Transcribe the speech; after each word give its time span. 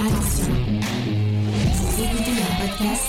Attention, 0.00 0.54
écoutez 1.98 2.30
un 2.30 2.66
podcast. 2.66 3.08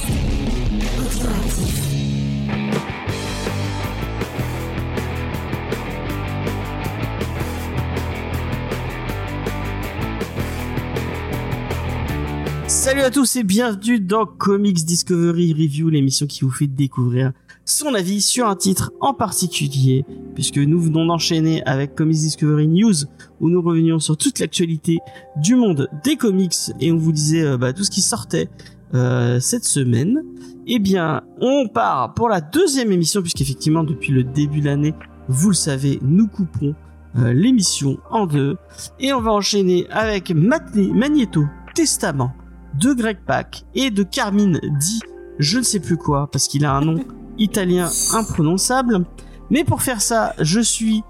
Salut 12.68 13.02
à 13.02 13.12
tous 13.12 13.36
et 13.36 13.44
bienvenue 13.44 14.00
dans 14.00 14.26
Comics 14.26 14.84
Discovery 14.84 15.54
Review, 15.54 15.90
l'émission 15.90 16.26
qui 16.26 16.44
vous 16.44 16.50
fait 16.50 16.66
découvrir 16.66 17.34
son 17.70 17.94
avis 17.94 18.22
sur 18.22 18.48
un 18.48 18.56
titre 18.56 18.92
en 19.00 19.14
particulier, 19.14 20.06
puisque 20.36 20.58
nous 20.58 20.80
venons 20.80 21.06
d'enchaîner 21.06 21.64
avec 21.66 21.96
Comics 21.96 22.18
Discovery 22.18 22.68
News, 22.68 22.94
où 23.40 23.50
nous 23.50 23.62
revenions 23.62 24.00
sur 24.00 24.18
toute 24.18 24.40
l'actualité 24.40 25.00
du 25.38 25.56
monde 25.56 25.88
des 26.04 26.16
comics 26.16 26.56
et 26.80 26.92
on 26.92 26.98
vous 26.98 27.12
disait 27.12 27.44
euh, 27.44 27.58
bah, 27.58 27.74
tout 27.74 27.84
ce 27.84 27.92
qui 27.92 28.02
sortait 28.02 28.50
euh, 28.94 29.40
cette 29.40 29.66
semaine. 29.66 30.22
Eh 30.68 30.80
bien, 30.80 31.22
on 31.42 31.68
part 31.68 32.14
pour 32.14 32.30
la 32.30 32.42
deuxième 32.42 32.92
émission, 32.92 33.22
puisqu'effectivement, 33.22 33.84
depuis 33.84 34.12
le 34.12 34.24
début 34.24 34.62
de 34.62 34.66
l'année, 34.66 34.94
vous 35.28 35.50
le 35.50 35.56
savez, 35.56 36.00
nous 36.02 36.28
coupons 36.28 36.76
euh, 37.18 37.34
l'émission 37.34 37.98
en 38.12 38.26
deux, 38.28 38.58
et 39.00 39.14
on 39.14 39.22
va 39.22 39.32
enchaîner 39.32 39.88
avec 39.90 40.32
Magne- 40.32 40.94
Magneto 40.94 41.44
Testament 41.76 42.32
de 42.80 42.94
Greg 42.94 43.18
Pak 43.26 43.64
et 43.74 43.90
de 43.90 44.04
Carmine 44.04 44.60
dit 44.80 45.00
je 45.40 45.58
ne 45.58 45.64
sais 45.64 45.80
plus 45.80 45.98
quoi 45.98 46.30
parce 46.32 46.48
qu'il 46.48 46.66
a 46.66 46.76
un 46.76 46.82
nom 46.82 47.00
italien 47.40 47.90
imprononçable. 48.14 49.06
Mais 49.50 49.64
pour 49.64 49.82
faire 49.82 50.02
ça, 50.02 50.34
je 50.40 50.60
suis 50.60 51.04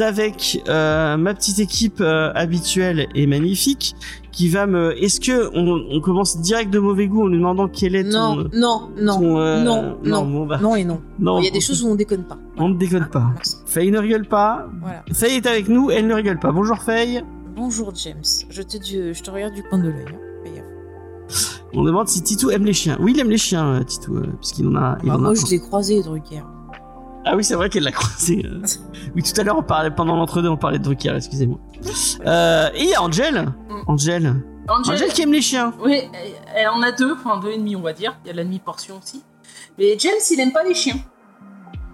avec 0.00 0.62
euh, 0.68 1.16
ma 1.16 1.34
petite 1.34 1.60
équipe 1.60 2.00
euh, 2.00 2.30
habituelle 2.34 3.06
et 3.14 3.26
magnifique 3.26 3.94
qui 4.32 4.48
va 4.48 4.66
me. 4.66 4.92
Est-ce 5.02 5.20
que 5.20 5.48
on, 5.54 5.96
on 5.96 6.00
commence 6.00 6.40
direct 6.40 6.70
de 6.70 6.78
mauvais 6.78 7.06
goût 7.06 7.22
en 7.24 7.28
lui 7.28 7.38
demandant 7.38 7.68
quel 7.68 7.94
est 7.94 8.02
Non, 8.02 8.44
ton. 8.44 8.50
non, 8.52 8.90
non, 9.00 9.18
ton, 9.18 9.38
euh, 9.38 9.62
non, 9.62 9.96
non, 10.04 10.26
bon, 10.26 10.46
bah, 10.46 10.58
non 10.60 10.76
et 10.76 10.84
non. 10.84 11.00
non. 11.18 11.38
Il 11.38 11.44
y 11.44 11.48
a 11.48 11.52
des 11.52 11.60
choses 11.60 11.82
où 11.82 11.88
on 11.88 11.94
déconne 11.94 12.24
pas. 12.24 12.36
On 12.58 12.68
ne 12.68 12.74
déconne 12.74 13.08
pas. 13.08 13.30
Merci. 13.34 13.56
Faye 13.66 13.90
ne 13.90 13.98
rigole 13.98 14.26
pas. 14.26 14.66
Voilà. 14.82 15.04
Faye 15.12 15.36
est 15.36 15.46
avec 15.46 15.68
nous, 15.68 15.90
elle 15.90 16.06
ne 16.06 16.14
rigole 16.14 16.38
pas. 16.38 16.52
Bonjour 16.52 16.78
Faye. 16.82 17.22
Bonjour 17.56 17.92
James, 17.94 18.22
je 18.50 18.62
te, 18.62 18.76
je 18.84 19.22
te 19.22 19.30
regarde 19.30 19.54
du 19.54 19.62
coin 19.62 19.78
de 19.78 19.88
l'œil. 19.88 20.04
On 21.74 21.82
demande 21.82 22.08
si 22.08 22.22
Titou 22.22 22.50
aime 22.50 22.64
les 22.64 22.72
chiens. 22.72 22.96
Oui, 23.00 23.12
il 23.14 23.20
aime 23.20 23.30
les 23.30 23.36
chiens, 23.38 23.66
euh, 23.74 23.82
Titou, 23.84 24.16
euh, 24.16 24.26
puisqu'il 24.40 24.66
en 24.68 24.74
a. 24.76 24.96
il 25.02 25.08
Bah, 25.08 25.16
en 25.16 25.18
moi 25.18 25.34
je 25.34 25.46
l'ai 25.50 25.60
croisé 25.60 26.02
Drucker. 26.02 26.42
Ah 27.24 27.36
oui, 27.36 27.44
c'est 27.44 27.54
vrai 27.56 27.68
qu'elle 27.68 27.82
l'a 27.84 27.92
croisé. 27.92 28.42
euh. 28.46 28.62
Oui, 29.14 29.22
tout 29.22 29.38
à 29.38 29.44
l'heure, 29.44 29.58
on 29.58 29.62
parlait 29.62 29.90
pendant 29.90 30.16
l'entre-deux, 30.16 30.48
on 30.48 30.56
parlait 30.56 30.78
de 30.78 30.84
Drucker, 30.84 31.14
excusez-moi. 31.16 31.58
Euh, 32.26 32.68
et 32.74 32.82
il 32.84 32.88
y 32.90 32.94
a 32.94 33.02
Angel. 33.02 33.34
Mm. 33.68 33.74
Angel. 33.86 34.26
Angel, 34.68 34.94
Angel 34.94 35.12
qui 35.12 35.22
aime 35.22 35.32
les 35.32 35.40
chiens. 35.42 35.72
oui, 35.84 36.00
elle- 36.56 36.68
en 36.68 36.82
a 36.82 36.92
deux, 36.92 37.12
enfin 37.14 37.38
deux 37.40 37.50
et 37.50 37.58
demi 37.58 37.76
on 37.76 37.80
va 37.82 37.92
dire. 37.92 38.18
Il 38.24 38.28
y 38.28 38.30
a 38.30 38.34
la 38.34 38.44
demi-portion 38.44 38.98
aussi. 39.02 39.22
Mais 39.78 39.96
James, 39.98 40.12
il 40.30 40.40
aime 40.40 40.52
pas 40.52 40.64
les 40.64 40.74
chiens. 40.74 40.96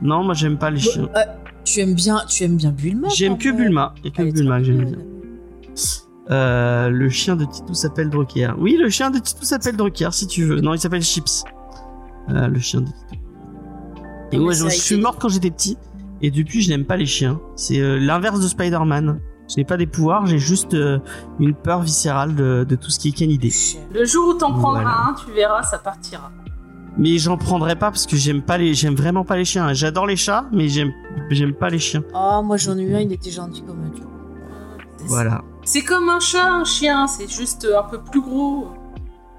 Non, 0.03 0.23
moi 0.25 0.35
j'aime 0.35 0.59
pas 0.59 0.71
les 0.71 0.81
chiens. 0.81 1.09
Euh, 1.17 1.21
tu 1.65 1.81
aimes 1.81 1.95
bien, 1.95 2.21
tu 2.29 2.45
aimes 2.45 2.57
bien 2.57 2.71
Bulma 2.71 3.09
J'aime 3.09 3.39
que. 3.39 3.51
Bulma. 3.51 3.95
Il 4.05 4.07
y 4.07 4.09
a 4.09 4.25
que 4.25 4.31
Bulma 4.33 4.59
que 4.59 4.65
j'aime 4.65 4.85
bien. 4.85 4.99
Euh, 6.31 6.89
le 6.89 7.09
chien 7.09 7.37
de 7.37 7.45
Titou 7.45 7.75
s'appelle 7.75 8.11
Drucker. 8.11 8.53
Oui, 8.59 8.77
le 8.79 8.89
chien 8.89 9.11
de 9.11 9.19
Titou 9.19 9.45
s'appelle 9.45 9.77
Drucker, 9.77 10.09
si 10.13 10.27
tu 10.27 10.45
veux. 10.45 10.61
Non, 10.61 10.75
il 10.75 10.79
s'appelle 10.81 11.03
Chips. 11.03 11.45
Euh, 12.31 12.49
le 12.49 12.59
chien 12.59 12.81
de 12.81 12.87
Titou. 12.87 13.17
Et 14.33 14.39
ouais, 14.39 14.55
je, 14.55 14.69
suis 14.69 14.97
dit. 14.97 15.03
morte 15.03 15.21
quand 15.21 15.29
j'étais 15.29 15.51
petit. 15.51 15.77
Et 16.23 16.31
depuis, 16.31 16.63
je 16.63 16.71
n'aime 16.71 16.85
pas 16.85 16.97
les 16.97 17.07
chiens. 17.07 17.41
C'est 17.57 17.81
euh, 17.81 17.99
l'inverse 17.99 18.41
de 18.41 18.49
Spider-Man. 18.49 19.21
Je 19.49 19.57
n'ai 19.59 19.65
pas 19.65 19.77
des 19.77 19.87
pouvoirs, 19.87 20.25
j'ai 20.25 20.39
juste 20.39 20.73
euh, 20.73 20.99
une 21.39 21.55
peur 21.55 21.83
viscérale 21.83 22.35
de, 22.35 22.65
de 22.67 22.77
tout 22.77 22.89
ce 22.89 22.99
qui 22.99 23.11
est 23.11 23.13
canidé. 23.13 23.51
Chien. 23.51 23.83
Le 23.93 24.07
jour 24.07 24.29
où 24.29 24.35
t'en 24.35 24.53
prendras 24.53 24.83
Voilà. 24.83 25.09
un, 25.09 25.15
tu 25.15 25.31
verras, 25.33 25.63
ça 25.63 25.77
partira. 25.79 26.33
Mais 26.97 27.19
j'en 27.19 27.37
prendrai 27.37 27.77
pas 27.77 27.91
parce 27.91 28.07
que 28.07 28.17
j'aime 28.17 28.41
pas 28.41 28.57
les, 28.57 28.73
j'aime 28.73 28.95
vraiment 28.95 29.25
pas 29.25 29.37
les 29.37 29.45
chiens. 29.45 29.73
J'adore 29.75 30.07
les 30.07 30.17
chats, 30.17 30.47
mais 30.53 30.69
j'aime, 30.69 30.93
j'aime 31.31 31.53
pas 31.53 31.69
les 31.69 31.79
chiens. 31.79 32.03
Ah, 32.15 32.41
moi 32.43 32.57
j'en 32.57 32.79
ai 32.79 32.83
eu 32.83 32.95
un, 32.95 33.01
il 33.01 33.13
était 33.13 33.31
gentil 33.31 33.63
comme 33.63 33.83
un 33.85 33.89
dieu. 33.91 34.05
Voilà. 35.07 35.43
C'est 35.65 35.83
comme 35.83 36.09
un 36.09 36.21
chat, 36.21 36.47
un 36.53 36.65
chien, 36.65 37.07
c'est 37.07 37.31
juste 37.31 37.67
un 37.77 37.83
peu 37.85 37.99
plus 38.03 38.21
gros. 38.21 38.69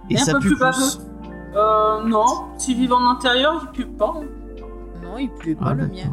Et 0.09 0.15
Et 0.15 0.19
un 0.19 0.25
peu 0.25 0.39
pue 0.39 0.47
plus 0.47 0.49
plus. 0.55 0.59
baveux. 0.59 0.85
Euh, 1.55 2.03
non, 2.05 2.25
s'ils 2.57 2.77
vivent 2.77 2.93
en 2.93 3.09
intérieur, 3.09 3.61
ils 3.65 3.71
puent 3.71 3.91
pas. 3.97 4.13
Non, 5.03 5.17
il 5.17 5.29
pleut 5.31 5.55
pas 5.55 5.67
Ah, 5.69 5.73
le 5.73 5.87
mien. 5.87 6.11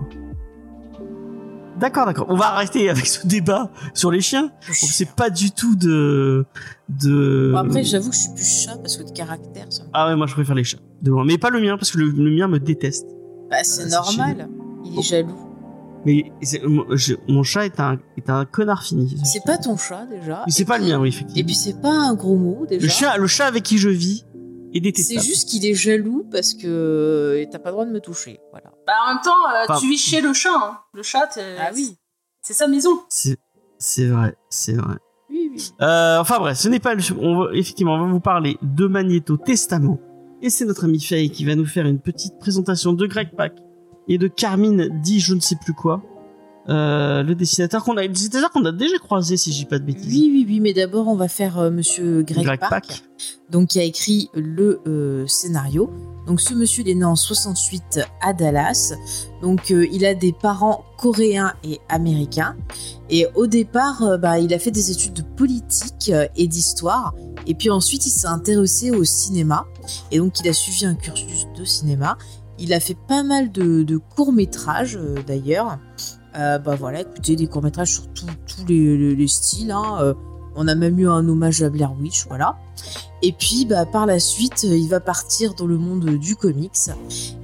D'accord, 1.79 2.07
d'accord. 2.07 2.27
On 2.29 2.37
va 2.37 2.53
arrêter 2.55 2.89
avec 2.91 3.07
ce 3.07 3.27
débat 3.27 3.71
sur 3.95 4.11
les 4.13 4.21
chiens. 4.21 4.51
C'est 4.61 5.05
chien. 5.05 5.07
pas 5.17 5.31
du 5.31 5.51
tout 5.51 5.75
de, 5.75 6.47
de. 6.89 7.51
Bon, 7.53 7.59
après, 7.59 7.83
j'avoue 7.83 8.11
que 8.11 8.15
je 8.15 8.21
suis 8.21 8.35
plus 8.35 8.45
chat 8.65 8.77
parce 8.77 8.97
que 8.97 9.03
de 9.03 9.11
caractère, 9.11 9.67
ça 9.71 9.83
me... 9.83 9.89
Ah 9.93 10.07
ouais, 10.09 10.15
moi 10.17 10.27
je 10.27 10.35
préfère 10.35 10.55
les 10.55 10.63
chats. 10.65 10.79
De 11.01 11.11
loin. 11.11 11.25
Mais 11.25 11.39
pas 11.39 11.51
le 11.51 11.61
mien 11.61 11.77
parce 11.77 11.91
que 11.91 11.99
le, 11.99 12.11
le 12.11 12.31
mien 12.31 12.47
me 12.47 12.59
déteste. 12.61 13.07
Bah, 13.51 13.57
Ah, 13.59 13.65
c'est 13.65 13.89
c'est 13.89 13.91
normal. 13.91 14.49
Il 14.85 14.99
est 14.99 15.03
jaloux. 15.03 15.35
Mais 16.05 16.33
c'est- 16.43 16.63
mon- 16.65 16.85
je- 16.97 17.15
mon 17.29 17.43
chat 17.43 17.65
est 17.67 17.79
un, 17.81 17.99
est 18.17 18.29
un 18.29 18.45
connard 18.45 18.83
fini. 18.83 19.17
C'est 19.25 19.45
pas 19.45 19.57
ton 19.59 19.77
chat 19.77 20.07
déjà. 20.07 20.43
Mais 20.47 20.53
c'est 20.53 20.63
Et 20.63 20.67
pas 20.67 20.79
le 20.79 20.85
mien, 20.87 20.99
oui, 21.01 21.09
Et 21.09 21.11
effectivement. 21.11 21.47
puis 21.47 21.55
c'est 21.55 21.81
pas 21.81 21.93
un 21.93 22.15
gros 22.15 22.37
mot 22.37 22.67
déjà. 22.67 22.83
Le 22.85 22.89
chat, 22.91 23.17
le 23.19 23.27
chat 23.29 23.47
avec 23.47 23.63
qui 23.63 23.79
je 23.79 23.89
vis 23.89 24.25
est 24.75 24.77
C'est 24.77 24.81
détestable. 24.81 25.21
juste 25.23 25.49
qu'il 25.49 25.65
est 25.67 25.75
jaloux 25.75 26.27
parce 26.31 26.55
que 26.55 26.67
euh, 26.67 27.45
t'as 27.51 27.59
pas 27.59 27.69
le 27.71 27.73
droit 27.75 27.85
de 27.85 27.93
me 27.93 28.01
toucher. 28.01 28.41
Voilà. 28.51 28.73
Bah, 28.87 28.95
en 29.07 29.15
même 29.15 29.23
temps, 29.23 29.31
euh, 29.31 29.65
Enfin- 29.69 29.79
tu 29.81 29.89
vis 29.89 29.99
chez 29.99 30.21
le 30.21 30.33
chat. 30.33 30.51
hein. 30.55 30.79
Le 30.95 31.03
chat, 31.03 31.39
Ah 31.61 31.71
oui. 31.75 31.97
c'est 32.43 32.55
sa 32.55 32.67
maison. 32.67 33.01
C'est, 33.09 33.37
c'est 33.79 34.07
vrai, 34.07 34.35
c'est 34.51 34.75
vrai. 34.75 34.97
Oui, 35.31 35.51
oui. 35.55 35.71
Euh, 35.83 36.19
enfin 36.19 36.39
bref, 36.41 36.59
ce 36.59 36.69
n'est 36.69 36.81
pas 36.81 36.95
le. 36.95 37.03
On 37.21 37.45
va, 37.45 37.55
effectivement, 37.55 37.95
on 37.95 38.07
va 38.07 38.13
vous 38.13 38.21
parler 38.21 38.59
de 38.63 38.87
Magneto 38.89 39.37
Testament. 39.37 39.99
Et 40.45 40.51
c'est 40.51 40.65
notre 40.65 40.85
ami 40.87 41.01
Faye 41.01 41.31
qui 41.31 41.45
va 41.45 41.55
nous 41.55 41.65
faire 41.67 41.87
une 41.87 42.01
petite 42.01 42.37
présentation 42.41 42.93
de 42.93 43.07
Greg 43.07 43.29
Pak 43.37 43.53
et 44.09 44.19
de 44.19 44.29
Carmine 44.29 44.89
dit 45.03 45.21
je 45.21 45.35
ne 45.35 45.41
sais 45.41 45.57
plus 45.57 45.75
quoi. 45.75 46.03
Euh, 46.69 47.25
le 47.25 47.35
dessinateur 47.35 47.83
qu'on 47.83 47.97
a, 47.97 48.03
le 48.03 48.09
dessinateur 48.09 48.51
qu'on 48.53 48.65
a 48.65 48.71
déjà 48.71 48.97
croisé 48.99 49.37
si 49.37 49.53
je 49.53 49.59
dis 49.59 49.65
pas 49.65 49.81
de 49.81 49.85
bêtises. 49.85 50.07
Oui, 50.07 50.31
oui, 50.33 50.45
oui, 50.47 50.61
mais 50.61 50.73
d'abord 50.73 51.09
on 51.09 51.17
va 51.17 51.27
faire 51.27 51.59
euh, 51.59 51.71
Monsieur 51.71 52.23
Greg, 52.23 52.45
Greg 52.45 52.85
donc 53.51 53.71
qui 53.71 53.81
a 53.81 53.83
écrit 53.83 54.31
le 54.35 54.81
euh, 54.87 55.27
scénario. 55.27 55.91
Donc 56.25 56.41
ce 56.41 56.55
monsieur 56.55 56.85
il 56.85 56.91
est 56.91 56.95
né 56.95 57.05
en 57.05 57.17
68 57.17 58.01
à 58.21 58.33
Dallas. 58.33 58.95
Donc 59.43 59.71
il 59.71 60.07
a 60.07 60.15
des 60.15 60.33
parents 60.33 60.85
coréens 60.99 61.53
et 61.65 61.81
américains. 61.89 62.57
Et 63.11 63.27
au 63.35 63.49
départ, 63.49 64.19
bah, 64.21 64.39
il 64.39 64.55
a 64.55 64.61
fait 64.61 64.71
des 64.71 64.93
études 64.93 65.15
de 65.15 65.23
politique 65.23 66.13
et 66.37 66.47
d'histoire. 66.47 67.13
Et 67.49 67.55
puis 67.55 67.71
ensuite 67.71 68.07
il 68.07 68.11
s'est 68.11 68.29
intéressé 68.29 68.93
au 68.93 69.03
cinéma. 69.03 69.67
Et 70.13 70.19
donc 70.19 70.39
il 70.39 70.49
a 70.49 70.53
suivi 70.53 70.87
un 70.87 70.95
cursus 70.95 71.49
de 71.59 71.65
cinéma. 71.65 72.17
Il 72.65 72.73
a 72.73 72.79
fait 72.79 72.97
pas 73.09 73.25
mal 73.25 73.51
de, 73.51 73.83
de 73.83 73.97
courts 73.97 74.33
métrages 74.33 74.97
d'ailleurs. 75.27 75.79
Euh, 76.37 76.59
bah 76.59 76.77
voilà, 76.79 77.01
écoutez, 77.01 77.35
des 77.35 77.49
courts-métrages 77.49 77.93
sur 77.93 78.07
tous 78.15 78.27
les, 78.69 78.97
les- 78.97 79.17
les 79.17 79.27
styles. 79.27 79.73
hein, 79.73 79.99
euh, 80.01 80.15
on 80.55 80.69
a 80.69 80.75
même 80.75 80.99
eu 80.99 81.09
un 81.09 81.27
hommage 81.29 81.63
à 81.63 81.71
Blair 81.71 81.93
Witch, 82.01 82.27
voilà. 82.29 82.57
Et 83.23 83.33
puis, 83.33 83.65
bah, 83.67 83.85
par 83.85 84.07
la 84.07 84.21
suite, 84.21 84.65
euh, 84.65 84.77
il 84.77 84.89
va 84.89 85.01
partir 85.01 85.55
dans 85.55 85.67
le 85.67 85.77
monde 85.77 86.05
du 86.19 86.37
comics 86.37 86.73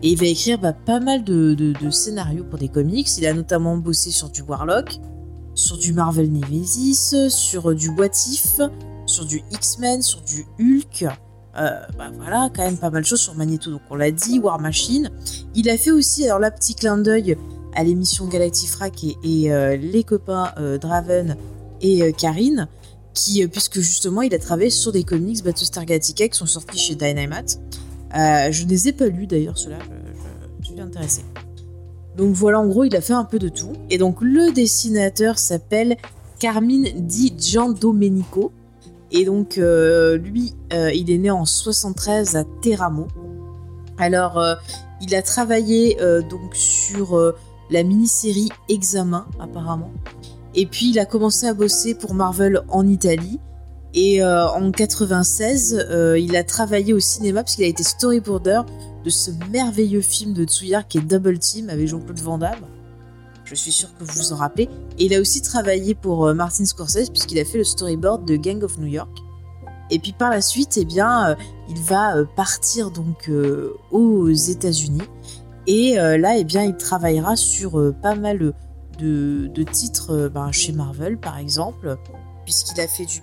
et 0.02 0.10
il 0.12 0.16
va 0.18 0.26
écrire 0.26 0.58
bah, 0.58 0.72
pas 0.72 1.00
mal 1.00 1.24
de, 1.24 1.74
scénarios 1.90 2.44
pour 2.44 2.58
des 2.58 2.68
comics. 2.68 3.08
Il 3.18 3.26
a 3.26 3.32
notamment 3.34 3.76
bossé 3.76 4.10
sur 4.10 4.28
du 4.30 4.42
Warlock, 4.42 4.98
sur 5.54 5.76
du 5.78 5.92
Marvel 5.92 6.30
Nemesis, 6.32 7.14
sur 7.28 7.70
euh, 7.70 7.74
du 7.74 7.88
What 7.88 8.10
If, 8.30 8.60
sur 9.06 9.24
du 9.26 9.42
X-Men, 9.50 10.00
sur 10.02 10.20
du 10.22 10.46
Hulk. 10.60 11.06
Euh, 11.56 11.70
bah 11.96 12.10
voilà, 12.16 12.50
quand 12.54 12.62
même 12.62 12.76
pas 12.76 12.90
mal 12.90 13.02
de 13.02 13.06
choses 13.06 13.20
sur 13.20 13.34
Magneto, 13.34 13.70
donc 13.70 13.80
on 13.90 13.96
l'a 13.96 14.10
dit, 14.10 14.38
War 14.38 14.60
Machine. 14.60 15.10
Il 15.54 15.68
a 15.70 15.76
fait 15.76 15.90
aussi, 15.90 16.24
alors 16.26 16.38
là, 16.38 16.50
petit 16.50 16.74
clin 16.74 16.98
d'œil 16.98 17.36
à 17.74 17.82
l'émission 17.84 18.26
Galactifrac 18.26 19.02
et, 19.02 19.16
et, 19.24 19.52
euh, 19.52 19.76
les 19.76 20.04
copains 20.04 20.52
euh, 20.58 20.78
Draven 20.78 21.36
et 21.80 22.02
euh, 22.02 22.12
Karine, 22.12 22.68
qui, 23.14 23.46
puisque 23.48 23.80
justement 23.80 24.22
il 24.22 24.32
a 24.34 24.38
travaillé 24.38 24.70
sur 24.70 24.92
des 24.92 25.02
comics 25.04 25.42
Battlestar 25.42 25.84
Galactica 25.84 26.28
qui 26.28 26.38
sont 26.38 26.46
sortis 26.46 26.78
chez 26.78 26.94
Dynamite. 26.94 27.58
Je 28.14 28.64
ne 28.64 28.68
les 28.68 28.88
ai 28.88 28.92
pas 28.92 29.06
lus 29.06 29.26
d'ailleurs, 29.26 29.58
ceux-là, 29.58 29.78
je, 29.82 29.88
je- 29.88 30.62
je 30.68 30.72
suis 30.72 30.80
intéressée. 30.80 31.24
Donc 32.16 32.34
voilà, 32.34 32.60
en 32.60 32.66
gros, 32.66 32.84
il 32.84 32.94
a 32.96 33.00
fait 33.00 33.12
un 33.14 33.24
peu 33.24 33.38
de 33.38 33.48
tout. 33.48 33.72
Et 33.90 33.98
donc 33.98 34.18
le 34.20 34.52
dessinateur 34.52 35.38
s'appelle 35.38 35.96
Carmine 36.38 36.88
Di 37.06 37.34
Giandomenico. 37.36 38.52
Et 39.10 39.24
donc 39.24 39.58
euh, 39.58 40.16
lui, 40.16 40.54
euh, 40.72 40.92
il 40.92 41.10
est 41.10 41.18
né 41.18 41.30
en 41.30 41.44
73 41.44 42.36
à 42.36 42.44
Teramo. 42.62 43.08
Alors, 43.96 44.38
euh, 44.38 44.54
il 45.00 45.14
a 45.14 45.22
travaillé 45.22 45.96
donc 46.28 46.54
sur 46.54 47.34
la 47.70 47.82
mini-série 47.84 48.48
Examen, 48.68 49.26
apparemment. 49.38 49.92
Et 50.54 50.66
puis, 50.66 50.90
il 50.90 50.98
a 50.98 51.04
commencé 51.04 51.46
à 51.46 51.54
bosser 51.54 51.94
pour 51.94 52.14
Marvel 52.14 52.62
en 52.68 52.86
Italie. 52.86 53.38
Et 53.94 54.24
en 54.24 54.72
96, 54.72 55.86
euh, 55.88 56.18
il 56.18 56.36
a 56.36 56.42
travaillé 56.42 56.92
au 56.92 57.00
cinéma 57.00 57.42
parce 57.44 57.54
qu'il 57.54 57.64
a 57.64 57.68
été 57.68 57.84
storyboarder 57.84 58.62
de 59.04 59.10
ce 59.10 59.30
merveilleux 59.52 60.00
film 60.00 60.32
de 60.32 60.44
Tsuyar 60.44 60.86
qui 60.88 60.98
est 60.98 61.02
Double 61.02 61.38
Team 61.38 61.70
avec 61.70 61.86
Jean-Claude 61.86 62.18
Van 62.18 62.38
Damme. 62.38 62.66
Je 63.48 63.54
suis 63.54 63.72
sûre 63.72 63.88
que 63.96 64.04
vous 64.04 64.12
vous 64.12 64.32
en 64.34 64.36
rappelez. 64.36 64.68
Et 64.98 65.06
il 65.06 65.14
a 65.14 65.20
aussi 65.20 65.40
travaillé 65.40 65.94
pour 65.94 66.26
euh, 66.26 66.34
Martin 66.34 66.66
Scorsese 66.66 67.08
puisqu'il 67.08 67.38
a 67.38 67.46
fait 67.46 67.56
le 67.56 67.64
storyboard 67.64 68.26
de 68.26 68.36
Gang 68.36 68.62
of 68.62 68.76
New 68.76 68.86
York. 68.86 69.10
Et 69.90 69.98
puis 69.98 70.12
par 70.12 70.28
la 70.28 70.42
suite, 70.42 70.76
eh 70.76 70.84
bien, 70.84 71.30
euh, 71.30 71.34
il 71.70 71.80
va 71.80 72.16
euh, 72.16 72.26
partir 72.36 72.90
donc 72.90 73.30
aux 73.90 74.28
États-Unis. 74.28 75.02
Et 75.66 75.96
là, 75.96 76.38
eh 76.38 76.44
bien, 76.44 76.62
il 76.62 76.76
travaillera 76.76 77.36
sur 77.36 77.92
pas 78.00 78.14
mal 78.14 78.54
de, 78.98 79.62
titres 79.70 80.28
ben, 80.28 80.50
chez 80.50 80.72
Marvel, 80.72 81.18
par 81.18 81.36
exemple, 81.36 81.98
puisqu'il 82.46 82.80
a 82.80 82.88
fait 82.88 83.04
du, 83.04 83.20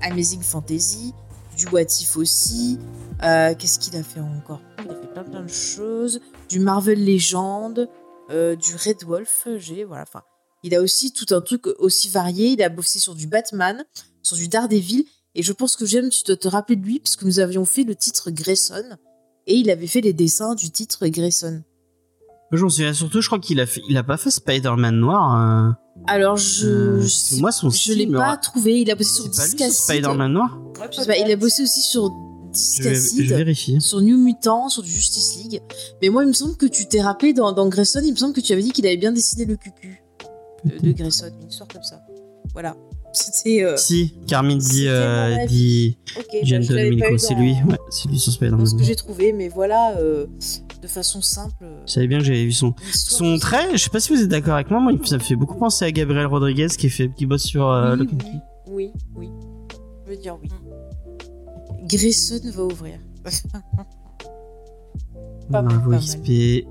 Amazing 0.00 0.40
Fantasy, 0.40 1.12
du 1.54 1.66
What 1.68 1.82
If 2.00 2.16
aussi. 2.16 2.78
Qu'est-ce 3.20 3.78
qu'il 3.78 3.94
a 3.98 4.02
fait 4.02 4.20
encore? 4.20 4.62
Il 4.78 4.90
a 4.90 4.94
fait 4.94 5.12
plein 5.12 5.24
plein 5.24 5.42
de 5.42 5.48
choses. 5.48 6.18
Du 6.48 6.60
Marvel 6.60 7.04
Legend, 7.04 7.90
euh, 8.30 8.56
du 8.56 8.74
Red 8.74 9.04
Wolf, 9.04 9.48
j'ai 9.56 9.84
voilà. 9.84 10.02
Enfin, 10.02 10.22
il 10.62 10.74
a 10.74 10.80
aussi 10.80 11.12
tout 11.12 11.34
un 11.34 11.40
truc 11.40 11.66
aussi 11.78 12.08
varié. 12.08 12.48
Il 12.52 12.62
a 12.62 12.68
bossé 12.68 12.98
sur 12.98 13.14
du 13.14 13.26
Batman, 13.26 13.84
sur 14.22 14.36
du 14.36 14.48
Daredevil. 14.48 15.04
Et 15.34 15.42
je 15.42 15.52
pense 15.52 15.74
que 15.76 15.84
j'aime, 15.84 16.10
tu 16.10 16.22
dois 16.24 16.36
te 16.36 16.46
rappeler 16.48 16.76
de 16.76 16.84
lui, 16.84 17.00
puisque 17.00 17.24
nous 17.24 17.40
avions 17.40 17.64
fait 17.64 17.82
le 17.82 17.94
titre 17.96 18.30
Grayson. 18.30 18.84
Et 19.46 19.56
il 19.56 19.68
avait 19.68 19.86
fait 19.88 20.00
les 20.00 20.12
dessins 20.12 20.54
du 20.54 20.70
titre 20.70 21.06
Grayson. 21.08 21.62
Je 22.52 22.62
m'en 22.62 22.68
souviens 22.68 22.92
surtout, 22.94 23.20
je 23.20 23.26
crois 23.26 23.40
qu'il 23.40 23.58
a 23.60 23.66
fait, 23.66 23.82
il 23.88 23.96
a 23.96 24.04
pas 24.04 24.16
fait 24.16 24.30
Spider-Man 24.30 24.94
noir. 24.94 25.34
euh, 25.68 25.72
Alors, 26.06 26.36
je. 26.36 26.66
euh, 26.68 27.00
je 27.00 27.08
sais- 27.08 27.40
moi, 27.40 27.50
son 27.50 27.68
je 27.68 27.92
l'ai 27.94 28.06
pas 28.06 28.26
ra- 28.30 28.36
trouvé. 28.36 28.80
Il 28.80 28.90
a 28.90 28.94
bossé 28.94 29.22
sur. 29.22 29.34
Spider-Man 29.34 30.32
noir 30.32 30.56
Ouais, 31.08 31.20
il 31.26 31.32
a 31.32 31.36
bossé 31.36 31.62
aussi 31.64 31.80
sur 31.82 32.10
je 32.54 32.58
Disc 32.60 32.82
vais, 32.82 32.90
Acid, 32.90 33.24
je 33.24 33.34
vérifie. 33.34 33.80
sur 33.80 34.00
New 34.00 34.16
Mutant, 34.18 34.68
sur 34.68 34.84
Justice 34.84 35.38
League. 35.42 35.60
Mais 36.02 36.08
moi, 36.08 36.22
il 36.24 36.28
me 36.28 36.32
semble 36.32 36.56
que 36.56 36.66
tu 36.66 36.86
t'es 36.86 37.00
rappelé 37.02 37.32
dans, 37.32 37.52
dans 37.52 37.68
Grayson, 37.68 38.00
il 38.04 38.12
me 38.12 38.16
semble 38.16 38.34
que 38.34 38.40
tu 38.40 38.52
avais 38.52 38.62
dit 38.62 38.70
qu'il 38.72 38.86
avait 38.86 38.96
bien 38.96 39.12
dessiné 39.12 39.44
le 39.44 39.56
cucu 39.56 40.02
de, 40.64 40.78
de 40.78 40.92
Grayson, 40.92 41.26
une 41.42 41.48
histoire 41.48 41.68
comme 41.68 41.82
ça. 41.82 42.00
Voilà. 42.52 42.76
C'était. 43.12 43.62
euh, 43.62 43.76
Si, 43.76 44.14
Carmine 44.26 44.58
dit, 44.58 44.86
euh, 44.88 45.46
dit 45.46 45.98
ok, 46.16 46.24
bah, 46.32 46.38
je 46.42 46.46
Gentle 46.46 46.74
l'avais 46.74 46.90
pas 46.90 46.96
Domenico, 46.96 47.18
c'est 47.18 47.34
lui. 47.34 47.52
Ouais, 47.68 47.78
c'est 47.90 48.08
lui 48.08 48.18
sur 48.18 48.32
Spider-Man. 48.32 48.66
ce 48.66 48.74
que 48.74 48.82
j'ai 48.82 48.96
trouvé, 48.96 49.32
mais 49.32 49.48
voilà, 49.48 49.96
euh, 49.98 50.26
de 50.82 50.88
façon 50.88 51.22
simple. 51.22 51.54
euh, 51.62 51.80
Je 51.86 51.92
savais 51.92 52.08
bien 52.08 52.18
que 52.18 52.24
j'avais 52.24 52.44
vu 52.44 52.52
son, 52.52 52.74
son 52.92 53.38
trait. 53.38 53.68
Je 53.72 53.76
sais 53.78 53.90
pas 53.90 54.00
si 54.00 54.12
vous 54.12 54.20
êtes 54.20 54.28
d'accord 54.28 54.54
avec 54.54 54.68
moi, 54.70 54.80
moi, 54.80 54.92
ça 55.04 55.16
me 55.16 55.22
fait 55.22 55.36
beaucoup 55.36 55.56
penser 55.56 55.84
à 55.84 55.92
Gabriel 55.92 56.26
Rodriguez 56.26 56.66
qui 56.76 56.90
fait, 56.90 57.08
qui 57.16 57.26
bosse 57.26 57.44
sur 57.44 57.68
euh, 57.70 57.96
oui, 57.96 58.02
and 58.02 58.18
oui, 58.68 58.90
oui, 59.16 59.28
oui. 59.28 59.28
Je 60.06 60.10
veux 60.10 60.16
dire 60.16 60.36
oui. 60.42 60.48
Grayson 61.84 62.40
va 62.54 62.64
ouvrir. 62.64 62.98
Pas 65.50 65.62
mal, 65.62 65.78
Bravo 65.78 65.90
pas 65.90 65.98
mal. 65.98 66.62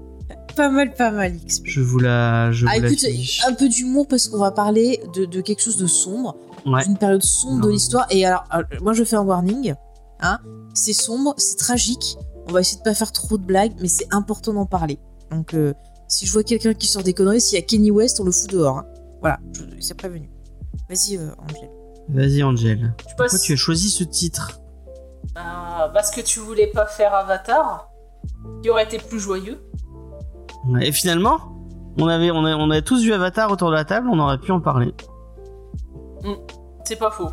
Pas 0.55 0.69
mal, 0.69 0.93
pas 0.93 1.11
mal, 1.11 1.37
XP. 1.45 1.61
Je 1.65 1.81
vous 1.81 1.99
la, 1.99 2.51
je 2.51 2.65
Ah, 2.67 2.75
vous 2.75 2.81
la 2.81 2.91
écoute, 2.91 3.05
un 3.47 3.53
peu 3.53 3.69
d'humour 3.69 4.07
parce 4.07 4.27
qu'on 4.27 4.37
va 4.39 4.51
parler 4.51 5.01
de, 5.15 5.25
de 5.25 5.41
quelque 5.41 5.61
chose 5.61 5.77
de 5.77 5.87
sombre, 5.87 6.35
Ouais. 6.65 6.83
d'une 6.85 6.97
période 6.97 7.21
sombre 7.23 7.65
de 7.65 7.69
l'histoire. 7.71 8.07
Et 8.09 8.25
alors, 8.25 8.43
euh, 8.55 8.63
moi 8.81 8.93
je 8.93 9.03
fais 9.03 9.15
un 9.15 9.23
warning. 9.23 9.73
Hein, 10.21 10.39
c'est 10.73 10.93
sombre, 10.93 11.33
c'est 11.37 11.57
tragique. 11.57 12.17
On 12.47 12.51
va 12.53 12.61
essayer 12.61 12.77
de 12.77 12.83
pas 12.83 12.93
faire 12.93 13.11
trop 13.11 13.37
de 13.37 13.43
blagues, 13.45 13.73
mais 13.81 13.87
c'est 13.87 14.07
important 14.11 14.53
d'en 14.53 14.65
parler. 14.65 14.97
Donc, 15.31 15.53
euh, 15.53 15.73
si 16.07 16.25
je 16.25 16.31
vois 16.31 16.43
quelqu'un 16.43 16.73
qui 16.73 16.87
sort 16.87 17.03
des 17.03 17.13
conneries, 17.13 17.41
s'il 17.41 17.57
y 17.59 17.61
a 17.61 17.65
Kenny 17.65 17.91
West, 17.91 18.19
on 18.19 18.23
le 18.23 18.31
fout 18.31 18.49
dehors. 18.51 18.77
hein. 18.79 18.85
Voilà, 19.21 19.39
je- 19.53 19.61
c'est 19.81 19.93
prévenu. 19.95 20.29
Vas-y, 20.89 21.17
euh, 21.17 21.29
Angèle. 21.37 21.69
Vas-y, 22.09 22.43
Angel. 22.43 22.93
Pourquoi 23.17 23.37
tu 23.39 23.53
as 23.53 23.55
choisi 23.55 23.89
ce 23.89 24.03
titre? 24.03 24.59
Ah, 25.35 25.89
parce 25.93 26.11
que 26.11 26.21
tu 26.21 26.39
voulais 26.39 26.67
pas 26.67 26.85
faire 26.85 27.13
Avatar, 27.13 27.89
qui 28.61 28.69
aurait 28.69 28.83
été 28.83 28.97
plus 28.97 29.19
joyeux. 29.19 29.61
Et 30.81 30.91
finalement, 30.91 31.39
on 31.97 32.07
avait, 32.07 32.31
on 32.31 32.45
a, 32.45 32.55
on 32.55 32.69
a 32.71 32.81
tous 32.81 33.03
vu 33.03 33.13
Avatar 33.13 33.51
autour 33.51 33.69
de 33.69 33.75
la 33.75 33.85
table, 33.85 34.07
on 34.11 34.19
aurait 34.19 34.37
pu 34.39 34.51
en 34.51 34.61
parler. 34.61 34.93
C'est 36.85 36.97
pas 36.97 37.11
faux. 37.11 37.29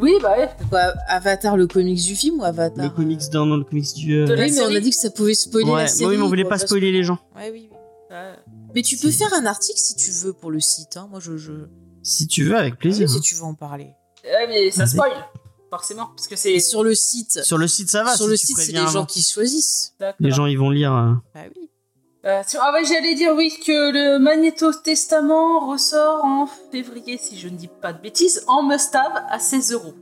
Oui, 0.00 0.14
bah 0.20 0.34
ouais. 0.36 0.50
Quoi, 0.70 0.80
Avatar, 1.08 1.56
le 1.56 1.66
comics 1.66 2.02
du 2.04 2.16
film 2.16 2.40
ou 2.40 2.44
Avatar 2.44 2.84
Le 2.84 2.90
comics 2.90 3.20
dans, 3.32 3.46
dans 3.46 3.56
le 3.56 3.64
comics 3.64 3.94
du. 3.94 4.14
euh, 4.16 4.26
Oui, 4.28 4.52
mais 4.52 4.60
on 4.62 4.74
a 4.74 4.80
dit 4.80 4.90
que 4.90 4.96
ça 4.96 5.10
pouvait 5.10 5.34
spoiler 5.34 5.70
Ouais, 5.70 5.82
la 5.82 5.86
série. 5.86 6.10
oui, 6.10 6.16
mais 6.16 6.24
on 6.24 6.28
voulait 6.28 6.42
quoi, 6.42 6.50
pas 6.50 6.58
spoiler 6.58 6.90
les 6.90 7.04
gens. 7.04 7.18
Ouais, 7.36 7.50
oui, 7.52 7.68
oui. 7.70 7.76
Ouais. 8.10 8.32
Mais 8.74 8.82
tu 8.82 8.96
peux 8.96 9.10
faire 9.10 9.32
un 9.34 9.46
article 9.46 9.78
si 9.78 9.94
tu 9.94 10.10
veux 10.10 10.32
pour 10.32 10.50
le 10.50 10.58
site. 10.60 10.96
hein. 10.96 11.06
Moi, 11.10 11.20
je. 11.20 11.36
je... 11.36 11.52
Si 12.02 12.26
tu 12.26 12.44
veux, 12.44 12.56
avec 12.56 12.72
Ah 12.74 12.76
oui, 12.76 12.80
plaisir. 12.80 13.08
si 13.08 13.20
tu 13.20 13.34
veux 13.36 13.44
en 13.44 13.54
parler. 13.54 13.94
Ouais, 14.24 14.46
mais 14.48 14.70
ça 14.70 14.86
spoil, 14.86 15.12
forcément. 15.76 16.06
Parce 16.16 16.28
que 16.28 16.36
c'est. 16.36 16.58
Sur 16.60 16.82
le 16.84 16.94
site, 16.94 17.42
Sur 17.44 17.58
le 17.58 17.66
site, 17.68 17.90
ça 17.90 18.02
va. 18.04 18.14
sur 18.16 18.24
si 18.26 18.30
le 18.30 18.36
site, 18.36 18.56
c'est 18.58 18.72
les 18.72 18.86
gens 18.86 19.04
qui 19.04 19.22
choisissent. 19.22 19.94
Les 20.20 20.30
gens, 20.30 20.46
ils 20.46 20.58
vont 20.58 20.70
lire. 20.70 20.92
euh, 20.94 21.12
Bah 21.34 21.40
oui. 21.56 21.70
Euh, 22.26 22.42
sur- 22.46 22.60
Ah 22.62 22.72
ouais, 22.72 22.84
j'allais 22.86 23.14
dire 23.14 23.34
oui 23.36 23.52
que 23.66 23.92
le 23.92 24.18
Magneto 24.18 24.72
Testament 24.72 25.68
ressort 25.70 26.24
en 26.24 26.46
février, 26.72 27.18
si 27.18 27.36
je 27.38 27.48
ne 27.48 27.56
dis 27.56 27.68
pas 27.68 27.92
de 27.92 28.00
bêtises, 28.00 28.42
en 28.46 28.62
must-have 28.62 29.22
à 29.28 29.38
16 29.38 29.72
euros. 29.72 29.94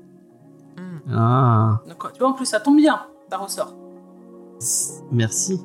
Ah, 1.10 1.80
Donc 1.88 2.12
tu 2.12 2.18
vois, 2.20 2.28
en 2.28 2.32
plus 2.32 2.46
ça 2.46 2.60
tombe 2.60 2.76
bien, 2.76 3.06
ça 3.28 3.38
ressort. 3.38 3.74
merci. 5.10 5.60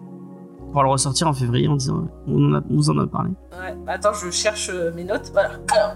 On 0.69 0.71
va 0.73 0.83
le 0.83 0.89
ressortir 0.89 1.27
en 1.27 1.33
février 1.33 1.67
en 1.67 1.75
disant. 1.75 2.07
On, 2.27 2.51
en 2.53 2.55
a- 2.59 2.63
on 2.69 2.75
vous 2.75 2.89
en 2.89 2.97
a 2.97 3.07
parlé. 3.07 3.29
Ouais, 3.59 3.75
bah 3.85 3.93
attends, 3.93 4.13
je 4.13 4.29
cherche 4.31 4.69
euh, 4.73 4.91
mes 4.93 5.03
notes. 5.03 5.29
Voilà. 5.31 5.51
Alors, 5.71 5.95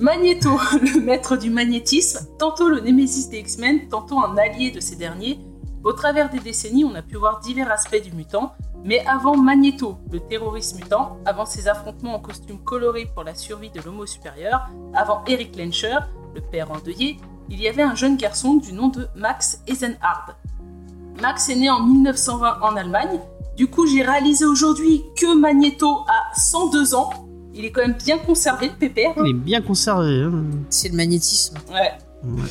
Magneto, 0.00 0.50
le 0.80 1.00
maître 1.00 1.36
du 1.36 1.50
magnétisme, 1.50 2.26
tantôt 2.38 2.68
le 2.68 2.80
némésis 2.80 3.28
des 3.30 3.38
X-Men, 3.38 3.88
tantôt 3.88 4.20
un 4.20 4.36
allié 4.36 4.70
de 4.70 4.78
ces 4.78 4.94
derniers. 4.94 5.40
Au 5.82 5.92
travers 5.92 6.30
des 6.30 6.38
décennies, 6.38 6.84
on 6.84 6.94
a 6.94 7.02
pu 7.02 7.16
voir 7.16 7.40
divers 7.40 7.70
aspects 7.70 8.02
du 8.02 8.12
mutant, 8.12 8.52
mais 8.84 9.04
avant 9.06 9.36
Magneto, 9.36 9.98
le 10.12 10.20
terroriste 10.20 10.76
mutant, 10.76 11.18
avant 11.24 11.46
ses 11.46 11.66
affrontements 11.66 12.14
en 12.14 12.20
costume 12.20 12.62
coloré 12.62 13.10
pour 13.12 13.24
la 13.24 13.34
survie 13.34 13.70
de 13.70 13.80
l'homo 13.80 14.06
supérieur, 14.06 14.68
avant 14.94 15.24
Eric 15.26 15.56
Lencher, 15.56 15.98
le 16.34 16.40
père 16.42 16.70
endeuillé, 16.70 17.16
il 17.48 17.60
y 17.60 17.66
avait 17.66 17.82
un 17.82 17.96
jeune 17.96 18.16
garçon 18.16 18.54
du 18.54 18.72
nom 18.72 18.88
de 18.88 19.08
Max 19.16 19.62
Eisenhard. 19.66 20.36
Max 21.20 21.48
est 21.48 21.56
né 21.56 21.70
en 21.70 21.80
1920 21.80 22.58
en 22.62 22.76
Allemagne. 22.76 23.18
Du 23.56 23.66
coup, 23.66 23.86
j'ai 23.86 24.02
réalisé 24.02 24.44
aujourd'hui 24.44 25.02
que 25.16 25.34
Magneto 25.34 26.04
a 26.06 26.34
102 26.38 26.94
ans. 26.94 27.27
Il 27.58 27.64
est 27.64 27.72
quand 27.72 27.80
même 27.80 27.96
bien 28.02 28.18
conservé, 28.18 28.68
le 28.68 28.74
pépère. 28.74 29.10
hein. 29.16 29.22
Il 29.24 29.30
est 29.30 29.34
bien 29.34 29.60
conservé. 29.60 30.22
hein. 30.22 30.44
C'est 30.70 30.88
le 30.90 30.94
magnétisme. 30.96 31.56
Ouais. 31.70 31.90
Ouais. 32.24 32.48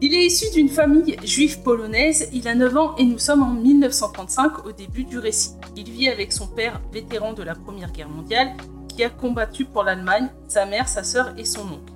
Il 0.00 0.14
est 0.14 0.26
issu 0.26 0.46
d'une 0.52 0.68
famille 0.70 1.16
juive 1.24 1.60
polonaise, 1.60 2.28
il 2.32 2.48
a 2.48 2.54
9 2.54 2.76
ans 2.76 2.96
et 2.96 3.04
nous 3.04 3.18
sommes 3.18 3.42
en 3.42 3.50
1935 3.52 4.66
au 4.66 4.72
début 4.72 5.04
du 5.04 5.18
récit. 5.18 5.52
Il 5.76 5.90
vit 5.90 6.08
avec 6.08 6.32
son 6.32 6.46
père, 6.46 6.80
vétéran 6.92 7.32
de 7.34 7.42
la 7.42 7.54
Première 7.54 7.92
Guerre 7.92 8.08
mondiale, 8.08 8.52
qui 8.88 9.04
a 9.04 9.10
combattu 9.10 9.66
pour 9.66 9.82
l'Allemagne, 9.84 10.28
sa 10.48 10.64
mère, 10.66 10.88
sa 10.88 11.04
sœur 11.04 11.34
et 11.38 11.44
son 11.44 11.60
oncle. 11.62 11.92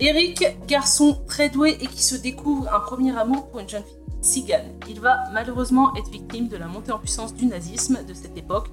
Eric, 0.00 0.44
garçon 0.68 1.18
très 1.26 1.48
doué 1.48 1.76
et 1.80 1.86
qui 1.88 2.02
se 2.04 2.14
découvre 2.16 2.72
un 2.72 2.80
premier 2.80 3.16
amour 3.16 3.48
pour 3.50 3.58
une 3.60 3.68
jeune 3.68 3.82
fille 3.82 3.94
cigane. 4.20 4.66
Il 4.88 5.00
va 5.00 5.16
malheureusement 5.32 5.94
être 5.96 6.10
victime 6.10 6.48
de 6.48 6.56
la 6.56 6.66
montée 6.66 6.92
en 6.92 6.98
puissance 6.98 7.34
du 7.34 7.46
nazisme 7.46 7.98
de 8.06 8.14
cette 8.14 8.36
époque. 8.36 8.68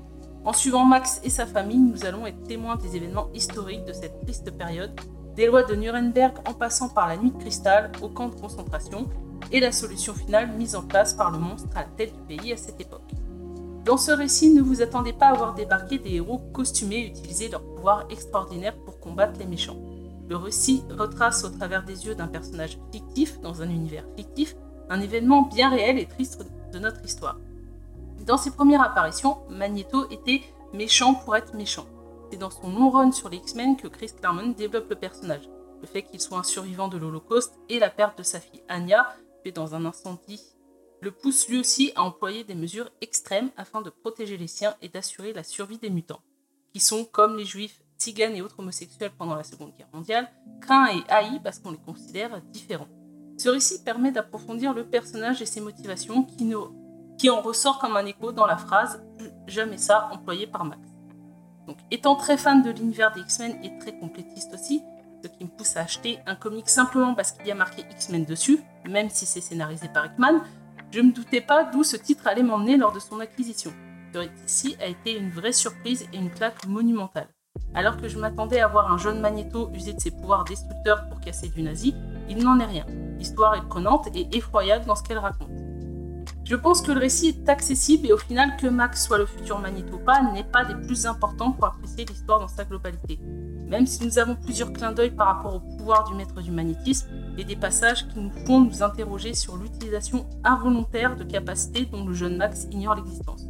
En 0.45 0.53
suivant 0.53 0.85
Max 0.85 1.21
et 1.23 1.31
sa 1.31 1.47
famille, 1.47 1.79
nous 1.79 2.05
allons 2.05 2.27
être 2.27 2.43
témoins 2.43 2.75
des 2.75 2.95
événements 2.95 3.29
historiques 3.33 3.83
de 3.85 3.93
cette 3.93 4.21
triste 4.21 4.51
période 4.55 4.91
des 5.35 5.47
lois 5.47 5.63
de 5.63 5.73
Nuremberg 5.73 6.35
en 6.47 6.53
passant 6.53 6.87
par 6.87 7.07
la 7.07 7.17
nuit 7.17 7.31
de 7.31 7.37
cristal 7.37 7.91
au 8.03 8.09
camp 8.09 8.29
de 8.29 8.39
concentration 8.39 9.09
et 9.51 9.59
la 9.59 9.71
solution 9.71 10.13
finale 10.13 10.55
mise 10.55 10.75
en 10.75 10.83
place 10.83 11.15
par 11.15 11.31
le 11.31 11.39
monstre 11.39 11.75
à 11.75 11.81
la 11.81 11.87
tête 11.97 12.13
du 12.13 12.37
pays 12.37 12.53
à 12.53 12.57
cette 12.57 12.79
époque. 12.79 13.09
Dans 13.85 13.97
ce 13.97 14.11
récit, 14.11 14.53
ne 14.53 14.61
vous 14.61 14.83
attendez 14.83 15.13
pas 15.13 15.29
à 15.29 15.33
voir 15.33 15.55
débarquer 15.55 15.97
des 15.97 16.13
héros 16.13 16.37
costumés 16.53 16.99
et 16.99 17.07
utiliser 17.07 17.49
leurs 17.49 17.63
pouvoirs 17.63 18.05
extraordinaires 18.11 18.77
pour 18.85 18.99
combattre 18.99 19.39
les 19.39 19.47
méchants. 19.47 19.77
Le 20.29 20.37
récit 20.37 20.83
retrace 20.91 21.43
au 21.43 21.49
travers 21.49 21.83
des 21.83 22.05
yeux 22.05 22.13
d'un 22.13 22.27
personnage 22.27 22.77
fictif 22.91 23.41
dans 23.41 23.63
un 23.63 23.69
univers 23.69 24.05
fictif 24.15 24.55
un 24.91 25.01
événement 25.01 25.41
bien 25.41 25.69
réel 25.71 25.97
et 25.97 26.05
triste 26.05 26.45
de 26.71 26.77
notre 26.77 27.03
histoire. 27.03 27.39
Dans 28.25 28.37
ses 28.37 28.51
premières 28.51 28.81
apparitions, 28.81 29.37
Magneto 29.49 30.09
était 30.09 30.41
méchant 30.73 31.13
pour 31.13 31.35
être 31.35 31.53
méchant. 31.53 31.85
C'est 32.31 32.37
dans 32.37 32.49
son 32.49 32.69
long 32.69 32.89
run 32.89 33.11
sur 33.11 33.29
les 33.29 33.37
X-Men 33.37 33.77
que 33.77 33.87
Chris 33.87 34.11
Claremont 34.19 34.49
développe 34.57 34.89
le 34.89 34.95
personnage. 34.95 35.47
Le 35.81 35.87
fait 35.87 36.01
qu'il 36.01 36.19
soit 36.19 36.39
un 36.39 36.43
survivant 36.43 36.87
de 36.87 36.97
l'Holocauste 36.97 37.53
et 37.69 37.77
la 37.77 37.91
perte 37.91 38.17
de 38.17 38.23
sa 38.23 38.39
fille 38.39 38.63
Anya, 38.67 39.15
tuée 39.43 39.51
dans 39.51 39.75
un 39.75 39.85
incendie, 39.85 40.41
le 41.01 41.11
pousse 41.11 41.47
lui 41.47 41.59
aussi 41.59 41.91
à 41.95 42.01
employer 42.01 42.43
des 42.43 42.55
mesures 42.55 42.89
extrêmes 43.01 43.51
afin 43.57 43.81
de 43.81 43.91
protéger 43.91 44.37
les 44.37 44.47
siens 44.47 44.75
et 44.81 44.89
d'assurer 44.89 45.33
la 45.33 45.43
survie 45.43 45.77
des 45.77 45.91
mutants, 45.91 46.21
qui 46.73 46.79
sont, 46.79 47.05
comme 47.05 47.37
les 47.37 47.45
juifs, 47.45 47.79
tziganes 47.99 48.35
et 48.35 48.41
autres 48.41 48.59
homosexuels 48.59 49.11
pendant 49.15 49.35
la 49.35 49.43
Seconde 49.43 49.73
Guerre 49.77 49.89
mondiale, 49.93 50.31
craints 50.61 50.87
et 50.87 51.03
haïs 51.09 51.39
parce 51.43 51.59
qu'on 51.59 51.71
les 51.71 51.77
considère 51.77 52.41
différents. 52.51 52.87
Ce 53.37 53.49
récit 53.49 53.83
permet 53.83 54.11
d'approfondir 54.11 54.73
le 54.73 54.85
personnage 54.85 55.43
et 55.43 55.45
ses 55.45 55.61
motivations 55.61 56.23
qui, 56.23 56.45
ne- 56.45 56.57
qui 57.17 57.29
en 57.29 57.41
ressort 57.41 57.79
comme 57.79 57.95
un 57.97 58.05
écho 58.05 58.31
dans 58.31 58.45
la 58.45 58.57
phrase 58.57 59.03
jamais 59.47 59.77
ça 59.77 60.09
employée 60.11 60.47
par 60.47 60.65
Max. 60.65 60.81
Donc, 61.67 61.77
étant 61.91 62.15
très 62.15 62.37
fan 62.37 62.61
de 62.61 62.71
l'univers 62.71 63.11
des 63.13 63.21
X-Men 63.21 63.57
et 63.63 63.77
très 63.79 63.97
complétiste 63.97 64.53
aussi, 64.53 64.83
ce 65.23 65.27
qui 65.27 65.43
me 65.43 65.49
pousse 65.49 65.77
à 65.77 65.81
acheter 65.81 66.19
un 66.27 66.35
comic 66.35 66.69
simplement 66.69 67.15
parce 67.15 67.31
qu'il 67.31 67.47
y 67.47 67.51
a 67.51 67.55
marqué 67.55 67.83
X-Men 67.91 68.25
dessus, 68.25 68.59
même 68.87 69.09
si 69.09 69.25
c'est 69.25 69.41
scénarisé 69.41 69.87
par 69.87 70.05
Hickman, 70.05 70.41
je 70.91 70.99
ne 70.99 71.07
me 71.07 71.11
doutais 71.11 71.41
pas 71.41 71.63
d'où 71.63 71.83
ce 71.83 71.97
titre 71.97 72.27
allait 72.27 72.43
m'emmener 72.43 72.77
lors 72.77 72.93
de 72.93 72.99
son 72.99 73.19
acquisition. 73.19 73.73
Ce 74.13 74.19
récit 74.19 74.77
a 74.79 74.85
été 74.85 75.17
une 75.17 75.31
vraie 75.31 75.51
surprise 75.51 76.07
et 76.13 76.17
une 76.17 76.29
claque 76.29 76.65
monumentale. 76.67 77.27
Alors 77.73 77.97
que 77.97 78.07
je 78.07 78.17
m'attendais 78.17 78.59
à 78.59 78.67
voir 78.67 78.91
un 78.91 78.97
jeune 78.97 79.19
Magneto 79.19 79.69
user 79.73 79.93
de 79.93 79.99
ses 79.99 80.11
pouvoirs 80.11 80.45
destructeurs 80.45 81.07
pour 81.09 81.19
casser 81.19 81.49
du 81.49 81.63
nazi, 81.63 81.95
il 82.29 82.37
n'en 82.43 82.59
est 82.59 82.65
rien. 82.65 82.85
L'histoire 83.17 83.55
est 83.55 83.67
prenante 83.67 84.07
et 84.15 84.27
effroyable 84.35 84.85
dans 84.85 84.95
ce 84.95 85.03
qu'elle 85.03 85.17
raconte. 85.17 85.49
Je 86.45 86.55
pense 86.55 86.83
que 86.83 86.91
le 86.91 86.99
récit 86.99 87.29
est 87.29 87.49
accessible 87.49 88.05
et 88.05 88.13
au 88.13 88.17
final 88.17 88.55
que 88.57 88.67
Max 88.67 89.03
soit 89.03 89.17
le 89.17 89.25
futur 89.25 89.57
Magneto 89.57 89.97
pas 89.97 90.21
n'est 90.21 90.43
pas 90.43 90.63
des 90.63 90.75
plus 90.75 91.07
importants 91.07 91.51
pour 91.51 91.65
apprécier 91.65 92.05
l'histoire 92.05 92.39
dans 92.39 92.47
sa 92.47 92.65
globalité. 92.65 93.19
Même 93.67 93.87
si 93.87 94.05
nous 94.05 94.19
avons 94.19 94.35
plusieurs 94.35 94.71
clins 94.71 94.91
d'œil 94.91 95.09
par 95.09 95.25
rapport 95.25 95.55
au 95.55 95.59
pouvoir 95.59 96.07
du 96.07 96.13
maître 96.13 96.39
du 96.43 96.51
magnétisme 96.51 97.07
et 97.39 97.45
des 97.45 97.55
passages 97.55 98.07
qui 98.07 98.19
nous 98.19 98.29
font 98.45 98.61
nous 98.61 98.83
interroger 98.83 99.33
sur 99.33 99.57
l'utilisation 99.57 100.27
involontaire 100.43 101.15
de 101.15 101.23
capacités 101.23 101.87
dont 101.87 102.05
le 102.05 102.13
jeune 102.13 102.37
Max 102.37 102.67
ignore 102.69 102.93
l'existence. 102.93 103.47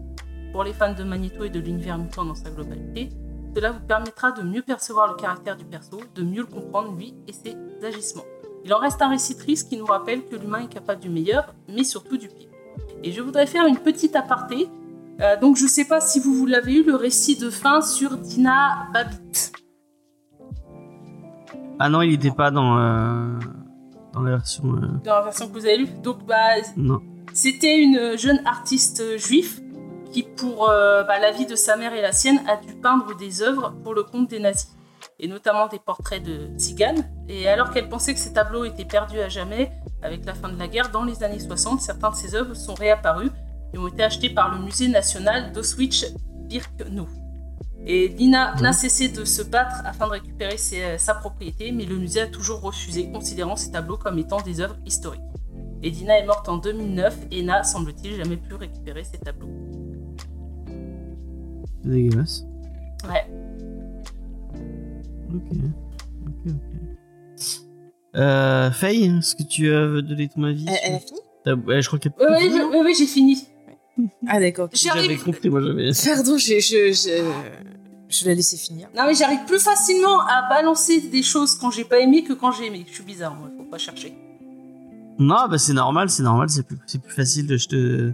Pour 0.54 0.64
les 0.64 0.72
fans 0.72 0.94
de 0.94 1.04
Magneto 1.04 1.44
et 1.44 1.50
de 1.50 1.60
l'univers 1.60 1.98
mutant 1.98 2.24
dans 2.24 2.34
sa 2.34 2.50
globalité, 2.50 3.10
cela 3.54 3.74
vous 3.74 3.86
permettra 3.86 4.32
de 4.32 4.42
mieux 4.42 4.62
percevoir 4.62 5.10
le 5.10 5.16
caractère 5.16 5.58
du 5.58 5.66
perso, 5.66 6.00
de 6.16 6.24
mieux 6.24 6.44
le 6.44 6.46
comprendre 6.46 6.96
lui 6.96 7.14
et 7.28 7.34
ses 7.34 7.58
agissements. 7.86 8.24
Il 8.64 8.74
en 8.74 8.80
reste 8.80 9.02
un 9.02 9.10
récit 9.10 9.36
triste 9.36 9.68
qui 9.68 9.76
nous 9.76 9.86
rappelle 9.86 10.24
que 10.24 10.38
l'humain 10.38 10.64
est 10.64 10.74
capable 10.74 11.02
du 11.02 11.10
meilleur, 11.10 11.54
mais 11.68 11.84
surtout 11.84 12.16
du 12.16 12.30
pire. 12.30 12.55
Et 13.06 13.12
je 13.12 13.22
voudrais 13.22 13.46
faire 13.46 13.66
une 13.68 13.78
petite 13.78 14.16
aparté. 14.16 14.68
Euh, 15.22 15.40
donc 15.40 15.56
je 15.56 15.68
sais 15.68 15.86
pas 15.86 16.02
si 16.02 16.20
vous, 16.20 16.34
vous 16.34 16.46
l'avez 16.48 16.74
eu, 16.80 16.84
le 16.84 16.96
récit 16.96 17.38
de 17.38 17.50
fin 17.50 17.82
sur 17.82 18.18
Dina 18.18 18.88
Babbitt. 18.94 19.54
Ah 21.80 21.88
non, 21.90 22.02
il 22.02 22.12
n'était 22.12 22.32
pas 22.32 22.52
dans, 22.52 22.78
euh, 22.78 23.38
dans 24.14 24.22
la 24.22 24.32
version. 24.32 24.64
euh, 24.76 24.88
Dans 25.04 25.16
la 25.16 25.22
version 25.22 25.48
que 25.48 25.54
vous 25.54 25.66
avez 25.66 25.78
lue. 25.78 25.88
Donc 26.04 26.26
bah, 26.26 26.56
Non. 26.78 27.00
c'était 27.34 27.78
une 27.80 28.18
jeune 28.18 28.42
artiste 28.46 29.18
juive 29.18 29.62
qui, 30.12 30.24
pour 30.24 30.68
bah, 30.68 31.20
la 31.20 31.32
vie 31.32 31.46
de 31.46 31.56
sa 31.56 31.76
mère 31.78 31.94
et 31.94 32.02
la 32.02 32.12
sienne, 32.12 32.40
a 32.48 32.58
dû 32.58 32.74
peindre 32.74 33.16
des 33.18 33.42
œuvres 33.42 33.74
pour 33.84 33.94
le 33.94 34.04
compte 34.04 34.30
des 34.30 34.40
nazis. 34.40 34.75
Et 35.20 35.28
notamment 35.28 35.68
des 35.68 35.80
portraits 35.80 36.22
de 36.24 36.48
tziganes. 36.58 37.10
Et 37.30 37.48
alors 37.48 37.72
qu'elle 37.72 37.88
pensait 37.88 38.14
que 38.14 38.20
ces 38.20 38.34
tableaux 38.34 38.66
étaient 38.66 38.86
perdus 38.86 39.20
à 39.20 39.30
jamais, 39.30 39.72
avec 40.02 40.26
la 40.26 40.34
fin 40.34 40.50
de 40.50 40.60
la 40.60 40.68
guerre, 40.68 40.92
dans 40.92 41.04
les 41.06 41.24
années 41.24 41.40
60, 41.40 41.80
certains 41.82 42.10
de 42.12 42.16
ses 42.16 42.36
œuvres 42.36 42.54
sont 42.54 42.74
réapparus 42.74 43.32
et 43.74 43.78
ont 43.78 43.88
été 43.88 44.04
achetés 44.04 44.30
par 44.30 44.54
le 44.54 44.62
musée 44.64 44.88
national 44.90 45.52
d'Auschwitz-Birkenau. 45.54 47.08
Et 47.88 48.08
Lina 48.10 48.56
n'a 48.62 48.74
cessé 48.74 49.10
de 49.10 49.24
se 49.26 49.42
battre 49.44 49.76
afin 49.86 50.08
de 50.08 50.12
récupérer 50.12 50.58
ses- 50.58 50.98
sa 50.98 51.14
propriété, 51.14 51.72
mais 51.72 51.86
le 51.86 51.98
musée 51.98 52.22
a 52.22 52.28
toujours 52.28 52.62
refusé, 52.62 53.10
considérant 53.12 53.56
ces 53.56 53.72
tableaux 53.72 53.98
comme 53.98 54.18
étant 54.20 54.42
des 54.42 54.60
œuvres 54.60 54.78
historiques. 54.86 55.22
Et 55.84 55.92
Dina 55.92 56.18
est 56.20 56.26
morte 56.26 56.50
en 56.50 56.58
2009 56.58 57.16
et 57.32 57.44
n'a, 57.44 57.64
semble-t-il, 57.64 58.16
jamais 58.16 58.38
pu 58.38 58.56
récupérer 58.56 59.04
ses 59.04 59.20
tableaux. 59.20 59.50
Dégueulasse. 61.84 62.44
Ouais. 63.08 63.26
Ok. 65.34 65.58
Ok, 66.28 66.34
ok. 66.48 66.54
Euh, 68.16 68.72
Faye, 68.72 69.06
est-ce 69.18 69.36
que 69.36 69.44
tu 69.44 69.74
as 69.74 70.02
donné 70.02 70.30
ton 70.30 70.44
avis 70.44 70.66
Elle, 70.68 70.78
elle 70.84 70.94
a 70.96 71.00
fini 71.00 71.20
ouais, 71.68 71.82
je 71.82 71.88
crois 71.88 72.00
qu'elle. 72.00 72.14
Je- 72.20 72.70
ouais, 72.72 72.82
ouais, 72.82 72.94
j'ai 72.94 73.06
fini. 73.08 73.46
Ah 74.28 74.40
d'accord. 74.42 74.68
J'avais 74.74 75.16
compris, 75.16 75.50
moi 75.50 75.62
j'avais. 75.62 75.92
Pardon, 76.06 76.38
je, 76.38 76.60
je, 76.60 76.92
je, 76.92 77.24
je 78.10 78.26
l'ai 78.26 78.36
laissé 78.36 78.58
finir. 78.58 78.90
Non, 78.96 79.04
mais 79.08 79.14
j'arrive 79.14 79.46
plus 79.48 79.60
facilement 79.64 80.20
à 80.22 80.50
balancer 80.50 81.00
des 81.00 81.24
choses 81.24 81.56
quand 81.56 81.72
j'ai 81.72 81.86
pas 81.86 82.00
aimé 82.00 82.24
que 82.26 82.34
quand 82.34 82.52
j'ai 82.52 82.66
aimé. 82.68 82.84
Je 82.90 82.94
suis 82.94 83.04
bizarre, 83.06 83.36
moi, 83.36 83.50
faut 83.58 83.64
pas 83.64 83.78
chercher. 83.78 84.14
Non, 85.18 85.48
bah 85.50 85.58
c'est 85.58 85.72
normal, 85.74 86.10
c'est 86.10 86.24
normal, 86.24 86.50
c'est 86.50 86.64
plus, 86.68 86.78
c'est 86.88 87.02
plus 87.02 87.14
facile 87.14 87.48
de, 87.48 88.14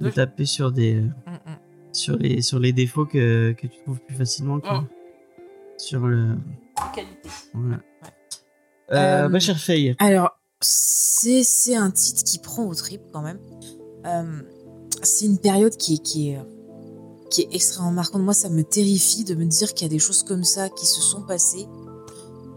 Oui. 0.00 0.10
taper 0.12 0.46
sur 0.46 0.72
des, 0.72 0.94
Mm, 0.94 1.10
mm. 1.30 1.56
sur 1.92 2.16
les, 2.16 2.42
sur 2.42 2.58
les 2.58 2.72
défauts 2.72 3.06
que, 3.06 3.52
que 3.52 3.68
tu 3.68 3.78
trouves 3.84 4.00
plus 4.00 4.16
facilement 4.16 4.58
que 4.58 4.66
Mm. 4.68 4.86
Sur 5.80 6.06
le. 6.06 6.36
Qualité. 6.94 7.28
Voilà. 7.54 7.76
Ouais. 7.76 8.08
Euh, 8.92 9.24
Euh, 9.24 9.28
ma 9.28 9.38
chère 9.40 9.58
Faye. 9.58 9.94
Alors, 9.98 10.30
c'est 10.60 11.42
c'est 11.44 11.76
un 11.76 11.90
titre 11.90 12.22
qui 12.24 12.38
prend 12.38 12.64
au 12.64 12.74
trip 12.74 13.00
quand 13.12 13.22
même. 13.22 13.38
Euh, 14.06 14.42
c'est 15.02 15.26
une 15.26 15.38
période 15.38 15.76
qui 15.76 15.94
est, 15.94 15.98
qui, 15.98 16.30
est, 16.30 16.40
qui 17.30 17.42
est 17.42 17.48
extrêmement 17.54 17.92
marquante. 17.92 18.22
Moi, 18.22 18.34
ça 18.34 18.48
me 18.48 18.62
terrifie 18.64 19.24
de 19.24 19.34
me 19.34 19.44
dire 19.44 19.74
qu'il 19.74 19.86
y 19.86 19.90
a 19.90 19.92
des 19.92 19.98
choses 19.98 20.22
comme 20.22 20.44
ça 20.44 20.68
qui 20.68 20.86
se 20.86 21.00
sont 21.00 21.22
passées. 21.22 21.66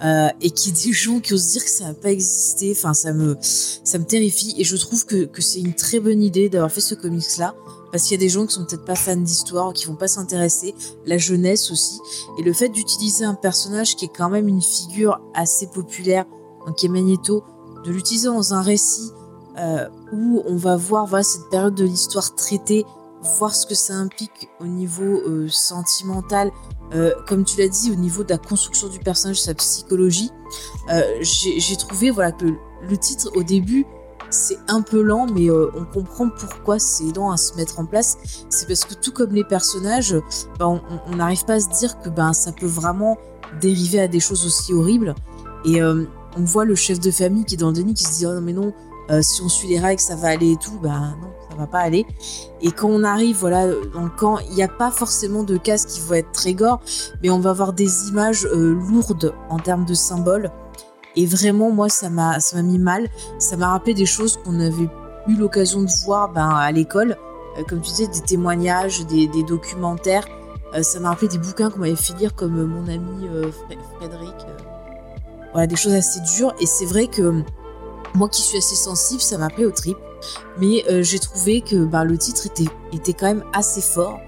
euh, 0.03 0.27
et 0.41 0.49
qu'il 0.51 0.75
y 0.75 0.81
ait 0.81 0.85
des 0.87 0.91
gens 0.93 1.19
qui 1.21 1.33
osent 1.33 1.51
dire 1.51 1.63
que 1.63 1.69
ça 1.69 1.85
n'a 1.85 1.93
pas 1.93 2.11
existé. 2.11 2.73
Enfin, 2.75 2.93
ça 2.93 3.13
me, 3.13 3.37
ça 3.41 3.97
me 3.99 4.05
terrifie. 4.05 4.53
Et 4.57 4.63
je 4.65 4.75
trouve 4.75 5.05
que, 5.05 5.23
que 5.25 5.41
c'est 5.41 5.59
une 5.61 5.75
très 5.75 5.99
bonne 6.01 6.21
idée 6.21 6.49
d'avoir 6.49 6.71
fait 6.71 6.81
ce 6.81 6.95
comics-là. 6.95 7.55
Parce 7.93 8.05
qu'il 8.05 8.13
y 8.13 8.15
a 8.15 8.25
des 8.25 8.29
gens 8.29 8.47
qui 8.47 8.55
sont 8.55 8.65
peut-être 8.65 8.85
pas 8.85 8.95
fans 8.95 9.15
d'histoire, 9.15 9.71
qui 9.71 9.85
vont 9.85 9.93
pas 9.93 10.07
s'intéresser. 10.07 10.73
La 11.05 11.19
jeunesse 11.19 11.69
aussi. 11.69 11.99
Et 12.39 12.41
le 12.41 12.51
fait 12.51 12.69
d'utiliser 12.69 13.23
un 13.23 13.35
personnage 13.35 13.95
qui 13.95 14.05
est 14.05 14.11
quand 14.11 14.31
même 14.31 14.47
une 14.47 14.63
figure 14.63 15.21
assez 15.35 15.67
populaire, 15.67 16.25
donc 16.65 16.77
qui 16.77 16.87
est 16.87 16.89
Magneto, 16.89 17.43
de 17.85 17.91
l'utiliser 17.91 18.29
dans 18.29 18.55
un 18.55 18.63
récit 18.63 19.11
euh, 19.59 19.87
où 20.11 20.41
on 20.47 20.55
va 20.55 20.75
voir 20.75 21.05
voilà, 21.05 21.23
cette 21.23 21.47
période 21.51 21.75
de 21.75 21.83
l'histoire 21.83 22.33
traitée, 22.33 22.83
voir 23.37 23.53
ce 23.53 23.67
que 23.67 23.75
ça 23.75 23.93
implique 23.93 24.49
au 24.59 24.65
niveau 24.65 25.03
euh, 25.27 25.47
sentimental, 25.47 26.51
euh, 26.95 27.13
comme 27.27 27.45
tu 27.45 27.59
l'as 27.59 27.67
dit, 27.67 27.91
au 27.91 27.95
niveau 27.95 28.23
de 28.23 28.31
la 28.31 28.39
construction 28.39 28.87
du 28.87 28.97
personnage, 28.97 29.39
sa 29.39 29.53
psychologie. 29.53 30.31
J'ai 31.21 31.59
j'ai 31.59 31.75
trouvé 31.75 32.09
voilà, 32.09 32.31
que 32.31 32.45
le 32.45 32.97
titre 32.97 33.29
au 33.35 33.43
début, 33.43 33.85
c'est 34.33 34.57
un 34.67 34.81
peu 34.81 35.01
lent, 35.01 35.27
mais 35.33 35.49
euh, 35.49 35.69
on 35.75 35.85
comprend 35.85 36.29
pourquoi 36.29 36.79
c'est 36.79 37.15
lent 37.15 37.31
à 37.31 37.37
se 37.37 37.55
mettre 37.55 37.79
en 37.79 37.85
place. 37.85 38.17
C'est 38.49 38.67
parce 38.67 38.83
que 38.85 38.93
tout 38.95 39.11
comme 39.11 39.31
les 39.31 39.43
personnages, 39.43 40.15
ben, 40.59 40.81
on- 41.11 41.15
n'arrive 41.15 41.45
pas 41.45 41.53
à 41.53 41.59
se 41.59 41.69
dire 41.69 41.99
que 42.01 42.09
ben, 42.09 42.33
ça 42.33 42.51
peut 42.51 42.65
vraiment 42.65 43.17
dériver 43.61 43.99
à 44.01 44.07
des 44.07 44.19
choses 44.19 44.45
aussi 44.45 44.73
horribles. 44.73 45.13
Et 45.65 45.81
euh, 45.81 46.05
on 46.37 46.43
voit 46.43 46.65
le 46.65 46.75
chef 46.75 46.99
de 46.99 47.11
famille 47.11 47.45
qui 47.45 47.55
est 47.55 47.57
dans 47.57 47.67
le 47.67 47.73
déni, 47.73 47.93
qui 47.93 48.03
se 48.03 48.17
dit 48.17 48.25
oh 48.25 48.33
non 48.33 48.41
mais 48.41 48.53
non, 48.53 48.73
euh, 49.11 49.21
si 49.21 49.41
on 49.43 49.49
suit 49.49 49.67
les 49.69 49.79
règles 49.79 50.01
ça 50.01 50.15
va 50.15 50.29
aller 50.29 50.53
et 50.53 50.57
tout, 50.57 50.79
ben 50.81 51.15
non 51.21 51.27
ça 51.49 51.55
va 51.55 51.67
pas 51.67 51.79
aller. 51.79 52.05
Et 52.61 52.71
quand 52.71 52.87
on 52.89 53.03
arrive 53.03 53.37
voilà 53.37 53.67
dans 53.93 54.01
le 54.03 54.09
camp, 54.09 54.39
il 54.49 54.55
n'y 54.55 54.63
a 54.63 54.67
pas 54.67 54.89
forcément 54.89 55.43
de 55.43 55.57
cases 55.57 55.85
qui 55.85 56.01
vont 56.01 56.15
être 56.15 56.31
très 56.31 56.55
gore, 56.55 56.81
mais 57.21 57.29
on 57.29 57.39
va 57.39 57.51
avoir 57.51 57.73
des 57.73 58.07
images 58.09 58.47
lourdes 58.51 59.35
en 59.51 59.59
termes 59.59 59.85
de 59.85 59.93
symboles. 59.93 60.49
Et 61.15 61.25
vraiment 61.25 61.69
moi 61.71 61.89
ça 61.89 62.09
m'a 62.09 62.39
ça 62.39 62.55
m'a 62.57 62.63
mis 62.63 62.79
mal, 62.79 63.07
ça 63.39 63.55
m'a 63.57 63.69
rappelé 63.69 63.93
des 63.93 64.05
choses 64.05 64.37
qu'on 64.43 64.59
avait 64.59 64.89
eu 65.27 65.35
l'occasion 65.35 65.81
de 65.81 65.89
voir 66.05 66.31
ben, 66.33 66.49
à 66.49 66.71
l'école, 66.71 67.17
Euh, 67.57 67.63
comme 67.69 67.81
tu 67.81 67.91
disais 67.91 68.07
des 68.07 68.21
témoignages, 68.21 69.05
des, 69.05 69.27
documentaires. 69.43 70.25
Euh, 70.73 70.81
ça 70.81 70.99
m'a 70.99 71.09
rappelé 71.09 71.27
des 71.27 71.37
bouquins 71.37 71.69
qu'on 71.69 71.79
m'avait 71.79 71.95
fait 71.95 72.15
lire 72.17 72.33
comme 72.33 72.57
euh, 72.57 72.65
mon 72.65 72.87
ami 72.87 73.27
Fré- 73.51 73.77
Frédéric. 73.99 74.33
voilà, 75.51 75.67
des 75.67 75.75
choses 75.75 75.93
assez 75.93 76.19
dures. 76.35 76.55
Et 76.59 76.65
c'est 76.65 76.85
vrai 76.87 77.05
que 77.05 77.43
moi 78.15 78.27
qui 78.27 78.41
suis 78.41 78.57
assez 78.57 78.75
sensible, 78.75 79.21
ça 79.21 79.37
m'a 79.37 79.49
pris 79.49 79.65
au 79.65 79.71
trip. 79.71 79.97
Mais 80.57 80.83
j'ai 81.03 81.19
trouvé 81.19 81.61
que 81.61 81.83
bah, 81.85 82.03
le 82.05 82.17
titre 82.17 82.45
était, 82.47 82.65
était 82.91 83.13
quand 83.13 83.27
même 83.27 83.43
assez 83.53 83.81
fort. 83.81 84.19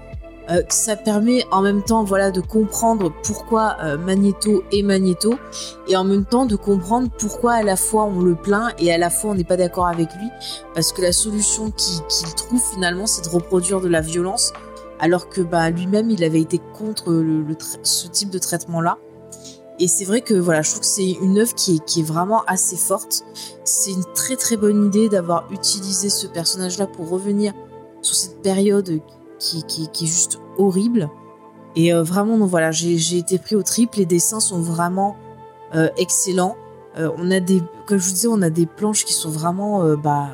Euh, 0.50 0.62
ça 0.68 0.96
permet 0.96 1.44
en 1.50 1.60
même 1.60 1.82
temps 1.82 2.04
voilà, 2.04 2.30
de 2.30 2.40
comprendre 2.40 3.12
pourquoi 3.24 3.76
euh, 3.82 3.98
Magneto 3.98 4.62
est 4.72 4.82
Magneto. 4.82 5.34
Et 5.88 5.96
en 5.96 6.04
même 6.04 6.24
temps 6.24 6.46
de 6.46 6.56
comprendre 6.56 7.08
pourquoi 7.18 7.54
à 7.54 7.62
la 7.62 7.76
fois 7.76 8.04
on 8.04 8.20
le 8.20 8.34
plaint 8.34 8.72
et 8.78 8.92
à 8.92 8.98
la 8.98 9.10
fois 9.10 9.32
on 9.32 9.34
n'est 9.34 9.44
pas 9.44 9.56
d'accord 9.56 9.86
avec 9.86 10.08
lui. 10.14 10.28
Parce 10.74 10.92
que 10.92 11.02
la 11.02 11.12
solution 11.12 11.70
qu'il 11.70 12.34
trouve 12.34 12.62
finalement, 12.72 13.06
c'est 13.06 13.24
de 13.24 13.30
reproduire 13.30 13.80
de 13.80 13.88
la 13.88 14.00
violence. 14.00 14.52
Alors 14.98 15.28
que 15.28 15.42
bah, 15.42 15.68
lui-même, 15.70 16.10
il 16.10 16.24
avait 16.24 16.40
été 16.40 16.58
contre 16.78 17.22
ce 17.82 18.08
type 18.08 18.30
de 18.30 18.38
traitement-là. 18.38 18.98
Et 19.78 19.88
c'est 19.88 20.06
vrai 20.06 20.22
que 20.22 20.32
voilà, 20.32 20.62
je 20.62 20.70
trouve 20.70 20.80
que 20.80 20.86
c'est 20.86 21.10
une 21.20 21.38
œuvre 21.38 21.54
qui 21.54 21.82
est 21.98 22.02
vraiment 22.02 22.42
assez 22.46 22.76
forte. 22.76 23.24
C'est 23.64 23.90
une 23.90 24.04
très 24.14 24.36
très 24.36 24.56
bonne 24.56 24.86
idée 24.86 25.10
d'avoir 25.10 25.52
utilisé 25.52 26.08
ce 26.08 26.26
personnage-là 26.26 26.86
pour 26.86 27.10
revenir 27.10 27.52
sur 28.00 28.14
cette 28.14 28.40
période 28.40 29.02
qui, 29.38 29.62
qui, 29.64 29.88
qui 29.88 30.04
est 30.04 30.08
juste 30.08 30.38
horrible. 30.58 31.10
Et 31.76 31.92
euh, 31.92 32.02
vraiment, 32.02 32.38
donc 32.38 32.48
voilà, 32.48 32.72
j'ai 32.72 33.18
été 33.18 33.38
pris 33.38 33.54
au 33.54 33.62
triple. 33.62 33.98
Les 33.98 34.06
dessins 34.06 34.40
sont 34.40 34.60
vraiment 34.60 35.16
euh, 35.74 35.90
excellents. 35.98 36.56
Euh, 36.96 37.10
on 37.18 37.30
a 37.30 37.38
des, 37.38 37.62
comme 37.86 37.98
je 37.98 38.06
vous 38.06 38.14
disais, 38.14 38.28
on 38.28 38.40
a 38.40 38.50
des 38.50 38.64
planches 38.64 39.04
qui 39.04 39.12
sont 39.12 39.30
vraiment 39.30 39.94
bah, 39.96 40.30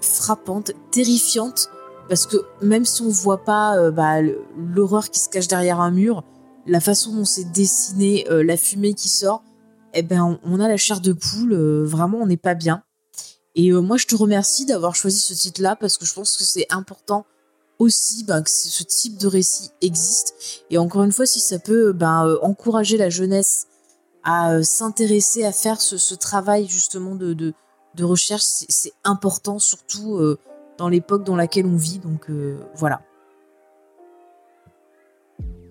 frappantes, 0.00 0.72
terrifiantes. 0.90 1.70
Parce 2.08 2.26
que 2.26 2.36
même 2.60 2.84
si 2.84 3.00
on 3.00 3.08
voit 3.08 3.44
pas 3.44 3.90
bah, 3.90 4.20
l'horreur 4.58 5.08
qui 5.08 5.20
se 5.20 5.28
cache 5.28 5.48
derrière 5.48 5.80
un 5.80 5.92
mur, 5.92 6.24
la 6.66 6.80
façon 6.80 7.14
dont 7.14 7.24
c'est 7.24 7.50
dessiné, 7.50 8.26
la 8.28 8.56
fumée 8.56 8.94
qui 8.94 9.08
sort, 9.08 9.42
eh 9.94 10.02
ben, 10.02 10.22
on, 10.22 10.38
on 10.44 10.60
a 10.60 10.68
la 10.68 10.76
chair 10.76 11.00
de 11.00 11.12
poule. 11.12 11.54
vraiment, 11.84 12.18
on 12.18 12.26
n'est 12.26 12.36
pas 12.36 12.54
bien. 12.54 12.82
Et 13.54 13.70
moi, 13.70 13.96
je 13.96 14.06
te 14.06 14.16
remercie 14.16 14.66
d'avoir 14.66 14.96
choisi 14.96 15.20
ce 15.20 15.32
titre-là 15.32 15.76
parce 15.76 15.96
que 15.96 16.04
je 16.04 16.12
pense 16.12 16.36
que 16.36 16.42
c'est 16.42 16.66
important 16.70 17.24
ben, 18.26 18.42
que 18.42 18.50
ce 18.50 18.82
type 18.82 19.18
de 19.18 19.26
récit 19.26 19.70
existe. 19.80 20.64
Et 20.70 20.78
encore 20.78 21.02
une 21.02 21.12
fois, 21.12 21.26
si 21.26 21.40
ça 21.40 21.58
peut 21.58 21.92
ben, 21.92 22.26
euh, 22.26 22.38
encourager 22.42 22.96
la 22.96 23.10
jeunesse 23.10 23.66
à 24.22 24.52
euh, 24.52 24.62
s'intéresser, 24.62 25.44
à 25.44 25.52
faire 25.52 25.80
ce, 25.80 26.14
travail 26.14 26.66
justement 26.66 27.14
de, 27.14 27.54
recherche, 28.00 28.42
c'est 28.42 28.92
important, 29.04 29.58
surtout 29.58 30.16
euh, 30.16 30.38
dans 30.78 30.88
l'époque 30.88 31.24
dans 31.24 31.36
laquelle 31.36 31.66
on 31.66 31.76
vit. 31.76 31.98
Donc 31.98 32.30
voilà. 32.76 33.02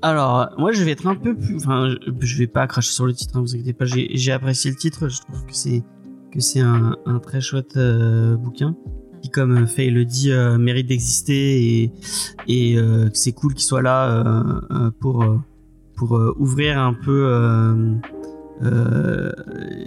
Alors, 0.01 0.49
moi, 0.57 0.73
je 0.73 0.83
vais 0.83 0.91
être 0.91 1.07
un 1.07 1.15
peu 1.15 1.35
plus. 1.35 1.55
Enfin, 1.55 1.95
je, 2.19 2.37
vais 2.37 2.47
pas 2.47 2.67
cracher 2.67 2.91
sur 2.91 3.05
le 3.05 3.13
titre, 3.13 3.37
hein, 3.37 3.41
vous 3.41 3.55
inquiétez 3.55 3.73
pas. 3.73 3.85
J'ai 3.85 4.31
apprécié 4.31 4.69
le 4.69 4.77
titre. 4.77 5.07
Je 5.07 5.21
trouve 5.21 5.45
que 5.45 5.53
c'est 5.53 5.83
que 6.31 6.39
c'est 6.39 6.61
un, 6.61 6.95
très 7.21 7.41
chouette 7.41 7.77
bouquin 7.77 8.75
qui, 9.23 9.29
comme 9.29 9.63
euh, 9.63 9.65
Faye 9.65 9.89
le 9.89 10.05
dit, 10.05 10.31
euh, 10.31 10.57
mérite 10.57 10.87
d'exister 10.87 11.91
et, 12.47 12.77
euh, 12.77 13.09
c'est 13.13 13.31
cool 13.31 13.53
qu'il 13.53 13.63
soit 13.63 13.81
là 13.81 14.23
pour, 14.99 15.25
pour 15.95 16.19
ouvrir 16.37 16.77
un 16.77 16.93
peu 16.93 17.29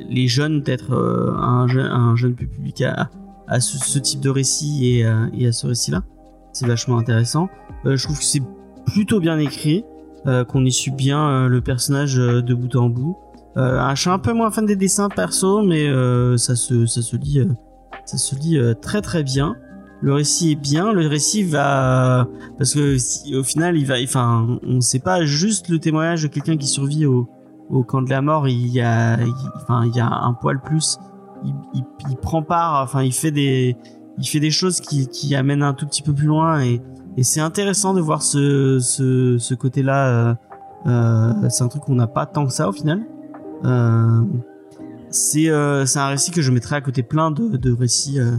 les 0.08 0.28
jeunes, 0.28 0.62
peut-être 0.62 0.94
un, 0.94 1.68
jeune, 1.68 1.86
un 1.86 2.16
jeune 2.16 2.34
public 2.34 2.82
à, 2.82 3.10
à 3.46 3.60
ce, 3.60 3.98
type 3.98 4.20
de 4.20 4.30
récit 4.30 5.00
et, 5.00 5.46
à 5.46 5.52
ce 5.52 5.66
récit-là. 5.66 6.02
C'est 6.52 6.66
vachement 6.66 6.98
intéressant. 6.98 7.48
Je 7.84 8.02
trouve 8.02 8.18
que 8.18 8.24
c'est 8.24 8.42
plutôt 8.86 9.20
bien 9.20 9.38
écrit, 9.38 9.84
qu'on 10.48 10.64
y 10.64 10.72
suit 10.72 10.90
bien 10.90 11.48
le 11.48 11.60
personnage 11.60 12.16
de 12.16 12.54
bout 12.54 12.74
en 12.76 12.88
bout. 12.88 13.16
Je 13.56 13.94
suis 13.96 14.10
un 14.10 14.18
peu 14.18 14.32
moins 14.32 14.50
fan 14.50 14.64
des 14.64 14.76
dessins 14.76 15.08
perso, 15.08 15.62
mais 15.62 15.86
ça 16.38 16.56
se 16.56 16.86
ça 16.86 17.02
se 17.02 17.16
lit 17.16 17.46
ça 18.06 18.16
se 18.16 18.34
lit 18.36 18.58
euh, 18.58 18.74
très 18.74 19.02
très 19.02 19.22
bien. 19.22 19.56
Le 20.00 20.12
récit 20.12 20.52
est 20.52 20.60
bien, 20.60 20.92
le 20.92 21.06
récit 21.06 21.42
va 21.42 22.28
parce 22.58 22.74
que 22.74 22.96
au 23.38 23.42
final 23.42 23.76
il 23.76 23.86
va 23.86 23.94
enfin 24.02 24.58
on 24.62 24.80
sait 24.80 24.98
pas 24.98 25.24
juste 25.24 25.68
le 25.68 25.78
témoignage 25.78 26.22
de 26.22 26.28
quelqu'un 26.28 26.56
qui 26.56 26.66
survit 26.66 27.06
au 27.06 27.26
camp 27.86 28.02
de 28.02 28.10
la 28.10 28.20
mort, 28.20 28.46
il 28.46 28.68
y 28.68 28.80
a 28.80 29.18
enfin 29.56 29.86
il 29.86 29.96
y 29.96 30.00
a 30.00 30.06
un 30.06 30.34
poil 30.34 30.60
plus 30.60 30.98
il, 31.74 32.16
prend 32.20 32.42
part 32.42 32.82
enfin 32.82 33.02
il 33.02 33.12
fait 33.12 33.30
des 33.30 33.76
il 34.18 34.26
fait 34.26 34.40
des 34.40 34.50
choses 34.50 34.80
qui 34.80 35.34
amènent 35.34 35.62
un 35.62 35.72
tout 35.72 35.86
petit 35.86 36.02
peu 36.02 36.12
plus 36.12 36.26
loin 36.26 36.60
et 36.60 36.80
c'est 37.22 37.40
intéressant 37.40 37.94
de 37.94 38.00
voir 38.02 38.22
ce 38.22 39.54
côté-là 39.54 40.08
euh, 40.08 40.34
euh, 40.86 41.48
c'est 41.48 41.64
un 41.64 41.68
truc 41.68 41.82
qu'on 41.82 41.94
n'a 41.94 42.06
pas 42.06 42.26
tant 42.26 42.46
que 42.46 42.52
ça 42.52 42.68
au 42.68 42.72
final. 42.72 43.02
C'est 45.16 45.48
euh, 45.48 45.86
c'est 45.86 45.98
un 45.98 46.08
récit 46.08 46.30
que 46.30 46.42
je 46.42 46.50
mettrais 46.52 46.76
à 46.76 46.80
côté 46.80 47.02
plein 47.02 47.30
de, 47.30 47.56
de 47.56 47.72
récits 47.72 48.18
euh, 48.20 48.32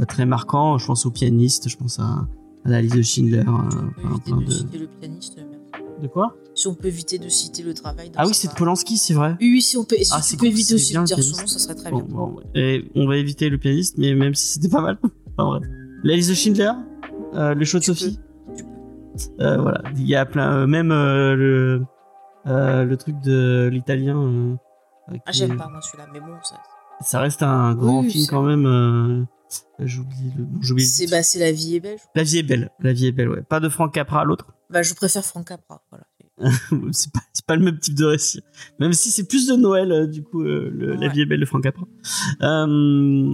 euh, 0.00 0.04
très 0.04 0.26
marquants. 0.26 0.78
Je 0.78 0.86
pense 0.86 1.06
au 1.06 1.10
pianiste, 1.10 1.68
je 1.68 1.76
pense 1.76 1.98
à, 2.00 2.26
à 2.64 2.68
la 2.68 2.82
liste 2.82 2.96
de 2.96 3.02
Schindler. 3.02 3.42
plein, 3.42 4.18
plein 4.24 4.36
de 4.38 4.44
de... 4.44 4.50
citer 4.50 4.78
le 4.78 4.86
pianiste. 4.86 5.36
merci. 5.36 6.02
de 6.02 6.08
quoi? 6.08 6.36
Si 6.54 6.66
on 6.68 6.74
peut 6.74 6.88
éviter 6.88 7.18
de 7.18 7.28
citer 7.28 7.62
le 7.62 7.74
travail. 7.74 8.10
Ah 8.16 8.26
oui, 8.26 8.32
c'est 8.34 8.48
de. 8.48 8.54
Polanski, 8.54 8.96
c'est 8.96 9.14
vrai. 9.14 9.36
Oui, 9.40 9.50
oui, 9.52 9.62
si 9.62 9.76
on 9.76 9.84
peut, 9.84 9.96
si 10.00 10.10
Ah, 10.14 10.20
tu 10.26 10.36
peux 10.36 10.46
éviter 10.46 10.74
aussi 10.74 10.94
de 10.94 11.02
dire 11.04 11.22
son 11.22 11.40
nom, 11.42 11.46
ça 11.46 11.58
serait 11.58 11.74
très 11.74 11.90
Bon, 11.90 11.98
bien. 12.02 12.16
bon, 12.16 12.36
et 12.54 12.90
on 12.94 13.06
va 13.06 13.16
éviter 13.16 13.48
le 13.50 13.58
pianiste, 13.58 13.96
mais 13.98 14.14
même 14.14 14.34
si 14.34 14.54
c'était 14.54 14.68
pas 14.68 14.80
mal. 14.82 14.98
Enfin, 15.38 15.58
bref. 15.58 15.70
La 16.02 16.14
liste 16.16 16.30
de 16.30 16.34
Schindler, 16.34 16.70
euh, 17.34 17.52
le 17.54 17.64
show 17.66 17.78
de 17.78 17.84
Tu 17.84 17.94
Sophie. 17.94 18.18
Euh, 19.40 19.60
voilà, 19.60 19.82
il 19.96 20.06
y 20.06 20.14
a 20.14 20.24
plein, 20.24 20.60
euh, 20.60 20.66
même 20.66 20.88
le 20.88 21.82
le 22.46 22.94
truc 22.96 23.20
de 23.20 23.68
l'italien. 23.72 24.56
Ah, 25.08 25.32
j'aime 25.32 25.56
pas 25.56 25.68
moi 25.68 25.80
celui-là, 25.82 26.08
mais 26.12 26.20
bon, 26.20 26.34
ça. 26.42 26.56
Ça 27.00 27.20
reste 27.20 27.42
un 27.42 27.74
grand 27.74 28.00
Oui, 28.00 28.10
film 28.10 28.26
quand 28.28 28.42
même. 28.42 28.66
euh, 28.66 29.22
J'oublie 29.78 30.32
le. 30.36 30.44
j'oublie 30.60 30.84
C'est 30.86 31.06
bah, 31.10 31.18
La 31.38 31.52
vie 31.52 31.76
est 31.76 31.80
belle. 31.80 31.98
La 32.14 32.22
vie 32.24 32.38
est 32.38 32.42
belle. 32.42 32.70
La 32.80 32.92
vie 32.92 33.06
est 33.06 33.12
belle, 33.12 33.28
ouais. 33.28 33.42
Pas 33.42 33.60
de 33.60 33.68
Frank 33.68 33.92
Capra, 33.92 34.24
l'autre? 34.24 34.46
Bah, 34.70 34.82
je 34.82 34.94
préfère 34.94 35.24
Frank 35.24 35.46
Capra. 35.46 35.82
Voilà. 35.90 36.04
c'est 36.92 37.12
pas, 37.12 37.20
pas 37.46 37.56
le 37.56 37.62
même 37.64 37.78
type 37.78 37.94
de 37.94 38.04
récit. 38.06 38.42
Même 38.80 38.92
si 38.92 39.10
c'est 39.10 39.28
plus 39.28 39.46
de 39.46 39.54
Noël, 39.54 39.92
euh, 39.92 40.06
du 40.06 40.22
coup, 40.24 40.42
euh, 40.42 40.70
le- 40.72 40.94
La 40.96 41.08
vie 41.08 41.20
est 41.20 41.26
belle 41.26 41.40
de 41.40 41.46
Frank 41.46 41.62
Capra. 41.62 41.84
Euh, 42.42 43.32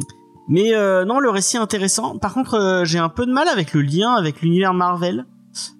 mais 0.49 0.73
non, 1.07 1.19
le 1.21 1.31
récit 1.31 1.57
est 1.57 1.61
intéressant. 1.61 2.19
Par 2.19 2.35
contre, 2.35 2.83
j'ai 2.85 2.99
un 2.99 3.09
peu 3.09 3.25
de 3.27 3.33
mal 3.33 3.49
avec 3.49 3.73
le 3.73 3.81
lien 3.83 4.13
avec 4.13 4.43
l'univers 4.43 4.75
Marvel, 4.75 5.25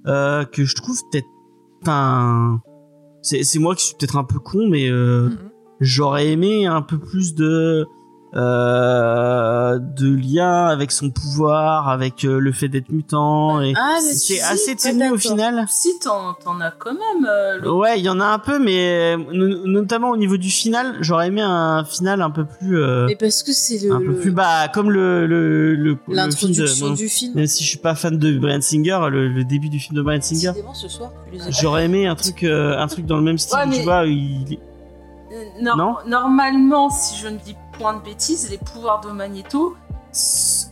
que 0.07 0.65
je 0.65 0.75
trouve 0.77 0.99
peut-être. 1.11 1.27
Enfin, 1.83 2.61
c'est 3.23 3.59
moi 3.59 3.75
qui 3.75 3.87
suis 3.87 3.97
peut-être 3.97 4.17
un 4.17 4.25
peu 4.25 4.39
con, 4.39 4.69
mais 4.69 4.89
Mhm. 4.91 5.37
J'aurais 5.83 6.29
aimé 6.29 6.65
un 6.67 6.81
peu 6.83 6.99
plus 6.99 7.35
de 7.35 7.87
euh, 8.35 9.79
de 9.79 10.15
lien 10.15 10.65
avec 10.67 10.91
son 10.91 11.11
pouvoir, 11.11 11.89
avec 11.91 12.25
euh, 12.25 12.39
le 12.39 12.51
fait 12.53 12.69
d'être 12.69 12.91
mutant. 12.91 13.61
Et 13.61 13.75
Ah, 13.77 13.99
c'est 14.01 14.15
sais, 14.37 14.41
assez 14.41 14.75
tenu 14.77 15.11
au 15.11 15.19
final. 15.19 15.67
Si, 15.69 15.99
t'en 15.99 16.31
as 16.61 16.71
quand 16.71 16.95
même. 16.95 17.27
euh, 17.29 17.59
le- 17.61 17.71
Ouais, 17.73 17.99
il 17.99 18.05
y 18.05 18.09
en 18.09 18.21
a 18.21 18.25
un 18.25 18.39
peu, 18.39 18.59
mais 18.59 19.17
no- 19.19 19.67
notamment 19.67 20.09
au 20.11 20.17
niveau 20.17 20.39
du 20.39 20.49
final, 20.49 20.97
j'aurais 21.01 21.27
aimé 21.29 21.43
un 21.43 21.85
final 21.85 22.23
un 22.23 22.31
peu 22.31 22.45
plus, 22.47 22.79
euh, 22.83 23.05
Mais 23.07 23.17
parce 23.17 23.43
que 23.43 23.53
c'est 23.53 23.79
le. 23.87 23.93
un 23.93 23.99
peu 23.99 24.07
le- 24.07 24.19
plus 24.19 24.31
bas, 24.31 24.69
comme 24.69 24.91
le 24.91 25.99
L'introduction 26.09 26.95
du 26.95 27.09
film. 27.09 27.35
Même 27.35 27.47
si 27.47 27.65
je 27.65 27.69
suis 27.69 27.79
pas 27.79 27.95
fan 27.95 28.17
de 28.19 28.39
Brian 28.39 28.61
Singer, 28.63 28.99
le, 29.11 29.29
le 29.29 29.45
début 29.45 29.69
du 29.69 29.79
film 29.79 29.97
de 29.97 30.03
Brian 30.03 30.21
Singer, 30.23 30.53
j'aurais 31.51 31.85
aimé 31.85 32.07
un 32.07 32.15
truc, 32.15 32.45
un 32.45 32.87
truc 32.87 33.05
dans 33.07 33.17
le 33.17 33.23
même 33.23 33.39
style. 33.39 33.59
Ouais, 33.69 33.77
Tu 33.77 33.83
vois, 33.83 34.07
il, 34.07 34.59
Euh, 35.33 35.45
Non 35.61 35.97
Normalement, 36.07 36.91
si 36.91 37.17
je 37.17 37.29
ne 37.29 37.39
dis 37.39 37.57
point 37.79 37.95
de 37.95 38.03
bêtises, 38.03 38.51
les 38.51 38.59
pouvoirs 38.59 39.01
de 39.01 39.11
Magneto 39.11 39.77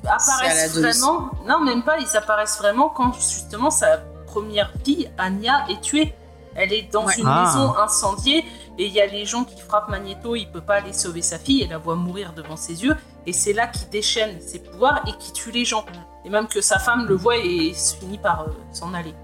apparaissent 0.07 0.77
vraiment. 0.77 1.31
Non, 1.49 1.61
même 1.61 1.83
pas, 1.83 1.99
ils 1.99 2.17
apparaissent 2.17 2.59
vraiment 2.59 2.89
quand 2.89 3.13
justement 3.15 3.71
sa 3.71 3.99
première 4.27 4.73
fille, 4.85 5.11
Anya, 5.19 5.65
est 5.69 5.81
tuée. 5.81 6.15
Elle 6.55 6.73
est 6.73 6.91
dans 6.93 7.07
Ouais. 7.07 7.15
une 7.17 7.27
Ah. 7.29 7.45
maison 7.47 7.77
incendiée 7.79 8.45
et 8.77 8.87
il 8.87 8.93
y 8.93 9.01
a 9.01 9.07
les 9.07 9.25
gens 9.25 9.45
qui 9.45 9.61
frappent 9.61 9.89
Magneto, 9.89 10.35
il 10.35 10.51
peut 10.51 10.61
pas 10.61 10.75
aller 10.77 10.93
sauver 10.93 11.23
sa 11.23 11.39
fille 11.39 11.63
et 11.63 11.69
la 11.69 11.79
voit 11.79 11.95
mourir 11.95 12.33
devant 12.35 12.57
ses 12.57 12.83
yeux. 12.83 12.97
Et 13.27 13.33
c'est 13.33 13.53
là 13.53 13.69
qu'il 13.69 13.89
déchaîne 13.89 14.41
ses 14.41 14.59
pouvoirs 14.59 15.01
et 15.07 15.13
qui 15.19 15.33
tue 15.33 15.53
les 15.53 15.65
gens. 15.65 15.85
Et 16.25 16.29
même 16.31 16.49
que 16.49 16.61
sa 16.61 16.79
femme 16.79 17.07
le 17.07 17.15
voit 17.15 17.37
et 17.37 17.73
se 17.73 17.95
finit 17.97 18.19
par 18.19 18.43
euh, 18.43 18.47
s'en 18.73 18.93
aller. 18.95 19.15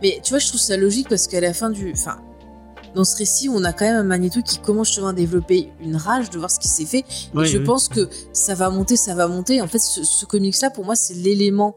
Mais 0.00 0.20
tu 0.22 0.30
vois, 0.30 0.38
je 0.38 0.48
trouve 0.48 0.60
ça 0.60 0.76
logique 0.76 1.08
parce 1.08 1.26
qu'à 1.26 1.40
la 1.40 1.52
fin 1.52 1.70
du. 1.70 1.92
Enfin, 1.92 2.18
dans 2.94 3.04
ce 3.04 3.16
récit, 3.16 3.48
on 3.48 3.64
a 3.64 3.72
quand 3.72 3.84
même 3.84 3.96
un 3.96 4.02
Magneto 4.04 4.40
qui 4.42 4.58
commence 4.58 4.88
justement 4.88 5.08
à 5.08 5.12
développer 5.12 5.72
une 5.80 5.96
rage 5.96 6.30
de 6.30 6.38
voir 6.38 6.50
ce 6.50 6.58
qui 6.60 6.68
s'est 6.68 6.84
fait. 6.86 7.00
Et 7.00 7.04
Oui, 7.34 7.46
je 7.46 7.58
oui. 7.58 7.64
pense 7.64 7.88
que 7.88 8.08
ça 8.32 8.54
va 8.54 8.70
monter, 8.70 8.96
ça 8.96 9.14
va 9.14 9.26
monter. 9.28 9.60
En 9.60 9.66
fait, 9.68 9.78
ce, 9.80 10.04
ce 10.04 10.24
comics-là, 10.26 10.70
pour 10.70 10.84
moi, 10.84 10.94
c'est 10.96 11.14
l'élément 11.14 11.76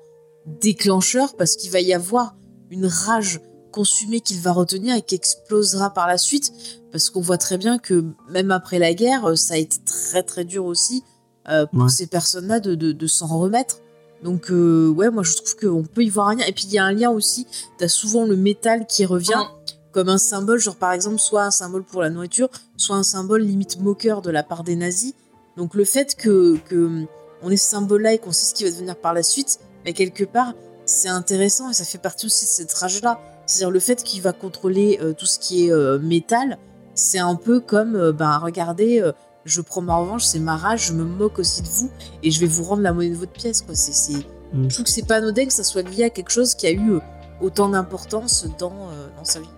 déclencheur 0.62 1.36
parce 1.36 1.56
qu'il 1.56 1.72
va 1.72 1.82
y 1.82 1.94
avoir 1.94 2.36
une 2.70 2.86
rage 2.86 3.42
consumée 3.72 4.22
qu'il 4.22 4.40
va 4.40 4.52
retenir 4.54 4.96
et 4.96 5.02
qui 5.02 5.16
explosera 5.16 5.94
par 5.94 6.08
la 6.08 6.18
suite. 6.18 6.52
Parce 6.92 7.10
qu'on 7.10 7.22
voit 7.22 7.38
très 7.38 7.58
bien 7.58 7.78
que 7.80 8.06
même 8.30 8.52
après 8.52 8.80
la 8.80 8.94
guerre, 8.94 9.26
euh, 9.26 9.36
ça 9.36 9.56
a 9.56 9.58
été 9.58 9.78
très 9.86 10.24
très 10.24 10.46
dur 10.46 10.66
aussi 10.66 11.04
euh, 11.50 11.66
pour 11.66 11.84
Ouais. 11.84 11.90
ces 11.90 12.08
personnes-là 12.08 12.60
de, 12.60 12.76
de, 12.76 12.92
de 12.92 13.08
s'en 13.08 13.28
remettre. 13.28 13.80
Donc 14.24 14.50
euh, 14.50 14.88
ouais, 14.90 15.12
moi 15.12 15.22
je 15.24 15.36
trouve 15.36 15.56
qu'on 15.58 15.84
peut 15.84 16.04
y 16.04 16.10
voir 16.10 16.30
un 16.30 16.36
lien. 16.36 16.46
Et 16.48 16.54
puis 16.54 16.64
il 16.68 16.74
y 16.74 16.80
a 16.80 16.86
un 16.86 16.92
lien 16.94 17.12
aussi, 17.12 17.46
t'as 17.78 17.88
souvent 17.88 18.26
le 18.26 18.36
métal 18.36 18.88
qui 18.88 19.06
revient 19.06 19.44
comme 19.92 20.10
un 20.10 20.18
symbole, 20.18 20.60
genre 20.60 20.76
par 20.76 20.92
exemple 20.92 21.20
soit 21.20 21.44
un 21.44 21.52
symbole 21.52 21.84
pour 21.84 22.02
la 22.02 22.10
nourriture, 22.10 22.50
soit 22.76 22.96
un 22.96 23.04
symbole 23.04 23.42
limite 23.42 23.80
moqueur 23.80 24.22
de 24.22 24.30
la 24.30 24.44
part 24.44 24.64
des 24.64 24.76
nazis. 24.76 25.14
Donc 25.56 25.74
le 25.74 25.86
fait 25.86 26.16
que, 26.16 26.58
que 26.70 27.06
on 27.42 27.50
ait 27.50 27.58
ce 27.58 27.70
symbole-là 27.70 28.14
et 28.14 28.18
qu'on 28.18 28.32
sait 28.32 28.46
ce 28.46 28.54
qui 28.54 28.64
va 28.64 28.72
devenir 28.72 28.96
par 28.96 29.14
la 29.14 29.24
suite, 29.24 29.60
mais 29.86 29.94
quelque 29.94 30.24
part 30.24 30.54
c'est 30.86 31.10
intéressant 31.10 31.70
et 31.70 31.74
ça 31.74 31.84
fait 31.84 31.98
partie 31.98 32.26
aussi 32.26 32.46
de 32.46 32.50
cette 32.50 32.74
rage-là. 32.74 33.20
C'est-à-dire 33.46 33.72
le 33.72 33.80
fait 33.80 34.04
qu'il 34.04 34.22
va 34.22 34.34
contrôler 34.34 35.00
euh, 35.02 35.14
tout 35.14 35.26
ce 35.26 35.40
qui 35.40 35.68
est 35.68 35.72
euh, 35.72 36.00
métal, 36.00 36.58
c'est 36.96 37.20
un 37.20 37.36
peu 37.36 37.60
comme, 37.60 37.96
euh, 37.96 38.12
ben 38.12 38.38
regardez, 38.38 39.04
je 39.46 39.62
prends 39.62 39.82
ma 39.82 39.96
revanche, 39.96 40.24
c'est 40.24 40.40
ma 40.40 40.58
rage, 40.58 40.88
je 40.88 40.94
me 40.94 41.04
moque 41.04 41.40
aussi 41.40 41.62
de 41.62 41.68
vous 41.68 41.90
et 42.24 42.32
je 42.32 42.40
vais 42.40 42.48
vous 42.48 42.64
rendre 42.64 42.82
la 42.82 42.94
monnaie 42.94 43.10
de 43.10 43.16
votre 43.16 43.32
pièce. 43.32 43.62
Quoi. 43.62 43.76
C'est, 43.76 43.94
c'est... 43.94 44.26
Mm. 44.54 44.70
Je 44.70 44.74
trouve 44.74 44.86
que 44.86 44.92
c'est 44.92 45.06
pas 45.06 45.18
anodin 45.18 45.46
que 45.46 45.54
ça 45.54 45.64
soit 45.64 45.84
lié 45.84 46.06
à 46.06 46.10
quelque 46.10 46.32
chose 46.32 46.56
qui 46.56 46.68
a 46.68 46.72
eu 46.72 47.00
autant 47.42 47.70
d'importance 47.70 48.48
dans, 48.58 48.90
dans 49.16 49.26
sa 49.26 49.40
vie. 49.40 49.50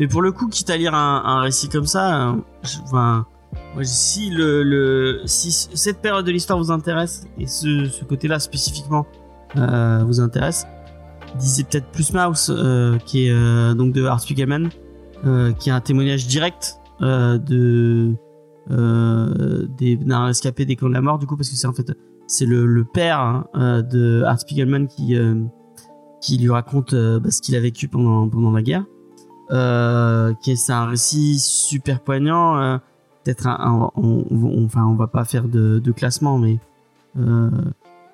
Mais 0.00 0.08
pour 0.08 0.22
le 0.22 0.32
coup, 0.32 0.48
quitte 0.48 0.70
à 0.70 0.78
lire 0.78 0.94
un, 0.94 1.42
récit 1.42 1.68
comme 1.68 1.84
ça, 1.84 2.30
euh, 2.30 2.36
enfin, 2.84 3.26
si 3.82 4.32
cette 5.74 6.00
période 6.00 6.24
de 6.24 6.32
l'histoire 6.32 6.58
vous 6.58 6.70
intéresse 6.70 7.26
et 7.38 7.46
ce, 7.46 8.02
côté-là 8.04 8.38
spécifiquement 8.40 9.06
euh, 9.56 10.02
vous 10.06 10.20
intéresse, 10.20 10.66
lisez 11.38 11.64
peut-être 11.64 11.90
plus 11.92 12.14
Mouse, 12.14 12.50
euh, 12.50 12.96
qui 13.04 13.26
est 13.26 13.74
donc 13.74 13.92
de 13.92 14.04
Art 14.04 14.24
euh, 15.26 15.52
qui 15.52 15.68
est 15.68 15.72
un 15.72 15.80
témoignage 15.80 16.26
direct 16.26 16.76
de 17.00 18.16
des 18.68 19.96
d'un 19.96 20.24
rescapé 20.26 20.64
des 20.64 20.76
camps 20.76 20.88
de 20.88 20.94
la 20.94 21.02
mort, 21.02 21.18
du 21.18 21.26
coup, 21.26 21.36
parce 21.36 21.50
que 21.50 21.56
c'est 21.56 21.66
en 21.66 21.74
fait 21.74 21.92
c'est 22.26 22.46
le, 22.46 22.84
père 22.84 23.44
hein, 23.52 23.82
de 23.82 24.22
Art 24.22 24.40
Spiegelman 24.40 24.86
qui 24.86 26.38
lui 26.38 26.50
raconte 26.50 26.94
bah, 26.94 27.30
ce 27.30 27.42
qu'il 27.42 27.54
a 27.54 27.60
vécu 27.60 27.88
pendant 27.88 28.50
la 28.50 28.62
guerre 28.62 28.86
euh, 29.50 30.32
qui 30.42 30.52
est 30.52 30.56
c'est 30.56 30.72
un 30.72 30.86
récit 30.86 31.38
super 31.38 32.00
poignant. 32.00 32.58
euh, 32.60 32.78
Peut-être 33.24 33.46
un, 33.46 33.58
un- 33.60 33.90
on, 33.96 34.24
on- 34.30 34.64
enfin 34.64 34.84
on 34.86 34.94
va 34.94 35.06
pas 35.06 35.24
faire 35.26 35.44
de, 35.44 35.78
de 35.78 35.92
classement, 35.92 36.38
mais 36.38 36.58
euh, 37.18 37.50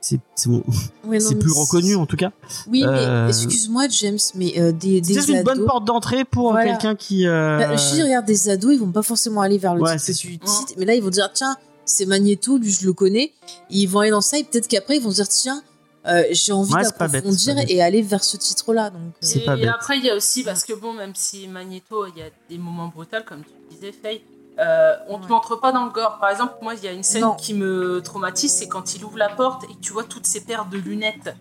c'est 0.00 0.18
bon, 0.46 0.62
Ouais, 1.04 1.18
plus 1.18 1.52
reconnu 1.52 1.94
en 1.94 2.06
tout 2.06 2.16
cas. 2.16 2.32
Oui, 2.68 2.82
Euh, 2.84 3.24
mais 3.24 3.28
excuse-moi, 3.30 3.86
James, 3.88 4.18
mais 4.34 4.54
euh, 4.58 4.72
des, 4.72 5.00
des 5.00 5.14
C'est 5.20 5.32
une 5.32 5.42
bonne 5.44 5.64
porte 5.64 5.84
d'entrée 5.84 6.24
pour 6.24 6.50
Voilà. 6.52 6.70
quelqu'un 6.72 6.94
qui. 6.96 7.26
euh, 7.26 7.58
Bah, 7.58 7.76
je 7.76 7.94
dis, 7.94 8.02
regarde, 8.02 8.26
des 8.26 8.48
ados, 8.48 8.72
ils 8.74 8.80
vont 8.80 8.90
pas 8.90 9.02
forcément 9.02 9.40
aller 9.42 9.58
vers 9.58 9.74
le 9.76 9.82
Ouais, 9.82 9.96
titre 9.96 10.74
mais 10.76 10.84
là, 10.84 10.94
ils 10.94 11.02
vont 11.02 11.10
dire, 11.10 11.30
tiens, 11.32 11.56
c'est 11.84 12.06
Magneto, 12.06 12.58
lui, 12.58 12.70
je 12.72 12.84
le 12.86 12.92
connais. 12.92 13.32
Ils 13.70 13.86
vont 13.86 14.00
aller 14.00 14.10
dans 14.10 14.20
ça, 14.20 14.38
et 14.38 14.44
peut-être 14.44 14.66
qu'après, 14.68 14.96
ils 14.96 15.02
vont 15.02 15.10
se 15.10 15.16
dire, 15.16 15.28
tiens, 15.28 15.62
euh, 16.08 16.22
j'ai 16.30 16.52
envie 16.52 16.72
Ouais, 16.74 16.82
d'approfondir 16.82 17.56
et 17.68 17.82
aller 17.82 18.02
vers 18.02 18.22
ce 18.24 18.36
titre-là. 18.36 18.90
Donc, 18.90 19.00
euh, 19.22 19.26
et 19.34 19.40
pas 19.44 19.56
bête. 19.56 19.68
après, 19.68 19.98
il 19.98 20.04
y 20.04 20.10
a 20.10 20.14
aussi, 20.16 20.42
parce 20.44 20.64
que 20.64 20.72
bon, 20.72 20.92
même 20.92 21.14
si 21.14 21.46
Magneto, 21.48 22.06
il 22.06 22.18
y 22.18 22.22
a 22.22 22.30
des 22.48 22.58
moments 22.58 22.88
brutaux, 22.88 23.16
comme 23.26 23.42
tu 23.44 23.74
disais, 23.76 23.92
Faye, 23.92 24.22
Euh, 24.58 24.94
on 25.08 25.18
te 25.18 25.24
Ouais. 25.24 25.28
montre 25.32 25.56
pas 25.56 25.70
dans 25.70 25.84
le 25.84 25.90
gore. 25.90 26.16
Par 26.18 26.30
exemple, 26.30 26.54
moi, 26.62 26.72
il 26.74 26.82
y 26.82 26.88
a 26.88 26.92
une 26.92 27.02
scène 27.02 27.20
Non. 27.20 27.34
qui 27.34 27.52
me 27.52 28.00
traumatise, 28.00 28.50
c'est 28.50 28.68
quand 28.68 28.94
il 28.94 29.04
ouvre 29.04 29.18
la 29.18 29.28
porte 29.28 29.64
et 29.64 29.66
que 29.66 29.80
tu 29.82 29.92
vois 29.92 30.04
toutes 30.04 30.26
ces 30.26 30.40
paires 30.40 30.64
de 30.64 30.78
lunettes. 30.78 31.34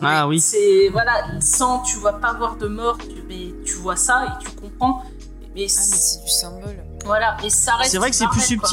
Ah 0.00 0.26
oui. 0.26 0.40
C'est 0.40 0.88
voilà, 0.88 1.12
sans 1.40 1.82
tu 1.84 1.98
vas 1.98 2.14
pas 2.14 2.32
voir 2.32 2.56
de 2.56 2.66
mort, 2.66 2.98
tu, 2.98 3.22
mais 3.28 3.54
tu 3.64 3.74
vois 3.74 3.94
ça 3.94 4.24
et 4.26 4.42
tu 4.44 4.50
comprends. 4.56 5.04
Mais, 5.04 5.10
Ah, 5.46 5.48
mais 5.54 5.68
c'est- 5.68 6.22
du 6.24 6.28
symbole. 6.30 6.76
voilà, 7.04 7.36
et 7.44 7.50
ça 7.50 7.76
reste. 7.76 7.92
C'est 7.92 7.98
vrai 7.98 8.10
que 8.10 8.16
c'est 8.16 8.26
plus 8.26 8.40
quoi. 8.40 8.68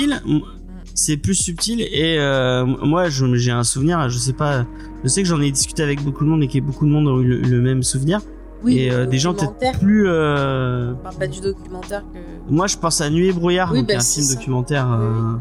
C'est 1.02 1.16
plus 1.18 1.36
subtil 1.36 1.80
et 1.82 2.18
euh, 2.20 2.66
moi 2.66 3.08
j'ai 3.10 3.52
un 3.52 3.64
souvenir, 3.64 4.10
je 4.10 4.18
sais 4.18 4.34
pas, 4.34 4.66
je 5.04 5.08
sais 5.08 5.22
que 5.24 5.28
j'en 5.30 5.40
ai 5.40 5.50
discuté 5.50 5.82
avec 5.82 6.04
beaucoup 6.04 6.26
de 6.26 6.30
monde 6.30 6.44
et 6.44 6.48
que 6.50 6.60
beaucoup 6.60 6.86
de 6.86 6.92
monde 6.92 7.08
ont 7.08 7.22
eu 7.22 7.26
le, 7.28 7.38
le 7.42 7.62
même 7.62 7.84
souvenir. 7.84 8.20
Oui, 8.64 8.80
et 8.80 8.92
euh, 8.92 9.06
des 9.06 9.18
gens 9.18 9.34
peut-être 9.34 9.80
plus. 9.80 10.08
euh, 10.10 10.92
On 10.92 10.96
parle 11.04 11.16
pas 11.16 11.28
du 11.28 11.40
documentaire 11.40 12.04
que. 12.14 12.20
Moi 12.54 12.68
je 12.68 12.76
pense 12.76 13.00
à 13.00 13.10
Nuit 13.10 13.28
et 13.28 13.32
brouillard, 13.32 13.72
Oui, 13.72 13.80
donc 13.80 13.88
bah, 13.88 13.94
un 13.98 14.02
film 14.02 14.26
ça. 14.26 14.36
documentaire 14.36 14.92
euh, 14.92 15.36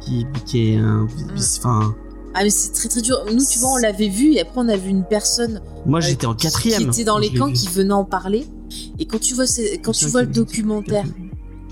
qui, 0.00 0.26
qui 0.46 0.70
est 0.72 0.76
un. 0.78 1.06
Enfin, 1.58 1.94
Ah, 2.32 2.44
mais 2.44 2.48
c'est 2.48 2.72
très 2.72 2.88
très 2.88 3.02
dur. 3.02 3.18
Nous, 3.30 3.44
tu 3.44 3.58
vois, 3.58 3.72
on 3.72 3.76
l'avait 3.76 4.08
vu 4.08 4.32
et 4.32 4.40
après, 4.40 4.54
on 4.62 4.68
a 4.70 4.76
vu 4.78 4.88
une 4.88 5.04
personne 5.04 5.60
moi 5.84 6.00
j'étais 6.00 6.24
en 6.26 6.34
quatrième. 6.34 6.84
qui 6.84 7.00
était 7.00 7.04
dans 7.04 7.18
les 7.18 7.30
camps 7.34 7.48
vu. 7.48 7.52
qui 7.52 7.68
venait 7.68 7.92
en 7.92 8.06
parler. 8.06 8.46
Et 8.98 9.04
quand 9.04 9.20
tu 9.20 9.34
vois, 9.34 9.46
ces- 9.46 9.78
quand 9.84 9.92
tu 9.92 10.06
vois 10.06 10.22
le 10.22 10.28
documentaire, 10.28 11.04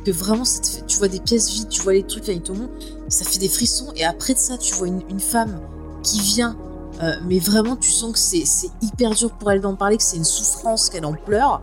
que 0.04 0.10
vraiment, 0.10 0.44
tu 0.86 0.98
vois 0.98 1.08
des 1.08 1.20
pièces 1.20 1.50
vides, 1.50 1.68
tu 1.70 1.80
vois 1.80 1.94
les 1.94 2.02
trucs, 2.02 2.28
avec 2.28 2.42
tout 2.42 2.52
le 2.52 2.58
monde, 2.60 2.70
ça 3.10 3.24
fait 3.24 3.38
des 3.38 3.48
frissons. 3.48 3.92
Et 3.96 4.04
après 4.04 4.32
de 4.32 4.38
ça, 4.38 4.56
tu 4.56 4.74
vois 4.74 4.88
une, 4.88 5.20
femme 5.20 5.60
qui 6.02 6.20
vient, 6.20 6.56
euh, 7.02 7.16
mais 7.26 7.38
vraiment, 7.38 7.76
tu 7.76 7.90
sens 7.90 8.12
que 8.12 8.18
c'est 8.18 8.70
hyper 8.80 9.14
dur 9.14 9.32
pour 9.32 9.50
elle 9.50 9.60
d'en 9.60 9.74
parler, 9.74 9.98
que 9.98 10.02
c'est 10.02 10.16
une 10.16 10.24
souffrance, 10.24 10.88
qu'elle 10.88 11.04
en 11.04 11.12
pleure. 11.12 11.60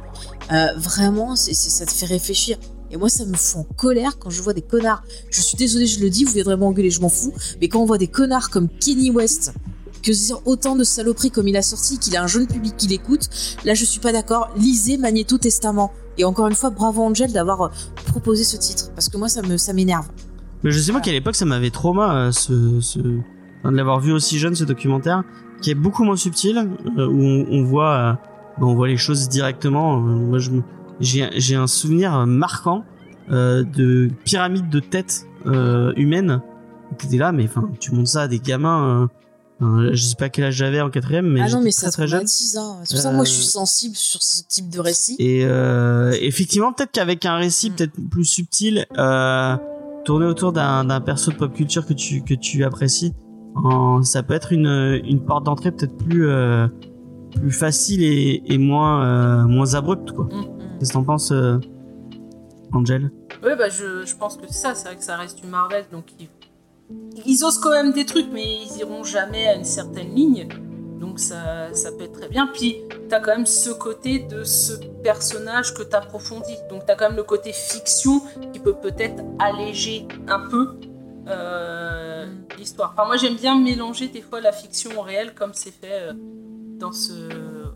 Euh, 0.51 0.67
vraiment, 0.77 1.35
ça 1.35 1.85
te 1.85 1.91
fait 1.91 2.05
réfléchir. 2.05 2.57
Et 2.91 2.97
moi, 2.97 3.09
ça 3.09 3.25
me 3.25 3.35
fout 3.35 3.61
en 3.61 3.73
colère 3.75 4.17
quand 4.19 4.29
je 4.29 4.41
vois 4.41 4.53
des 4.53 4.61
connards. 4.61 5.03
Je 5.29 5.41
suis 5.41 5.57
désolée, 5.57 5.87
je 5.87 5.99
le 5.99 6.09
dis, 6.09 6.23
vous 6.23 6.33
viendrez 6.33 6.55
m'engueuler, 6.55 6.89
je 6.89 7.01
m'en 7.01 7.09
fous. 7.09 7.33
Mais 7.59 7.67
quand 7.67 7.79
on 7.79 7.85
voit 7.85 7.97
des 7.97 8.07
connards 8.07 8.49
comme 8.49 8.69
Kenny 8.69 9.11
West, 9.11 9.53
que 10.03 10.13
se 10.13 10.25
dire 10.27 10.41
autant 10.45 10.75
de 10.75 10.83
saloperies 10.83 11.31
comme 11.31 11.47
il 11.47 11.57
a 11.57 11.61
sorti, 11.61 11.97
qu'il 11.97 12.15
a 12.15 12.23
un 12.23 12.27
jeune 12.27 12.47
public 12.47 12.77
qui 12.77 12.87
l'écoute, 12.87 13.29
là, 13.65 13.73
je 13.73 13.83
suis 13.83 13.99
pas 13.99 14.13
d'accord. 14.13 14.49
Lisez 14.55 14.97
Magneto 14.97 15.37
Testament. 15.37 15.91
Et 16.17 16.23
encore 16.23 16.47
une 16.47 16.55
fois, 16.55 16.69
bravo 16.69 17.03
Angel 17.03 17.31
d'avoir 17.31 17.61
euh, 17.61 17.69
proposé 18.07 18.43
ce 18.43 18.57
titre, 18.57 18.91
parce 18.95 19.09
que 19.09 19.17
moi, 19.17 19.27
ça 19.27 19.73
m'énerve. 19.73 20.07
Mais 20.63 20.71
je 20.71 20.79
sais 20.79 20.91
pas 20.91 20.99
qu'à 21.01 21.11
l'époque 21.11 21.35
ça 21.35 21.45
m'avait 21.45 21.69
trauma 21.69 22.15
euh, 22.15 22.31
ce, 22.31 22.79
ce... 22.81 22.99
enfin, 23.59 23.71
de 23.71 23.77
l'avoir 23.77 23.99
vu 23.99 24.11
aussi 24.11 24.39
jeune 24.39 24.55
ce 24.55 24.63
documentaire 24.63 25.23
qui 25.61 25.71
est 25.71 25.75
beaucoup 25.75 26.03
moins 26.03 26.15
subtil 26.17 26.57
euh, 26.97 27.07
où 27.07 27.21
on, 27.21 27.45
on 27.49 27.63
voit 27.63 27.93
euh, 27.93 28.13
bah, 28.59 28.65
on 28.65 28.75
voit 28.75 28.87
les 28.87 28.97
choses 28.97 29.29
directement. 29.29 29.97
Euh, 29.97 29.99
moi 29.99 30.39
je 30.39 30.51
j'ai 30.99 31.29
j'ai 31.35 31.55
un 31.55 31.67
souvenir 31.67 32.25
marquant 32.25 32.83
euh, 33.31 33.63
de 33.63 34.09
pyramide 34.25 34.69
de 34.69 34.79
têtes 34.79 35.25
euh, 35.45 35.93
humaines. 35.95 36.41
T'étais 36.97 37.17
là 37.17 37.31
mais 37.31 37.45
enfin 37.45 37.69
tu 37.79 37.91
montres 37.93 38.09
ça 38.09 38.21
à 38.23 38.27
des 38.27 38.39
gamins. 38.39 39.09
euh, 39.61 39.89
je 39.93 40.01
sais 40.03 40.15
pas 40.15 40.29
quel 40.29 40.45
âge 40.45 40.55
j'avais 40.55 40.81
en 40.81 40.89
quatrième 40.89 41.27
mais 41.27 41.41
ah 41.41 41.49
non, 41.49 41.61
mais 41.61 41.71
très 41.71 41.87
ça 41.87 41.91
très 41.91 42.07
jeune. 42.07 42.21
Hein. 42.23 42.25
C'est 42.83 42.93
pour 42.95 43.01
ça 43.03 43.09
que 43.09 43.15
moi, 43.15 43.25
je 43.25 43.31
suis 43.31 43.43
sensible 43.45 43.95
sur 43.95 44.21
ce 44.21 44.41
type 44.47 44.69
de 44.69 44.79
récit. 44.79 45.15
Et 45.19 45.45
euh, 45.45 46.15
effectivement, 46.21 46.71
peut-être 46.73 46.91
qu'avec 46.91 47.25
un 47.25 47.35
récit 47.37 47.69
Mm. 47.71 47.73
peut-être 47.75 47.93
plus 48.11 48.25
subtil, 48.25 48.85
euh, 48.97 49.57
tourné 50.07 50.25
autour 50.25 50.53
d'un 50.53 51.01
perso 51.01 51.31
de 51.31 51.35
pop 51.35 51.53
culture 51.53 51.85
que 51.85 51.93
tu 51.93 52.23
que 52.23 52.33
tu 52.33 52.63
apprécies, 52.63 53.13
en- 53.55 54.01
ça 54.03 54.23
peut 54.23 54.33
être 54.33 54.53
une 54.53 55.01
une 55.05 55.19
porte 55.19 55.45
d'entrée 55.45 55.71
peut-être 55.71 55.97
plus 55.97 56.27
euh, 56.29 56.67
plus 57.35 57.51
facile 57.51 58.01
et, 58.01 58.41
et 58.45 58.57
moins 58.57 59.03
euh, 59.03 59.43
moins 59.45 59.73
abrupte 59.75 60.13
quoi. 60.13 60.25
Mm. 60.25 60.45
Qu'est-ce 60.79 60.89
que 60.91 60.93
t'en 60.93 61.03
penses, 61.03 61.31
euh, 61.31 61.57
Angel? 62.71 63.11
Oui, 63.43 63.51
bah 63.57 63.67
je, 63.69 64.05
je 64.05 64.15
pense 64.15 64.37
que 64.37 64.43
c'est 64.47 64.53
ça, 64.53 64.75
c'est 64.75 64.87
vrai 64.87 64.95
que 64.97 65.03
ça 65.03 65.17
reste 65.17 65.41
du 65.41 65.47
Marvel, 65.47 65.83
donc 65.91 66.05
ils, 66.19 66.29
ils 67.25 67.43
osent 67.43 67.57
quand 67.57 67.71
même 67.71 67.91
des 67.91 68.05
trucs, 68.05 68.27
mais 68.31 68.45
ils 68.65 68.79
iront 68.79 69.03
jamais 69.03 69.45
à 69.47 69.55
une 69.55 69.65
certaine 69.65 70.13
ligne. 70.15 70.47
Donc 70.99 71.19
ça, 71.19 71.73
ça 71.73 71.91
peut 71.91 72.03
être 72.03 72.19
très 72.19 72.27
bien. 72.27 72.47
Puis 72.53 72.77
t'as 73.09 73.19
quand 73.19 73.35
même 73.35 73.45
ce 73.45 73.69
côté 73.69 74.19
de 74.19 74.43
ce 74.43 74.73
personnage 75.03 75.73
que 75.73 75.83
t'approfondis. 75.83 76.57
Donc 76.69 76.85
t'as 76.85 76.95
quand 76.95 77.07
même 77.07 77.17
le 77.17 77.23
côté 77.23 77.53
fiction 77.53 78.21
qui 78.53 78.59
peut 78.59 78.75
peut-être 78.75 79.23
alléger 79.39 80.07
un 80.27 80.39
peu 80.49 80.79
euh, 81.27 82.25
l'histoire. 82.57 82.93
Enfin 82.93 83.05
moi 83.05 83.17
j'aime 83.17 83.35
bien 83.35 83.59
mélanger 83.59 84.07
des 84.07 84.21
fois 84.21 84.41
la 84.41 84.51
fiction 84.51 84.91
au 84.97 85.01
réel 85.01 85.33
comme 85.35 85.51
c'est 85.53 85.71
fait 85.71 86.09
euh, 86.09 86.13
dans 86.79 86.91
ce 86.91 87.13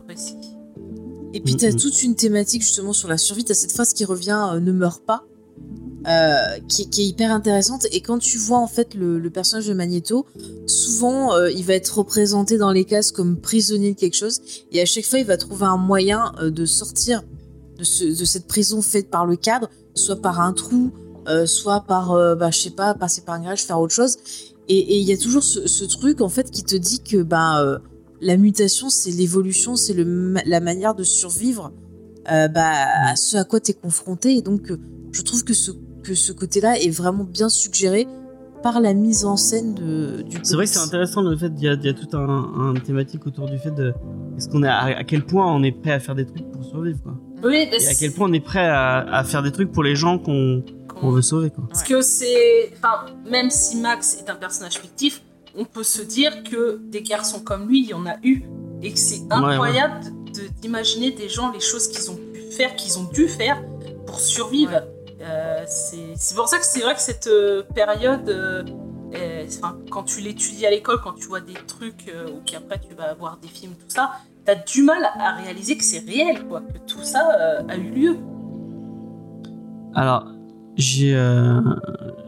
récit. 0.08 0.36
Et 1.34 1.40
puis 1.40 1.56
t'as 1.56 1.68
Mhm. 1.70 1.76
toute 1.76 2.02
une 2.02 2.14
thématique 2.16 2.62
justement 2.62 2.92
sur 2.92 3.08
la 3.08 3.18
survie. 3.18 3.44
T'as 3.44 3.54
cette 3.54 3.72
phrase 3.72 3.92
qui 3.94 4.04
revient 4.04 4.50
euh, 4.54 4.60
ne 4.60 4.72
meurs 4.72 5.00
pas, 5.00 5.24
euh, 6.08 6.58
qui, 6.66 6.82
est 6.82 7.06
hyper 7.06 7.30
intéressante. 7.30 7.86
Et 7.92 8.00
quand 8.00 8.18
tu 8.18 8.36
vois 8.36 8.58
en 8.58 8.66
fait 8.66 8.94
le, 8.94 9.20
personnage 9.30 9.68
de 9.68 9.74
Magneto, 9.74 10.26
souvent 10.66 11.32
euh, 11.32 11.48
il 11.50 11.64
va 11.64 11.74
être 11.74 11.98
représenté 11.98 12.58
dans 12.58 12.72
les 12.72 12.84
cases 12.84 13.12
comme 13.12 13.36
prisonnier 13.36 13.94
de 13.94 13.98
quelque 13.98 14.16
chose. 14.16 14.40
Et 14.72 14.80
à 14.80 14.84
chaque 14.84 15.04
fois 15.04 15.20
il 15.20 15.26
va 15.26 15.36
trouver 15.36 15.66
un 15.66 15.76
moyen 15.76 16.32
euh, 16.40 16.50
de 16.50 16.64
sortir 16.64 17.22
de, 17.78 17.84
ce- 17.84 18.18
de 18.18 18.24
cette 18.24 18.48
prison 18.48 18.82
faite 18.82 19.10
par 19.10 19.26
le 19.26 19.36
cadre, 19.36 19.70
soit 19.94 20.20
par 20.20 20.40
un 20.40 20.52
trou, 20.52 20.90
soit 21.46 21.82
par, 21.82 22.16
bah, 22.36 22.50
je 22.50 22.58
sais 22.58 22.70
pas, 22.70 22.94
passer 22.94 23.20
par 23.20 23.36
un 23.36 23.42
garage, 23.42 23.62
faire 23.62 23.78
autre 23.78 23.94
chose. 23.94 24.16
Et 24.68 24.98
il 24.98 25.04
y 25.04 25.12
a 25.12 25.16
toujours 25.16 25.44
ce, 25.44 25.84
truc 25.84 26.20
en 26.20 26.28
fait 26.28 26.50
qui 26.50 26.64
te 26.64 26.74
dit 26.74 27.00
que 27.00 27.22
bah 27.22 27.80
la 28.20 28.36
mutation, 28.36 28.90
c'est 28.90 29.12
l'évolution, 29.12 29.76
c'est 29.76 29.94
la 29.94 30.60
manière 30.60 30.96
de 30.96 31.04
survivre 31.04 31.72
bah, 32.26 32.72
à 33.06 33.14
ce 33.14 33.36
à 33.36 33.44
quoi 33.44 33.60
tu 33.60 33.70
es 33.70 33.74
confronté. 33.74 34.36
Et 34.36 34.42
donc, 34.42 34.72
je 35.12 35.22
trouve 35.22 35.44
que 35.44 35.54
ce, 35.54 35.70
que 36.02 36.14
ce 36.14 36.32
côté-là 36.32 36.78
est 36.80 36.90
vraiment 36.90 37.24
bien 37.24 37.48
suggéré 37.48 38.06
par 38.62 38.80
la 38.80 38.94
mise 38.94 39.24
en 39.24 39.36
scène 39.36 39.74
de, 39.74 40.22
du 40.22 40.38
C'est 40.44 40.54
vrai 40.54 40.66
que 40.66 40.70
c'est 40.70 40.78
intéressant 40.78 41.20
le 41.22 41.36
fait 41.36 41.50
il 41.56 41.62
y 41.62 41.66
y 41.66 41.88
a 41.88 41.92
tout 41.94 42.16
un, 42.16 42.70
un 42.70 42.74
thématique 42.74 43.26
autour 43.26 43.48
du 43.48 43.58
fait 43.58 43.72
de 43.72 43.92
est-ce 44.36 44.48
qu'on 44.48 44.62
est 44.62 44.68
à, 44.68 44.82
à 44.84 45.04
quel 45.04 45.24
point 45.26 45.52
on 45.52 45.62
est 45.64 45.72
prêt 45.72 45.90
à 45.92 45.98
faire 45.98 46.14
des 46.14 46.24
trucs 46.26 46.48
pour 46.52 46.64
survivre 46.64 46.98
quoi. 47.02 47.14
Oui, 47.44 47.68
Et 47.72 47.88
à 47.88 47.94
quel 47.94 48.12
point 48.12 48.28
on 48.28 48.32
est 48.32 48.40
prêt 48.44 48.64
à, 48.66 48.98
à 48.98 49.24
faire 49.24 49.42
des 49.42 49.50
trucs 49.50 49.72
pour 49.72 49.82
les 49.82 49.96
gens 49.96 50.18
qu'on 50.18 50.62
qu'on 50.88 51.10
veut 51.10 51.22
sauver 51.22 51.50
quoi. 51.50 51.64
Parce 51.68 51.82
que 51.82 52.02
c'est. 52.02 52.72
Enfin, 52.76 53.06
même 53.28 53.50
si 53.50 53.78
Max 53.78 54.16
est 54.24 54.30
un 54.30 54.36
personnage 54.36 54.78
fictif, 54.78 55.22
on 55.58 55.64
peut 55.64 55.82
se 55.82 56.02
dire 56.02 56.44
que 56.44 56.80
des 56.88 57.02
garçons 57.02 57.40
comme 57.40 57.66
lui, 57.68 57.80
il 57.82 57.88
y 57.88 57.94
en 57.94 58.06
a 58.06 58.14
eu. 58.22 58.44
Et 58.82 58.92
que 58.92 58.98
c'est 58.98 59.22
incroyable 59.30 59.94
de- 60.34 60.60
d'imaginer 60.60 61.10
des 61.10 61.28
gens, 61.28 61.50
les 61.52 61.60
choses 61.60 61.88
qu'ils 61.88 62.10
ont 62.12 62.18
pu 62.32 62.40
faire, 62.52 62.76
qu'ils 62.76 62.96
ont 62.98 63.08
dû 63.12 63.26
faire 63.26 63.60
pour 64.06 64.20
survivre. 64.20 64.82
Euh, 65.22 65.64
c'est 65.66 66.34
pour 66.34 66.48
ça 66.48 66.58
que 66.58 66.64
c'est 66.64 66.80
vrai 66.80 66.94
que 66.94 67.00
cette 67.00 67.28
euh, 67.28 67.62
période. 67.74 68.28
euh, 68.28 68.62
quand 69.90 70.04
tu 70.04 70.20
l'étudies 70.20 70.64
à 70.66 70.70
l'école, 70.70 70.98
quand 71.02 71.12
tu 71.12 71.26
vois 71.26 71.40
des 71.40 71.52
trucs, 71.66 72.10
ou 72.28 72.40
qu'après 72.46 72.80
tu 72.80 72.94
vas 72.94 73.12
voir 73.12 73.38
des 73.42 73.48
films, 73.48 73.72
tout 73.72 73.88
ça, 73.88 74.12
t'as 74.46 74.54
du 74.54 74.82
mal 74.82 75.04
à 75.04 75.34
réaliser 75.36 75.76
que 75.76 75.84
c'est 75.84 75.98
réel, 75.98 76.46
quoi, 76.48 76.62
que 76.62 76.78
tout 76.86 77.02
ça 77.02 77.20
a 77.68 77.76
eu 77.76 77.90
lieu. 77.90 78.16
Alors, 79.94 80.26
j'ai, 80.76 81.10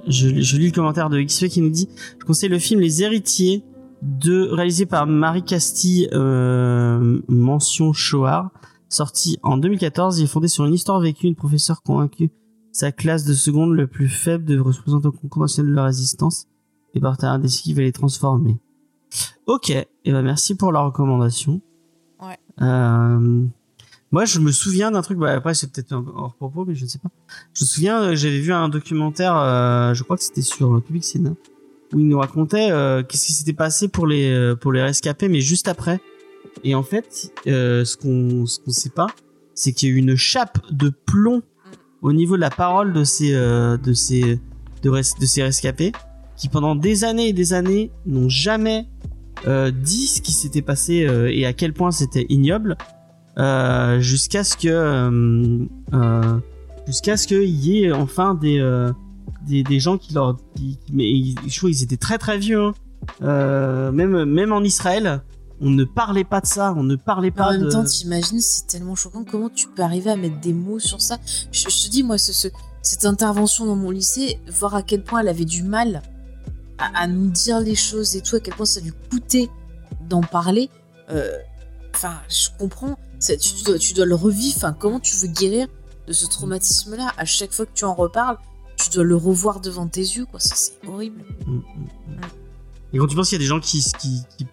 je, 0.07 0.57
lis 0.59 0.67
le 0.67 0.73
commentaire 0.73 1.09
de 1.09 1.23
XP 1.23 1.47
qui 1.47 1.63
nous 1.63 1.71
dit 1.71 1.89
Je 2.21 2.27
conseille 2.27 2.51
le 2.51 2.59
film 2.59 2.81
Les 2.81 3.03
Héritiers, 3.03 3.65
de, 4.03 4.47
réalisé 4.51 4.85
par 4.85 5.07
Marie 5.07 5.43
Castille, 5.45 6.11
mention 6.13 7.95
Shoah, 7.95 8.51
sorti 8.91 9.39
en 9.43 9.57
2014. 9.57 10.19
Il 10.19 10.25
est 10.25 10.27
fondé 10.27 10.49
sur 10.49 10.67
une 10.67 10.75
histoire 10.75 11.01
vécue, 11.01 11.29
une 11.29 11.35
professeure 11.35 11.83
convaincue 11.83 12.31
sa 12.75 12.91
classe 12.91 13.25
de 13.25 13.35
seconde 13.35 13.73
le 13.75 13.87
plus 13.87 14.09
faible 14.09 14.45
de 14.45 14.61
concours 14.61 15.43
national 15.43 15.71
de 15.71 15.77
la 15.77 15.85
résistance 15.85 16.49
et 16.93 17.01
par 17.01 17.17
défi 17.39 17.63
qui 17.63 17.73
va 17.73 17.83
les 17.83 17.93
transformer. 17.93 18.59
Ok, 19.47 19.71
et 19.71 19.87
ben 20.07 20.23
merci 20.23 20.57
pour 20.57 20.73
la 20.73 20.81
recommandation. 20.81 21.61
Ouais. 22.21 22.37
Euh, 22.63 23.45
moi, 24.11 24.25
je 24.25 24.41
me 24.41 24.51
souviens 24.51 24.91
d'un 24.91 25.03
truc. 25.03 25.19
Bah, 25.19 25.33
après, 25.33 25.55
c'est 25.55 25.73
peut-être 25.73 25.93
hors 25.93 26.35
propos, 26.35 26.65
mais 26.65 26.75
je 26.75 26.85
ne 26.85 26.89
sais 26.89 26.99
pas. 26.99 27.11
Je 27.53 27.63
me 27.63 27.67
souviens, 27.67 28.03
euh, 28.03 28.17
j'avais 28.17 28.41
vu 28.41 28.53
un 28.53 28.69
documentaire. 28.69 29.37
euh, 29.37 29.95
je 29.95 30.03
crois 30.03 30.17
que 30.17 30.25
c'était 30.25 30.43
sur 30.43 30.75
euh, 30.75 30.81
Public 30.81 31.05
Sénat, 31.05 31.35
où 31.93 32.01
il 32.01 32.09
nous 32.09 32.19
racontait 32.19 32.73
euh, 32.73 33.05
qu'est-ce 33.05 33.27
qui 33.27 33.33
s'était 33.33 33.53
passé 33.53 33.87
pour 33.87 34.09
les 34.09 34.33
euh, 34.33 34.57
pour 34.57 34.73
les 34.73 34.83
rescapés, 34.83 35.29
mais 35.29 35.41
juste 35.41 35.69
après. 35.69 36.01
Et 36.65 36.75
en 36.75 36.83
fait, 36.83 37.33
euh, 37.47 37.85
ce 37.85 37.97
qu'on 37.97 38.47
ce 38.47 38.59
qu'on 38.59 38.73
sait 38.73 38.91
pas, 38.91 39.07
c'est 39.55 39.73
qu'il 39.73 39.89
y 39.89 39.93
a 39.93 39.95
eu 39.95 39.99
une 39.99 40.17
chape 40.17 40.59
de 40.73 40.89
plomb 40.89 41.43
au 42.05 42.13
niveau 42.13 42.37
de 42.37 42.41
la 42.41 42.51
parole 42.51 42.93
de 42.93 43.03
ces 43.03 43.33
euh, 43.35 43.77
de 43.77 43.93
ces 43.95 44.39
de, 44.83 44.91
res- 44.91 45.19
de 45.21 45.27
ces 45.27 45.43
rescapés 45.43 45.91
qui 46.37 46.49
pendant 46.49 46.77
des 46.77 47.03
années 47.05 47.29
et 47.29 47.33
des 47.33 47.53
années 47.53 47.91
n'ont 48.07 48.29
jamais 48.29 48.87
euh, 49.47 49.71
dit 49.71 50.07
ce 50.07 50.21
qui 50.21 50.33
s'était 50.33 50.63
passé 50.63 51.07
euh, 51.07 51.31
et 51.33 51.45
à 51.47 51.53
quel 51.53 51.73
point 51.73 51.91
c'était 51.91 52.27
ignoble 52.29 52.77
euh, 53.39 53.99
jusqu'à 54.01 54.45
ce 54.45 54.57
que 54.57 54.69
euh, 54.69 55.65
euh, 55.93 56.39
jusqu'à 56.87 57.17
ce 57.17 57.27
qu'il 57.27 57.49
y 57.67 57.85
ait 57.85 57.93
enfin 57.93 58.35
des, 58.35 58.59
euh, 58.59 58.93
des 59.49 59.63
des 59.63 59.81
gens 59.81 59.97
qui 59.99 60.13
leur 60.15 60.37
qui, 60.57 60.79
mais 60.93 61.09
ils- 61.11 61.35
je 61.49 61.57
trouve 61.59 61.71
qu'ils 61.71 61.83
étaient 61.83 61.97
très 62.09 62.19
très 62.19 62.39
vieux 62.39 62.61
hein. 62.63 63.91
Même 63.93 64.25
même 64.25 64.53
en 64.53 64.63
Israël 64.63 65.21
on 65.61 65.71
ne 65.71 65.85
parlait 65.85 66.25
pas 66.25 66.41
de 66.41 66.47
ça, 66.47 66.75
on 66.77 66.83
ne 66.83 66.97
parlait 66.97 67.33
Mais 67.35 67.41
en 67.43 67.45
pas 67.45 67.53
même 67.53 67.63
de. 67.65 67.71
temps, 67.71 67.85
t'imagines, 67.85 68.41
c'est 68.41 68.67
tellement 68.67 68.95
choquant. 68.95 69.25
Comment 69.25 69.49
tu 69.49 69.69
peux 69.69 69.83
arriver 69.83 70.11
à 70.11 70.17
mettre 70.17 70.41
des 70.41 70.53
mots 70.53 70.79
sur 70.79 71.01
ça? 71.01 71.19
Je, 71.53 71.61
je 71.69 71.85
te 71.87 71.91
dis, 71.91 72.03
moi, 72.03 72.19
ce, 72.19 72.33
ce- 72.33 72.49
cette 72.83 73.05
intervention 73.05 73.65
dans 73.67 73.77
mon 73.77 73.91
lycée, 73.91 74.41
voir 74.49 74.75
à 74.75 74.83
quel 74.83 75.03
point 75.05 75.21
elle 75.21 75.29
avait 75.29 75.45
du 75.45 75.63
mal 75.63 76.03
à, 76.79 77.03
à 77.03 77.07
nous 77.07 77.31
dire 77.31 77.61
les 77.61 77.77
choses 77.77 78.17
et 78.17 78.21
tout, 78.21 78.37
à 78.37 78.41
quel 78.41 78.55
point 78.55 78.67
ça 78.67 78.81
lui 78.81 78.93
coûtait 79.11 79.49
d'en 80.09 80.21
parler. 80.23 80.71
euh, 81.11 81.31
Enfin, 81.95 82.15
je 82.29 82.49
comprends. 82.59 82.99
ça- 83.21 83.37
tu, 83.37 83.55
tu 83.55 83.63
dois, 83.65 83.79
tu 83.79 83.95
dois 83.95 84.05
le 84.07 84.17
revivre. 84.17 84.55
Enfin, 84.57 84.73
comment 84.73 84.99
tu 84.99 85.15
veux 85.17 85.29
guérir 85.29 85.69
de 86.09 86.13
ce 86.13 86.27
traumatisme-là? 86.27 87.13
À 87.17 87.25
chaque 87.25 87.53
fois 87.53 87.65
que 87.67 87.73
tu 87.75 87.85
en 87.85 87.95
reparles, 87.95 88.37
tu 88.77 88.91
dois 88.91 89.05
le 89.05 89.15
revoir 89.17 89.61
devant 89.61 89.87
tes 89.87 90.01
yeux. 90.01 90.27
quoi. 90.27 90.41
C'est 90.41 90.73
horrible. 90.89 91.23
Mm, 91.47 91.53
mm, 91.53 91.59
mm. 92.09 92.21
Et 92.93 92.99
quand 92.99 93.07
tu 93.07 93.15
penses 93.17 93.29
qu'il 93.29 93.37
y 93.39 93.41
a 93.41 93.45
des 93.45 93.49
gens 93.49 93.61
qui, 93.61 93.81
qui, 93.99 94.23
qui, 94.37 94.47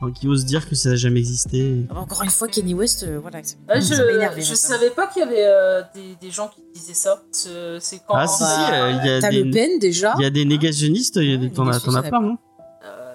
enfin, 0.00 0.12
qui 0.12 0.28
osent 0.28 0.44
dire 0.44 0.68
que 0.68 0.74
ça 0.74 0.90
n'a 0.90 0.96
jamais 0.96 1.20
existé. 1.20 1.84
Ah 1.90 1.94
bah, 1.94 2.00
Encore 2.00 2.22
une 2.22 2.30
fois, 2.30 2.48
Kenny 2.48 2.74
West, 2.74 3.02
euh, 3.04 3.18
voilà. 3.20 3.38
énervé 3.38 4.42
je 4.42 4.50
récemment. 4.50 4.74
savais 4.78 4.90
pas 4.90 5.06
qu'il 5.06 5.20
y 5.20 5.24
avait 5.24 5.44
euh, 5.46 5.82
des, 5.94 6.16
des 6.20 6.30
gens 6.30 6.48
qui 6.48 6.62
disaient 6.74 6.94
ça. 6.94 7.22
C'est 7.32 8.00
quand. 8.06 8.14
Ah, 8.14 8.26
si, 8.26 8.38
si, 8.38 8.42
Bah, 8.42 8.84
euh, 8.84 8.90
il 9.02 9.06
y 9.06 9.10
a 9.10 9.30
des- 9.30 9.42
le 9.44 9.50
Ben 9.50 9.78
déjà. 9.78 10.14
Il 10.18 10.22
y 10.22 10.26
a 10.26 10.30
des 10.30 10.44
négationnistes, 10.44 11.18
des- 11.18 11.36
Ouais, 11.36 11.50
t'en 11.50 11.66
as, 11.68 11.80
t'en 11.80 11.94
as 11.94 12.02
plein, 12.02 12.20
non 12.20 12.36
Euh, 12.84 13.14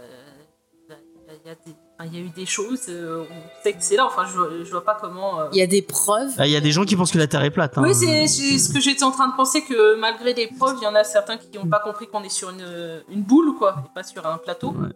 il 2.05 2.13
y, 2.13 2.17
a 2.17 2.21
eu 2.21 2.29
des 2.29 2.45
choses, 2.45 2.83
euh, 2.87 3.25
on 3.29 3.63
sait 3.63 3.73
que 3.73 3.79
c'est 3.81 3.97
là, 3.97 4.05
enfin 4.05 4.23
je, 4.25 4.31
vois- 4.37 4.49
je 4.63 4.69
vois 4.71 4.85
pas 4.85 4.97
comment... 5.01 5.41
euh. 5.41 5.47
Il 5.51 5.57
y 5.57 5.61
a 5.61 5.67
des 5.67 5.81
preuves. 5.81 6.31
Ah, 6.37 6.47
Il 6.47 6.51
y 6.51 6.55
a 6.55 6.61
des 6.61 6.71
gens 6.71 6.85
qui 6.85 6.95
pensent 6.95 7.11
que 7.11 7.17
la 7.17 7.27
Terre 7.27 7.43
est 7.43 7.49
plate. 7.51 7.77
hein. 7.77 7.81
Oui, 7.83 7.93
c'est 7.93 8.25
c'est 8.27 8.57
ce 8.57 8.71
que 8.71 8.79
j'étais 8.79 9.03
en 9.03 9.11
train 9.11 9.27
de 9.27 9.35
penser, 9.35 9.63
que 9.65 9.99
malgré 9.99 10.33
les 10.33 10.47
preuves, 10.47 10.77
il 10.79 10.85
y 10.85 10.87
en 10.87 10.95
a 10.95 11.03
certains 11.03 11.35
qui 11.37 11.49
n'ont 11.57 11.65
pas 11.67 11.79
compris 11.79 12.07
qu'on 12.07 12.23
est 12.23 12.29
sur 12.29 12.51
une, 12.51 13.01
une 13.11 13.21
boule, 13.23 13.53
quoi, 13.57 13.83
et 13.85 13.89
pas 13.93 14.03
sur 14.03 14.25
un 14.25 14.37
plateau. 14.37 14.69
Ouais. 14.69 14.87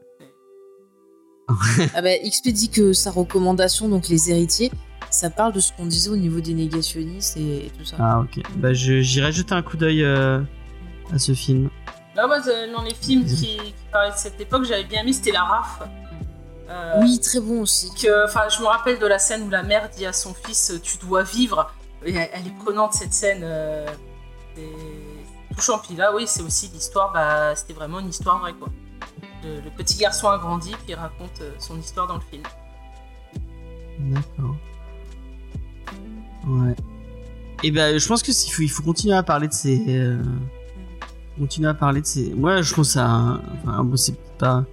Ah 1.93 2.01
bah, 2.01 2.09
XP 2.23 2.49
dit 2.49 2.69
que 2.69 2.93
sa 2.93 3.11
recommandation, 3.11 3.89
donc 3.89 4.07
les 4.07 4.31
héritiers, 4.31 4.71
ça 5.09 5.29
parle 5.29 5.53
de 5.53 5.59
ce 5.59 5.71
qu'on 5.73 5.85
disait 5.85 6.09
au 6.09 6.15
niveau 6.17 6.39
des 6.39 6.53
négationnistes 6.53 7.37
et, 7.37 7.65
et 7.67 7.69
tout 7.77 7.85
ça. 7.85 7.97
Ah, 7.99 8.19
ok. 8.21 8.41
Bah, 8.55 8.73
je- 8.73 9.01
j'irai 9.01 9.31
jeter 9.31 9.53
un 9.53 9.61
coup 9.61 9.77
d'œil 9.77 10.03
euh, 10.03 10.39
à 11.13 11.19
ce 11.19 11.33
film. 11.33 11.69
Là, 12.15 12.27
moi, 12.27 12.39
euh, 12.47 12.71
dans 12.73 12.81
les 12.83 12.93
films 12.93 13.25
qui, 13.25 13.57
qui 13.57 13.73
parlaient 13.91 14.11
de 14.11 14.17
cette 14.17 14.39
époque, 14.39 14.63
j'avais 14.65 14.83
bien 14.85 15.03
mis, 15.03 15.13
c'était 15.13 15.31
La 15.31 15.43
RAF. 15.43 15.81
Euh, 16.69 16.93
Oui, 17.01 17.19
très 17.19 17.39
bon 17.39 17.61
aussi. 17.61 17.91
que- 17.93 18.25
Enfin, 18.25 18.43
je 18.55 18.61
me 18.61 18.67
rappelle 18.67 18.97
de 18.99 19.05
la 19.05 19.19
scène 19.19 19.43
où 19.43 19.49
la 19.49 19.63
mère 19.63 19.89
dit 19.95 20.05
à 20.05 20.13
son 20.13 20.33
fils 20.33 20.71
Tu 20.81 20.97
dois 20.97 21.23
vivre. 21.23 21.71
Et 22.05 22.13
elle, 22.13 22.29
elle 22.33 22.47
est 22.47 22.57
prenante 22.63 22.93
cette 22.93 23.13
scène. 23.13 23.41
Euh, 23.43 23.85
c'est 24.55 25.55
touchant. 25.55 25.79
Puis 25.85 25.95
là, 25.95 26.13
oui, 26.15 26.23
c'est 26.27 26.41
aussi 26.41 26.69
l'histoire. 26.73 27.11
Bah, 27.13 27.55
c'était 27.55 27.73
vraiment 27.73 27.99
une 27.99 28.09
histoire 28.09 28.39
vraie, 28.39 28.53
quoi. 28.53 28.69
Le, 29.43 29.55
le 29.61 29.69
petit 29.75 29.97
garçon 29.97 30.29
a 30.29 30.37
grandi, 30.37 30.71
puis 30.71 30.79
il 30.89 30.95
raconte 30.95 31.41
euh, 31.41 31.51
son 31.59 31.77
histoire 31.79 32.07
dans 32.07 32.15
le 32.15 32.21
film. 32.21 32.43
D'accord. 33.99 34.55
Ouais. 36.47 36.75
Et 37.63 37.71
ben, 37.71 37.97
je 37.97 38.07
pense 38.07 38.21
que 38.23 38.31
faut, 38.31 38.61
il 38.61 38.69
faut 38.69 38.83
continuer 38.83 39.15
à 39.15 39.23
parler 39.23 39.47
de 39.47 39.53
ces. 39.53 39.83
euh, 39.89 40.21
continuer 41.37 41.69
à 41.69 41.73
parler 41.73 42.01
de 42.01 42.05
ces. 42.05 42.33
Moi, 42.33 42.61
je 42.61 42.73
pense 42.73 42.89
ça. 42.91 43.39
Enfin, 43.63 43.83
bon, 43.83 43.95
c'est 43.97 44.17
pas. 44.37 44.65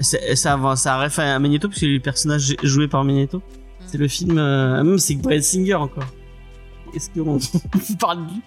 c'est- 0.00 0.34
Ça, 0.36 0.56
va- 0.56 0.76
ça 0.76 1.00
ref 1.00 1.18
à 1.18 1.38
Magneto, 1.38 1.68
parce 1.68 1.80
que 1.80 1.86
le 1.86 2.00
personnage 2.00 2.56
joué 2.62 2.88
par 2.88 3.04
Magneto, 3.04 3.42
c'est 3.86 3.98
le 3.98 4.08
film. 4.08 4.38
euh, 4.38 4.82
même 4.82 4.98
c'est 4.98 5.14
Brad 5.16 5.40
Singer 5.42 5.74
encore. 5.74 6.06
Est-ce 6.94 7.10
qu'on 7.10 7.36
vous 7.72 7.96
parle 7.98 8.26
de 8.26 8.32
lui? 8.32 8.42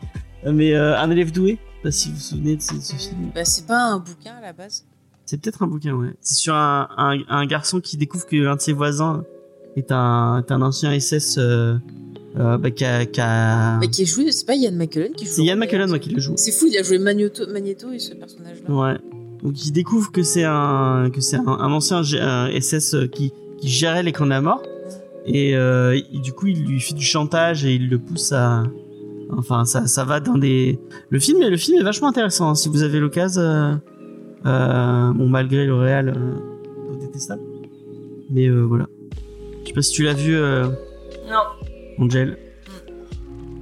Mais 0.54 0.74
euh, 0.74 0.98
Un 1.00 1.10
élève 1.12 1.32
doué, 1.32 1.58
je 1.60 1.76
sais 1.76 1.82
pas 1.84 1.92
si 1.92 2.10
vous 2.10 2.16
vous 2.16 2.22
souvenez 2.22 2.56
de 2.58 2.62
ce, 2.62 2.80
ce 2.80 2.96
film. 2.96 3.32
Bah, 3.36 3.44
c'est 3.46 3.66
pas 3.68 3.82
un 3.92 4.00
bouquin 4.00 4.36
à 4.38 4.42
la 4.42 4.54
base. 4.54 4.86
C'est 5.28 5.40
peut-être 5.42 5.62
un 5.62 5.68
bouquin, 5.68 5.94
ouais. 5.94 6.14
C'est 6.22 6.36
sur 6.36 6.56
un, 6.56 6.88
un, 6.98 7.18
un 7.28 7.46
garçon 7.46 7.80
qui 7.82 7.98
découvre 7.98 8.26
que 8.26 8.36
l'un 8.38 8.56
de 8.56 8.62
ses 8.62 8.74
voisins 8.74 9.24
est 9.76 9.92
un, 9.92 10.40
est 10.40 10.52
un 10.52 10.62
ancien 10.62 10.98
SS 11.00 11.38
euh, 11.38 11.76
euh, 12.40 12.58
bah, 12.58 12.72
qui 12.72 12.86
a. 12.86 13.06
qui 13.06 13.20
a- 13.22 13.78
Mais 13.80 13.90
qui 13.90 14.04
est 14.04 14.06
joué, 14.06 14.32
c'est 14.32 14.46
pas 14.48 14.56
Ian 14.56 14.72
McKellen 14.72 15.12
qui 15.14 15.26
joue. 15.26 15.32
C'est 15.34 15.44
Ian. 15.44 15.58
McKellen 15.58 15.92
ouais, 15.92 16.00
qui 16.00 16.10
le 16.12 16.20
joue. 16.22 16.34
C'est 16.38 16.52
fou, 16.52 16.66
il 16.72 16.78
a 16.78 16.82
joué 16.84 16.98
Magneto, 16.98 17.44
Magneto 17.52 17.92
et 17.92 18.00
ce 18.00 18.14
personnage-là. 18.14 18.74
Ouais. 18.74 18.98
Donc 19.44 19.66
il 19.66 19.72
découvre 19.72 20.12
que 20.12 20.24
c'est 20.24 20.46
un 20.46 21.12
que 21.14 21.22
c'est 21.22 21.38
un, 21.38 21.46
un 21.48 21.72
ancien 21.72 22.02
un 22.22 22.50
SS 22.60 22.96
euh, 22.96 23.08
qui, 23.08 23.32
qui 23.60 23.68
gérait 23.70 24.02
les 24.02 24.12
camps 24.12 24.26
de 24.26 24.32
la 24.32 24.42
mort 24.42 24.64
et, 25.28 25.56
euh, 25.56 26.00
du 26.24 26.32
coup 26.34 26.48
il 26.48 26.64
lui 26.66 26.80
fait 26.80 26.96
du 26.96 27.04
chantage 27.06 27.64
et 27.66 27.76
il 27.76 27.88
le 27.90 28.00
pousse 28.00 28.32
à 28.32 28.64
enfin 29.38 29.66
ça 29.66 29.86
ça 29.86 30.06
va 30.06 30.20
dans 30.22 30.38
des 30.40 30.80
le 31.12 31.20
film 31.20 31.40
le 31.48 31.58
film 31.58 31.80
est 31.80 31.84
vachement 31.84 32.08
intéressant 32.08 32.50
hein, 32.50 32.56
si 32.56 32.68
vous 32.68 32.82
avez 32.82 33.00
l'occasion 33.00 33.42
euh, 33.42 33.74
bon 34.44 35.28
malgré 35.28 35.66
le 35.66 35.76
réel 35.76 36.14
euh, 36.16 36.96
détestable. 37.00 37.42
Mais 38.30 38.48
euh, 38.48 38.62
voilà. 38.62 38.88
Je 39.64 39.68
sais 39.70 39.74
pas 39.74 39.82
si 39.82 39.92
tu 39.94 40.04
l'as 40.04 40.14
vu 40.14 40.36
euh, 40.36 40.68
Non, 41.30 41.44
Angel. 42.00 42.38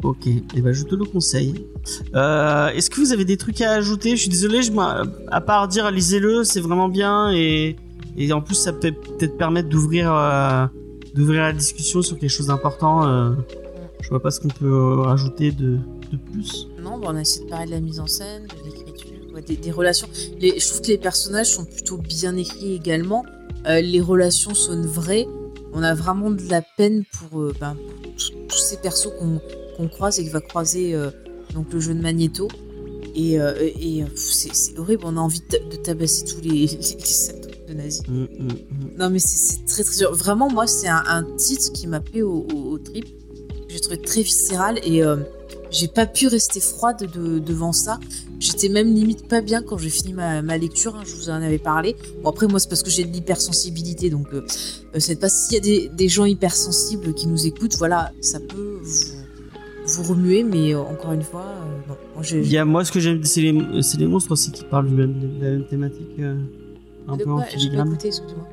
Ok, 0.03 0.27
et 0.27 0.61
ben 0.61 0.71
je 0.71 0.83
te 0.83 0.93
le 0.93 1.03
conseille. 1.05 1.65
Euh, 2.13 2.67
Est-ce 2.69 2.91
que 2.91 2.99
vous 2.99 3.11
avez 3.11 3.25
des 3.25 3.37
trucs 3.37 3.61
à 3.61 3.71
ajouter? 3.71 4.11
Je 4.11 4.21
suis 4.21 4.29
désolé, 4.29 4.61
je, 4.61 4.71
à 5.31 5.41
part 5.41 5.67
dire 5.67 5.89
lisez-le, 5.89 6.43
c'est 6.43 6.61
vraiment 6.61 6.89
bien 6.89 7.31
et, 7.33 7.75
et 8.15 8.31
en 8.31 8.41
plus 8.41 8.53
ça 8.55 8.71
peut 8.71 8.91
peut-être 8.91 9.35
permettre 9.37 9.67
d'ouvrir 9.69 10.13
euh, 10.13 10.67
d'ouvrir 11.15 11.41
la 11.41 11.53
discussion 11.53 12.03
sur 12.03 12.19
quelque 12.19 12.29
chose 12.29 12.47
d'important. 12.47 13.07
euh, 13.07 13.31
je 14.01 14.09
vois 14.09 14.21
pas 14.21 14.29
ce 14.29 14.39
qu'on 14.41 14.49
peut 14.49 14.67
euh, 14.71 14.95
rajouter 15.01 15.51
de, 15.51 15.77
de 16.11 16.17
plus. 16.31 16.67
Non, 16.79 16.99
bah, 16.99 17.07
on 17.09 17.15
a 17.15 17.21
essayé 17.21 17.45
de 17.45 17.49
parler 17.49 17.65
de 17.65 17.71
la 17.71 17.79
mise 17.79 17.99
en 17.99 18.05
scène, 18.05 18.43
de 18.43 18.65
l'écriture, 18.69 18.94
ouais, 19.35 19.41
des, 19.43 19.55
des 19.57 19.71
relations. 19.71 20.07
Les, 20.39 20.59
je 20.59 20.67
trouve 20.67 20.81
que 20.81 20.87
les 20.87 20.97
personnages 20.97 21.51
sont 21.51 21.65
plutôt 21.65 21.97
bien 21.97 22.35
écrits 22.37 22.73
également. 22.73 23.23
Euh, 23.67 23.81
les 23.81 24.01
relations 24.01 24.55
sonnent 24.55 24.85
vraies. 24.87 25.27
On 25.73 25.83
a 25.83 25.93
vraiment 25.93 26.31
de 26.31 26.41
la 26.49 26.61
peine 26.61 27.03
pour, 27.11 27.41
euh, 27.41 27.53
ben, 27.59 27.75
pour 27.75 28.13
tous- 28.47 28.57
ces 28.57 28.77
persos 28.77 29.09
qu'on 29.77 29.87
croise 29.89 30.19
et 30.19 30.23
qui 30.23 30.29
va 30.29 30.39
croiser 30.41 30.95
euh, 30.95 31.11
donc 31.53 31.71
le 31.73 31.79
jeune 31.79 32.01
Magneto. 32.01 32.47
Et, 33.17 33.35
et 33.35 34.03
c'est 34.15 34.77
horrible, 34.77 35.03
on 35.05 35.15
a 35.15 35.21
envie 35.21 35.39
de, 35.39 35.45
ta- 35.45 35.59
de 35.63 35.75
tabasser 35.77 36.25
tous 36.25 36.41
les, 36.41 36.49
les, 36.67 37.67
de 37.69 37.73
nazis. 37.73 38.01
Mm, 38.09 38.13
mm, 38.13 38.25
mm. 38.27 38.97
Non, 38.97 39.09
mais 39.09 39.19
c'est- 39.19 39.65
très 39.65 39.83
très 39.83 39.97
dur. 39.97 40.13
Vraiment, 40.13 40.49
moi, 40.49 40.67
c'est 40.67 40.87
un, 40.89 41.03
un 41.07 41.23
titre 41.37 41.71
qui 41.71 41.87
m'a 41.87 42.01
plu 42.01 42.23
au, 42.23 42.45
au, 42.53 42.71
au 42.73 42.77
trip. 42.77 43.05
J'ai 43.69 43.79
trouvé 43.79 44.01
très 44.01 44.21
viscéral 44.21 44.79
et 44.83 45.01
j'ai 45.77 45.87
pas 45.87 46.05
pu 46.05 46.27
rester 46.27 46.59
froide 46.59 47.09
de- 47.13 47.39
devant 47.39 47.71
ça. 47.73 47.99
J'étais 48.39 48.69
même 48.69 48.93
limite 48.93 49.27
pas 49.27 49.41
bien 49.41 49.61
quand 49.61 49.77
j'ai 49.77 49.89
fini 49.89 50.13
ma, 50.13 50.41
ma 50.41 50.57
lecture. 50.57 50.95
hein, 50.95 51.03
je 51.05 51.15
vous 51.15 51.29
en 51.29 51.33
avais 51.41 51.57
parlé. 51.57 51.95
Bon, 52.23 52.29
après, 52.29 52.47
moi, 52.47 52.59
c'est 52.59 52.69
parce 52.69 52.83
que 52.83 52.89
j'ai 52.89 53.03
de 53.03 53.11
l'hypersensibilité. 53.11 54.09
Donc, 54.09 54.27
euh, 54.33 54.41
euh, 54.95 54.99
c'est 54.99 55.19
pas 55.19 55.29
s'il 55.29 55.53
y 55.55 55.57
a 55.57 55.61
des, 55.61 55.89
des 55.93 56.07
gens 56.07 56.25
hypersensibles 56.25 57.13
qui 57.13 57.27
nous 57.27 57.45
écoutent, 57.45 57.75
voilà, 57.77 58.11
ça 58.21 58.39
peut 58.39 58.79
vous, 58.83 59.15
vous 59.87 60.03
remuer. 60.03 60.43
Mais 60.43 60.73
euh, 60.73 60.81
encore 60.81 61.11
une 61.13 61.23
fois, 61.23 61.45
euh, 61.45 61.89
non. 61.89 61.95
Moi, 62.15 62.23
Il 62.31 62.51
y 62.51 62.57
a 62.57 62.65
moi 62.65 62.85
ce 62.85 62.91
que 62.91 62.99
j'aime 62.99 63.23
c'est 63.25 63.41
les 63.41 63.81
c'est 63.81 63.97
les 63.97 64.07
monstres 64.07 64.31
aussi 64.31 64.51
qui 64.51 64.63
parlent 64.63 64.89
de 64.89 64.97
la 65.01 65.07
même 65.07 65.65
thématique 65.69 66.07
euh, 66.19 66.37
un 67.07 67.17
De 67.17 67.23
peu 67.23 67.29
en 67.31 67.35
quoi? 67.37 67.45
Filigrane. 67.45 67.87
écouté. 67.89 68.09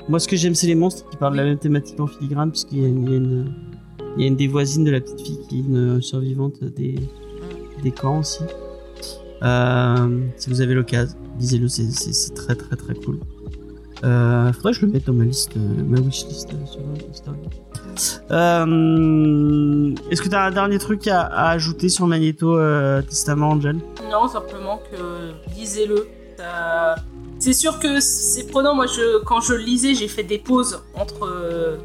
Moi, 0.09 0.19
ce 0.21 0.29
que 0.29 0.37
j'aime, 0.37 0.55
c'est 0.55 0.67
les 0.67 0.75
monstres 0.75 1.09
qui 1.11 1.17
parlent 1.17 1.33
de 1.35 1.39
la 1.39 1.45
même 1.45 1.59
thématique 1.59 1.99
en 2.01 2.07
filigrane, 2.07 2.51
puisqu'il 2.51 2.81
y 2.81 2.85
a 2.85 2.89
une, 2.89 3.03
il 3.05 3.11
y 3.11 3.15
a 3.15 3.17
une, 3.17 3.53
il 4.17 4.23
y 4.23 4.25
a 4.25 4.29
une 4.29 4.37
des 4.37 4.49
voisines 4.49 4.85
de 4.85 4.91
la 4.91 5.01
petite 5.01 5.21
fille 5.21 5.39
qui 5.49 5.59
est 5.59 5.61
une 5.61 6.03
survivante 6.03 6.63
des, 6.65 6.97
camps 7.91 8.21
aussi. 8.21 8.43
Euh, 9.43 10.21
si 10.37 10.51
vous 10.51 10.61
avez 10.61 10.75
l'occasion, 10.75 11.17
lisez-le, 11.39 11.69
c'est, 11.69 12.35
très 12.35 12.55
très 12.55 12.77
très 12.77 12.95
cool. 12.95 13.19
Euh, 14.05 14.53
faudrait 14.53 14.73
que 14.73 14.79
je 14.79 14.87
le 14.87 14.93
mette 14.93 15.07
dans 15.07 15.13
ma 15.13 15.25
liste, 15.25 15.57
euh, 15.57 15.61
ma 15.61 16.01
wishlist 16.01 16.53
euh, 16.53 16.67
sur 16.67 16.81
est-ce 20.11 20.23
que 20.23 20.29
tu 20.29 20.35
as 20.35 20.45
un 20.45 20.51
dernier 20.51 20.79
truc 20.79 21.07
à, 21.07 21.27
ajouter 21.51 21.89
sur 21.89 22.07
Magneto 22.07 22.59
Testament, 23.03 23.51
Angel? 23.51 23.77
Non, 24.11 24.27
simplement 24.29 24.81
que 24.91 25.33
lisez-le. 25.55 26.09
C'est 27.39 27.53
sûr 27.53 27.79
que 27.79 28.01
c'est 28.01 28.47
prenant. 28.51 28.75
Moi, 28.75 28.87
quand 29.27 29.41
je 29.41 29.53
lisais, 29.55 29.95
j'ai 29.95 30.09
fait 30.09 30.23
des 30.23 30.39
pauses 30.39 30.83
entre 30.95 31.79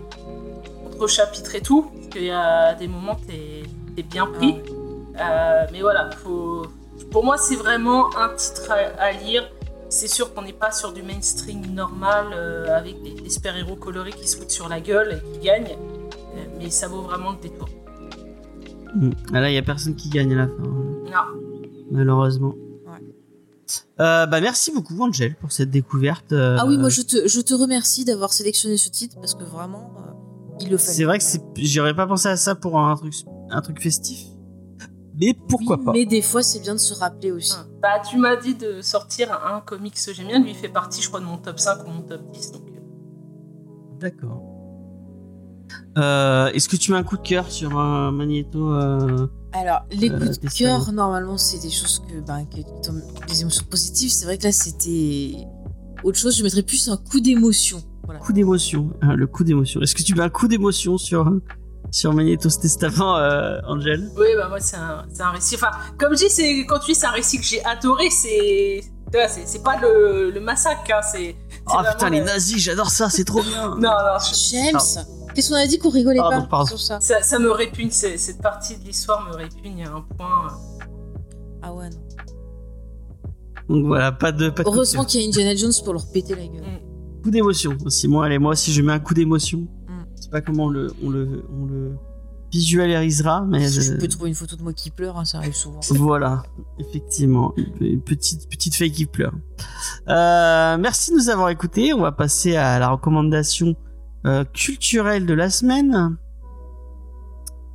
chapitres 1.08 1.56
et 1.56 1.62
tout. 1.62 1.92
Parce 2.08 2.16
qu'il 2.20 2.28
y 2.28 2.32
a 2.32 2.74
des 2.76 2.88
moments, 2.88 3.16
t'es 3.28 3.64
es 3.98 4.04
bien 4.04 4.28
pris. 4.28 4.56
Euh, 5.20 5.66
mais 5.74 5.82
voilà, 5.82 6.10
faut... 6.12 6.66
pour 7.12 7.26
moi, 7.26 7.38
c'est 7.38 7.56
vraiment 7.56 8.16
un 8.18 8.30
titre 8.36 8.72
à, 8.72 9.02
à 9.02 9.12
lire. 9.12 9.44
C'est 9.90 10.08
sûr 10.08 10.34
qu'on 10.34 10.42
n'est 10.44 10.54
pas 10.54 10.72
sur 10.72 10.94
du 10.94 11.02
mainstream 11.04 11.66
normal 11.74 12.28
euh, 12.34 12.78
avec 12.78 13.02
des, 13.04 13.12
des 13.22 13.30
super-héros 13.30 13.76
colorés 13.76 14.12
qui 14.12 14.28
se 14.28 14.38
foutent 14.38 14.52
sur 14.52 14.70
la 14.70 14.80
gueule 14.80 15.22
et 15.22 15.34
qui 15.40 15.46
gagnent. 15.46 15.76
Euh, 16.36 16.46
mais 16.58 16.70
ça 16.70 16.88
vaut 16.88 17.02
vraiment 17.02 17.32
le 17.32 17.38
détour. 17.42 17.68
Hmm. 18.96 19.10
Ah 19.34 19.42
Là, 19.42 19.50
il 19.50 19.56
y 19.56 19.58
a 19.58 19.62
personne 19.62 19.96
qui 19.96 20.10
gagne 20.10 20.34
à 20.34 20.38
la 20.38 20.48
fin. 20.48 20.54
hein. 20.64 21.12
Non. 21.12 21.42
malheureusement. 21.92 22.54
Euh, 24.00 24.26
bah 24.28 24.40
merci 24.40 24.72
beaucoup 24.72 24.98
Angel 25.02 25.36
pour 25.36 25.52
cette 25.52 25.70
découverte. 25.72 26.32
euh, 26.32 26.56
Ah 26.60 26.66
oui, 26.66 26.78
moi, 26.78 26.88
je 26.90 27.02
te, 27.02 27.28
je 27.28 27.42
te 27.42 27.54
remercie 27.54 28.06
d'avoir 28.06 28.32
sélectionné 28.32 28.78
ce 28.78 28.90
titre 28.90 29.18
parce 29.20 29.34
que 29.34 29.44
vraiment, 29.44 29.92
euh, 29.98 30.12
il 30.62 30.70
le 30.70 30.78
fallait. 30.78 30.94
C'est 30.94 31.04
vrai 31.04 31.20
que 31.20 31.26
j'aurais 31.58 31.96
pas 31.96 32.08
pensé 32.08 32.28
à 32.30 32.38
ça 32.38 32.56
pour 32.56 32.80
un 32.80 32.96
truc, 32.96 33.14
un 33.50 33.62
truc 33.62 33.82
festif. 33.82 34.26
Mais 35.20 35.34
pourquoi 35.50 35.78
Oui, 35.78 35.86
pas 35.86 35.92
Mais 35.94 36.06
des 36.06 36.22
fois, 36.22 36.44
c'est 36.44 36.60
bien 36.60 36.76
de 36.76 36.80
se 36.80 36.94
rappeler 36.94 37.32
aussi. 37.32 37.56
Bah, 37.82 38.00
tu 38.08 38.18
m'as 38.18 38.36
dit 38.36 38.54
de 38.54 38.82
sortir 38.82 39.32
un 39.34 39.62
comics 39.62 39.96
que 39.96 40.14
j'aime 40.14 40.28
bien. 40.28 40.40
Lui, 40.40 40.52
il 40.52 40.56
fait 40.56 40.70
partie, 40.70 41.02
je 41.02 41.08
crois, 41.08 41.20
de 41.20 41.26
mon 41.26 41.38
top 41.38 41.60
5 41.60 41.86
ou 41.88 41.90
mon 41.90 42.02
top 42.02 42.22
10. 42.32 42.52
Donc, 42.52 42.62
euh, 42.68 44.00
D'accord. 44.00 44.44
Euh, 45.98 46.52
Est-ce 46.52 46.70
que 46.70 46.76
tu 46.76 46.92
mets 46.92 46.98
un 46.98 47.04
coup 47.04 47.18
de 47.18 47.24
cœur 47.24 47.52
sur 47.52 47.78
un 47.80 48.12
magnéto 48.12 48.72
euh, 48.74 49.28
Alors, 49.54 49.80
les 49.92 50.12
Euh, 50.12 50.20
coups 50.20 50.40
de 50.40 50.50
cœur, 50.50 50.92
normalement, 50.92 51.38
c'est 51.38 51.60
des 51.60 51.72
choses 51.72 52.00
que, 52.08 52.20
ben, 52.20 52.46
que 52.46 52.58
des 53.28 53.42
émotions 53.42 53.66
positives. 53.70 54.12
C'est 54.12 54.26
vrai 54.26 54.38
que 54.38 54.44
là, 54.44 54.52
c'était 54.52 55.36
autre 56.04 56.20
chose. 56.20 56.38
Je 56.38 56.44
mettrais 56.44 56.62
plus 56.62 56.88
un 56.90 56.98
coup 56.98 57.20
d'émotion. 57.20 57.82
Voilà. 58.08 58.20
coup 58.22 58.34
d'émotion 58.34 58.90
hein, 59.02 59.14
Le 59.16 59.28
coup 59.28 59.44
d'émotion. 59.44 59.80
Est-ce 59.82 59.94
que 59.94 60.02
tu 60.02 60.16
mets 60.16 60.24
un 60.24 60.30
coup 60.30 60.48
d'émotion 60.48 60.98
sur 60.98 61.32
sur 61.92 62.12
Magnetos 62.14 62.50
Testament, 62.62 63.16
euh, 63.18 63.60
Angel? 63.68 64.10
Oui, 64.18 64.28
bah 64.36 64.48
moi, 64.50 64.60
c'est 64.60 64.76
un, 64.76 65.06
c'est 65.14 65.22
un 65.24 65.30
récit. 65.32 65.56
Enfin, 65.56 65.72
comme 65.98 66.14
je 66.16 66.26
dis, 66.26 66.30
c'est, 66.30 66.66
quand 66.66 66.80
tu 66.80 66.92
dis 66.92 66.96
c'est 66.96 67.06
un 67.06 67.12
récit 67.12 67.38
que 67.38 67.46
j'ai 67.46 67.64
adoré, 67.64 68.10
c'est. 68.10 68.82
C'est, 69.30 69.48
c'est 69.48 69.64
pas 69.64 69.78
le, 69.80 70.32
le 70.32 70.40
massacre, 70.42 70.82
hein, 70.90 71.00
c'est. 71.02 71.36
Oh 71.70 71.78
putain, 71.90 72.10
les 72.10 72.20
le- 72.20 72.26
nazis, 72.26 72.58
j'adore 72.58 72.90
ça, 72.90 73.10
c'est 73.10 73.24
trop 73.24 73.42
bien. 73.42 73.70
Non, 73.70 73.78
non, 73.80 74.20
je- 74.20 74.36
James, 74.52 75.06
qu'est-ce 75.34 75.48
qu'on 75.50 75.56
a 75.56 75.66
dit 75.66 75.80
qu'on 75.80 75.90
rigolait 75.92 76.20
Pardon, 76.20 76.42
pas 76.42 76.48
pardon. 76.48 76.66
sur 76.66 76.80
ça? 76.80 77.00
Ça, 77.00 77.22
ça 77.22 77.40
me 77.40 77.50
répugne, 77.52 77.90
cette 77.90 78.42
partie 78.42 78.76
de 78.78 78.84
l'histoire 78.84 79.26
me 79.30 79.36
répugne 79.36 79.86
à 79.86 79.92
un 79.92 80.02
point. 80.18 80.48
Ah 81.62 81.74
ouais, 81.74 81.90
non. 81.90 83.76
Donc 83.76 83.86
voilà, 83.88 84.12
pas 84.12 84.32
de 84.34 84.50
pas 84.50 84.64
de 84.64 84.68
Heureusement 84.68 85.06
qu'il 85.06 85.22
y 85.22 85.24
a 85.24 85.28
Indiana 85.28 85.56
Jones 85.56 85.74
pour 85.86 85.94
leur 85.94 86.06
péter 86.12 86.36
la 86.36 86.46
gueule. 86.48 86.64
Coup 87.18 87.32
d'émotion 87.32 87.78
aussi. 87.86 88.08
Moi, 88.08 88.26
allez, 88.26 88.40
moi 88.40 88.52
aussi, 88.52 88.72
je 88.72 88.82
mets 88.82 88.94
un 88.94 89.00
coup 89.00 89.14
d'émotion. 89.14 89.60
Mm. 89.60 89.92
Je 90.16 90.24
sais 90.24 90.30
pas 90.30 90.42
comment 90.42 90.66
on 90.66 90.70
le 90.70 90.94
on 91.04 91.10
le 91.10 91.46
on 91.52 91.66
le 91.66 91.92
visualisera, 92.52 93.46
mais 93.46 93.68
Je 93.68 93.92
euh, 93.92 93.98
peux 93.98 94.08
trouver 94.08 94.30
une 94.30 94.36
photo 94.36 94.56
de 94.56 94.64
moi 94.64 94.74
qui 94.74 94.90
pleure, 94.90 95.18
hein, 95.18 95.26
ça 95.26 95.40
arrive 95.40 95.56
souvent. 95.56 95.82
Voilà, 95.92 96.44
effectivement, 96.80 97.54
une 97.82 98.02
petite 98.02 98.50
petite 98.50 98.76
fille 98.76 98.92
qui 98.92 99.06
pleure. 99.06 99.34
Euh, 100.08 100.78
merci 100.78 101.12
de 101.12 101.18
nous 101.18 101.30
avoir 101.30 101.50
écoutés. 101.50 101.94
On 101.94 102.02
va 102.02 102.12
passer 102.12 102.56
à 102.56 102.80
la 102.80 102.90
recommandation 102.90 103.76
euh, 104.26 104.44
culturelle 104.46 105.26
de 105.26 105.34
la 105.34 105.50
semaine. 105.50 106.18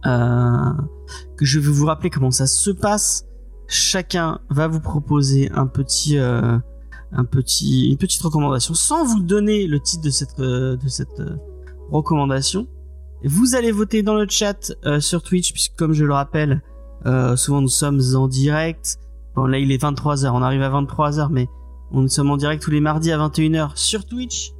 Euh, 0.04 0.72
que 1.36 1.44
je 1.44 1.60
vais 1.60 1.70
vous 1.70 1.86
rappeler 1.86 2.10
comment 2.10 2.30
ça 2.30 2.46
se 2.46 2.70
passe. 2.70 3.24
Chacun 3.68 4.40
va 4.50 4.66
vous 4.66 4.80
proposer 4.80 5.50
un 5.54 5.66
petit 5.66 6.18
euh, 6.18 6.58
petit 7.30 7.90
une 7.90 7.96
petite 7.96 8.22
recommandation 8.22 8.74
sans 8.74 9.04
vous 9.04 9.20
donner 9.20 9.66
le 9.66 9.80
titre 9.80 10.02
de 10.02 10.10
cette 10.10 10.40
euh, 10.40 10.76
euh, 11.20 11.36
recommandation. 11.90 12.66
Vous 13.24 13.54
allez 13.54 13.70
voter 13.70 14.02
dans 14.02 14.14
le 14.14 14.26
chat 14.28 14.72
euh, 14.84 15.00
sur 15.00 15.22
Twitch 15.22 15.52
puisque 15.52 15.76
comme 15.76 15.92
je 15.92 16.04
le 16.04 16.12
rappelle 16.12 16.62
souvent 17.36 17.60
nous 17.60 17.68
sommes 17.68 18.00
en 18.14 18.28
direct. 18.28 18.98
Bon 19.34 19.46
là 19.46 19.58
il 19.58 19.72
est 19.72 19.82
23h, 19.82 20.30
on 20.30 20.42
arrive 20.42 20.62
à 20.62 20.70
23h 20.70 21.28
mais 21.30 21.48
on 21.90 22.02
nous 22.02 22.08
sommes 22.08 22.30
en 22.30 22.36
direct 22.36 22.62
tous 22.62 22.70
les 22.70 22.80
mardis 22.80 23.12
à 23.12 23.18
21h 23.18 23.72
sur 23.76 24.06
Twitch. 24.06 24.52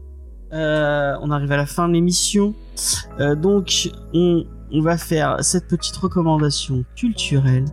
On 0.50 1.30
arrive 1.30 1.52
à 1.52 1.56
la 1.56 1.66
fin 1.66 1.88
de 1.88 1.94
l'émission. 1.94 2.54
Donc 3.18 3.90
on, 4.12 4.44
on 4.72 4.80
va 4.80 4.98
faire 4.98 5.36
cette 5.40 5.68
petite 5.68 5.96
recommandation 5.96 6.84
culturelle 6.96 7.64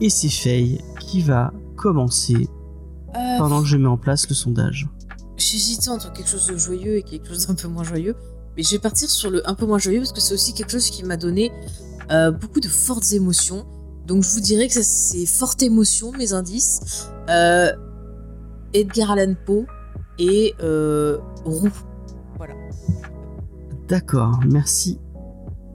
et 0.00 0.08
c'est 0.08 0.28
Faye 0.28 0.80
qui 1.00 1.20
va 1.20 1.52
commencer 1.76 2.48
Euh, 3.16 3.38
pendant 3.38 3.62
que 3.62 3.68
je 3.68 3.76
mets 3.76 3.88
en 3.88 3.96
place 3.96 4.28
le 4.28 4.34
sondage. 4.34 4.88
J'hésitais 5.36 5.88
entre 5.88 6.12
quelque 6.12 6.28
chose 6.28 6.46
de 6.46 6.56
joyeux 6.56 6.96
et 6.96 7.02
quelque 7.02 7.28
chose 7.28 7.46
d'un 7.46 7.54
peu 7.54 7.68
moins 7.68 7.84
joyeux. 7.84 8.16
Mais 8.56 8.62
je 8.62 8.70
vais 8.70 8.78
partir 8.78 9.10
sur 9.10 9.30
le 9.30 9.48
un 9.48 9.54
peu 9.54 9.66
moins 9.66 9.78
joyeux 9.78 10.00
parce 10.00 10.12
que 10.12 10.20
c'est 10.20 10.34
aussi 10.34 10.54
quelque 10.54 10.70
chose 10.70 10.90
qui 10.90 11.04
m'a 11.04 11.16
donné 11.16 11.52
euh, 12.10 12.30
beaucoup 12.30 12.60
de 12.60 12.68
fortes 12.68 13.12
émotions. 13.12 13.66
Donc 14.06 14.22
je 14.22 14.30
vous 14.30 14.40
dirais 14.40 14.68
que 14.68 14.82
c'est 14.82 15.26
forte 15.26 15.62
émotion, 15.62 16.12
mes 16.12 16.32
indices. 16.32 17.08
Euh, 17.28 17.72
Edgar 18.72 19.12
Allan 19.12 19.34
Poe 19.46 19.66
et 20.18 20.54
Roux. 21.44 21.72
D'accord, 23.88 24.40
merci. 24.46 24.98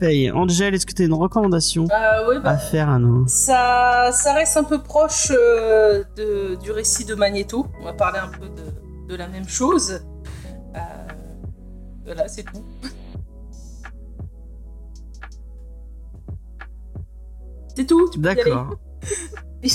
Faye, 0.00 0.30
Angel, 0.30 0.74
est-ce 0.74 0.86
que 0.86 0.92
tu 0.94 1.02
as 1.02 1.04
une 1.04 1.12
recommandation 1.12 1.86
Euh, 1.90 2.28
ouais, 2.28 2.40
bah, 2.40 2.50
à 2.50 2.56
faire 2.58 2.88
à 2.88 2.98
nous 2.98 3.26
ça, 3.28 4.10
ça 4.12 4.32
reste 4.32 4.56
un 4.56 4.64
peu 4.64 4.82
proche 4.82 5.30
euh, 5.30 6.02
de, 6.16 6.54
du 6.56 6.70
récit 6.70 7.04
de 7.04 7.14
Magneto. 7.14 7.66
On 7.80 7.84
va 7.84 7.92
parler 7.92 8.18
un 8.18 8.28
peu 8.28 8.46
de, 8.48 9.08
de 9.08 9.14
la 9.16 9.28
même 9.28 9.46
chose. 9.48 10.00
Euh, 10.74 10.78
voilà, 12.04 12.28
c'est 12.28 12.44
tout. 12.44 12.64
C'est 17.76 17.86
tout. 17.86 18.10
D'accord. 18.16 18.76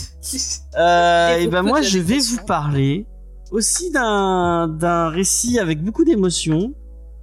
Euh, 0.78 1.38
Et 1.38 1.48
ben 1.48 1.62
moi 1.62 1.84
je 1.84 2.00
vais 2.00 2.18
vous 2.18 2.44
parler 2.48 3.06
aussi 3.52 3.92
d'un 3.92 5.10
récit 5.10 5.60
avec 5.60 5.84
beaucoup 5.84 6.04
d'émotions 6.04 6.74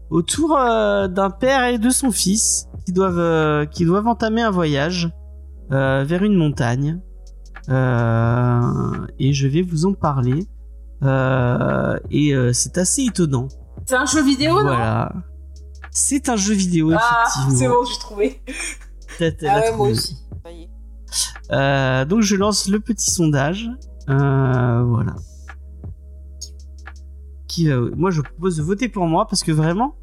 autour 0.09 0.57
euh, 0.57 1.09
d'un 1.09 1.31
père 1.31 1.65
et 1.65 1.79
de 1.79 1.91
son 1.91 2.13
fils 2.13 2.69
qui 2.85 2.93
doivent 2.93 3.19
euh, 3.19 3.65
qui 3.67 3.85
doivent 3.85 4.07
entamer 4.09 4.43
un 4.43 4.51
voyage 4.51 5.11
euh, 5.73 6.05
vers 6.07 6.23
une 6.23 6.37
montagne 6.37 7.01
Euh, 7.69 9.07
et 9.21 9.33
je 9.33 9.47
vais 9.47 9.63
vous 9.63 9.87
en 9.87 9.93
parler 9.95 10.47
Euh, 11.05 11.99
et 12.11 12.35
euh, 12.35 12.53
c'est 12.53 12.77
assez 12.79 13.03
étonnant 13.05 13.49
C'est 13.87 13.95
un 13.97 14.05
jeu 14.07 14.23
vidéo, 14.23 14.55
non? 14.57 14.63
Voilà 14.63 15.13
c'est 15.95 16.29
un 16.29 16.37
jeu 16.37 16.55
vidéo 16.55 16.91
Ah, 16.95 17.25
effectivement 17.27 17.59
c'est 17.59 17.69
bon, 17.69 17.85
j'ai 17.85 17.99
trouvé. 18.01 18.43
Ah 19.21 19.25
a 19.25 19.27
ouais, 19.27 19.51
moi 19.51 19.73
trouvé. 19.73 19.91
aussi. 19.93 20.17
Ça 20.45 20.51
y 20.51 20.63
est. 20.63 20.71
Euh, 21.53 22.05
donc 22.07 22.23
je 22.23 22.35
lance 22.37 22.69
le 22.69 22.81
petit 22.81 23.11
sondage. 23.11 23.69
Euh, 24.09 24.83
voilà. 24.85 25.15
Qui, 27.47 27.71
euh, 27.71 27.91
moi 27.97 28.11
je 28.11 28.17
vous 28.19 28.23
propose 28.23 28.57
de 28.57 28.63
voter 28.63 28.89
pour 28.89 29.07
moi 29.07 29.27
parce 29.29 29.45
que 29.45 29.53
vraiment, 29.53 29.97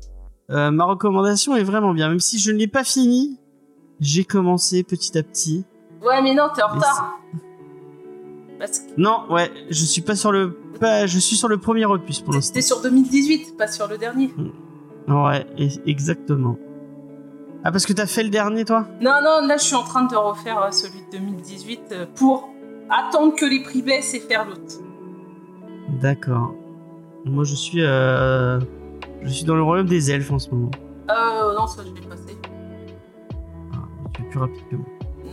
euh, 0.51 0.71
ma 0.71 0.85
recommandation 0.85 1.55
est 1.55 1.63
vraiment 1.63 1.93
bien. 1.93 2.09
Même 2.09 2.19
si 2.19 2.39
je 2.39 2.51
ne 2.51 2.57
l'ai 2.57 2.67
pas 2.67 2.83
fini, 2.83 3.37
j'ai 3.99 4.23
commencé 4.23 4.83
petit 4.83 5.17
à 5.17 5.23
petit. 5.23 5.65
Ouais, 6.03 6.21
mais 6.21 6.33
non, 6.33 6.45
t'es 6.55 6.63
en 6.63 6.67
retard. 6.69 7.19
Parce 8.57 8.79
que 8.79 8.85
Non, 8.97 9.23
ouais, 9.29 9.51
je 9.69 9.85
suis 9.85 10.01
pas 10.01 10.15
sur 10.15 10.31
le, 10.31 10.51
pas, 10.79 11.05
je 11.07 11.17
suis 11.19 11.35
sur 11.37 11.47
le 11.47 11.57
premier 11.57 11.85
opus 11.85 12.19
pour 12.21 12.33
l'instant. 12.33 12.53
t'es 12.53 12.61
sur 12.61 12.81
2018, 12.81 13.57
pas 13.57 13.67
sur 13.67 13.87
le 13.87 13.97
dernier. 13.97 14.33
Ouais, 15.07 15.45
et- 15.57 15.69
exactement. 15.89 16.57
Ah 17.63 17.71
parce 17.71 17.85
que 17.85 17.93
t'as 17.93 18.05
fait 18.05 18.23
le 18.23 18.29
dernier 18.29 18.63
toi? 18.65 18.87
Non, 19.01 19.15
non, 19.23 19.45
là 19.45 19.57
je 19.57 19.63
suis 19.63 19.75
en 19.75 19.83
train 19.83 20.03
de 20.05 20.15
refaire 20.15 20.61
euh, 20.61 20.71
celui 20.71 20.99
de 21.11 21.17
2018 21.17 21.79
euh, 21.91 22.05
pour 22.15 22.49
attendre 22.89 23.35
que 23.35 23.45
les 23.45 23.61
prix 23.63 23.81
baissent 23.81 24.13
et 24.13 24.19
faire 24.21 24.45
l'autre. 24.45 24.79
D'accord. 26.01 26.53
Moi 27.25 27.43
je 27.43 27.55
suis, 27.55 27.81
euh, 27.83 28.59
je 29.23 29.29
suis 29.29 29.45
dans 29.45 29.55
le 29.55 29.63
royaume 29.63 29.87
des 29.87 30.11
elfes 30.11 30.31
en 30.31 30.39
ce 30.39 30.49
moment. 30.51 30.71
Euh, 31.09 31.55
non, 31.57 31.67
ça 31.67 31.81
je 31.83 31.93
l'ai 32.01 32.07
passé. 32.07 32.37
Ah, 33.73 33.77
es 34.19 34.29
plus 34.29 34.39
rapide 34.39 34.61
que 34.69 34.75
moi. 34.75 34.85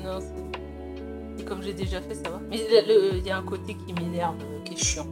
Non, 0.05 0.21
c'est- 0.21 1.43
et 1.43 1.45
comme 1.45 1.63
j'ai 1.63 1.75
déjà 1.75 2.01
fait, 2.01 2.15
ça 2.15 2.31
va. 2.31 2.41
Mais 2.51 2.59
il 3.19 3.27
y 3.27 3.31
a 3.31 3.39
un 3.39 3.43
côté 3.43 3.75
qui 3.75 3.93
m'énerve, 3.95 4.35
euh, 4.43 4.63
qui 4.65 4.75
est 4.75 4.77
chiant. 4.85 5.07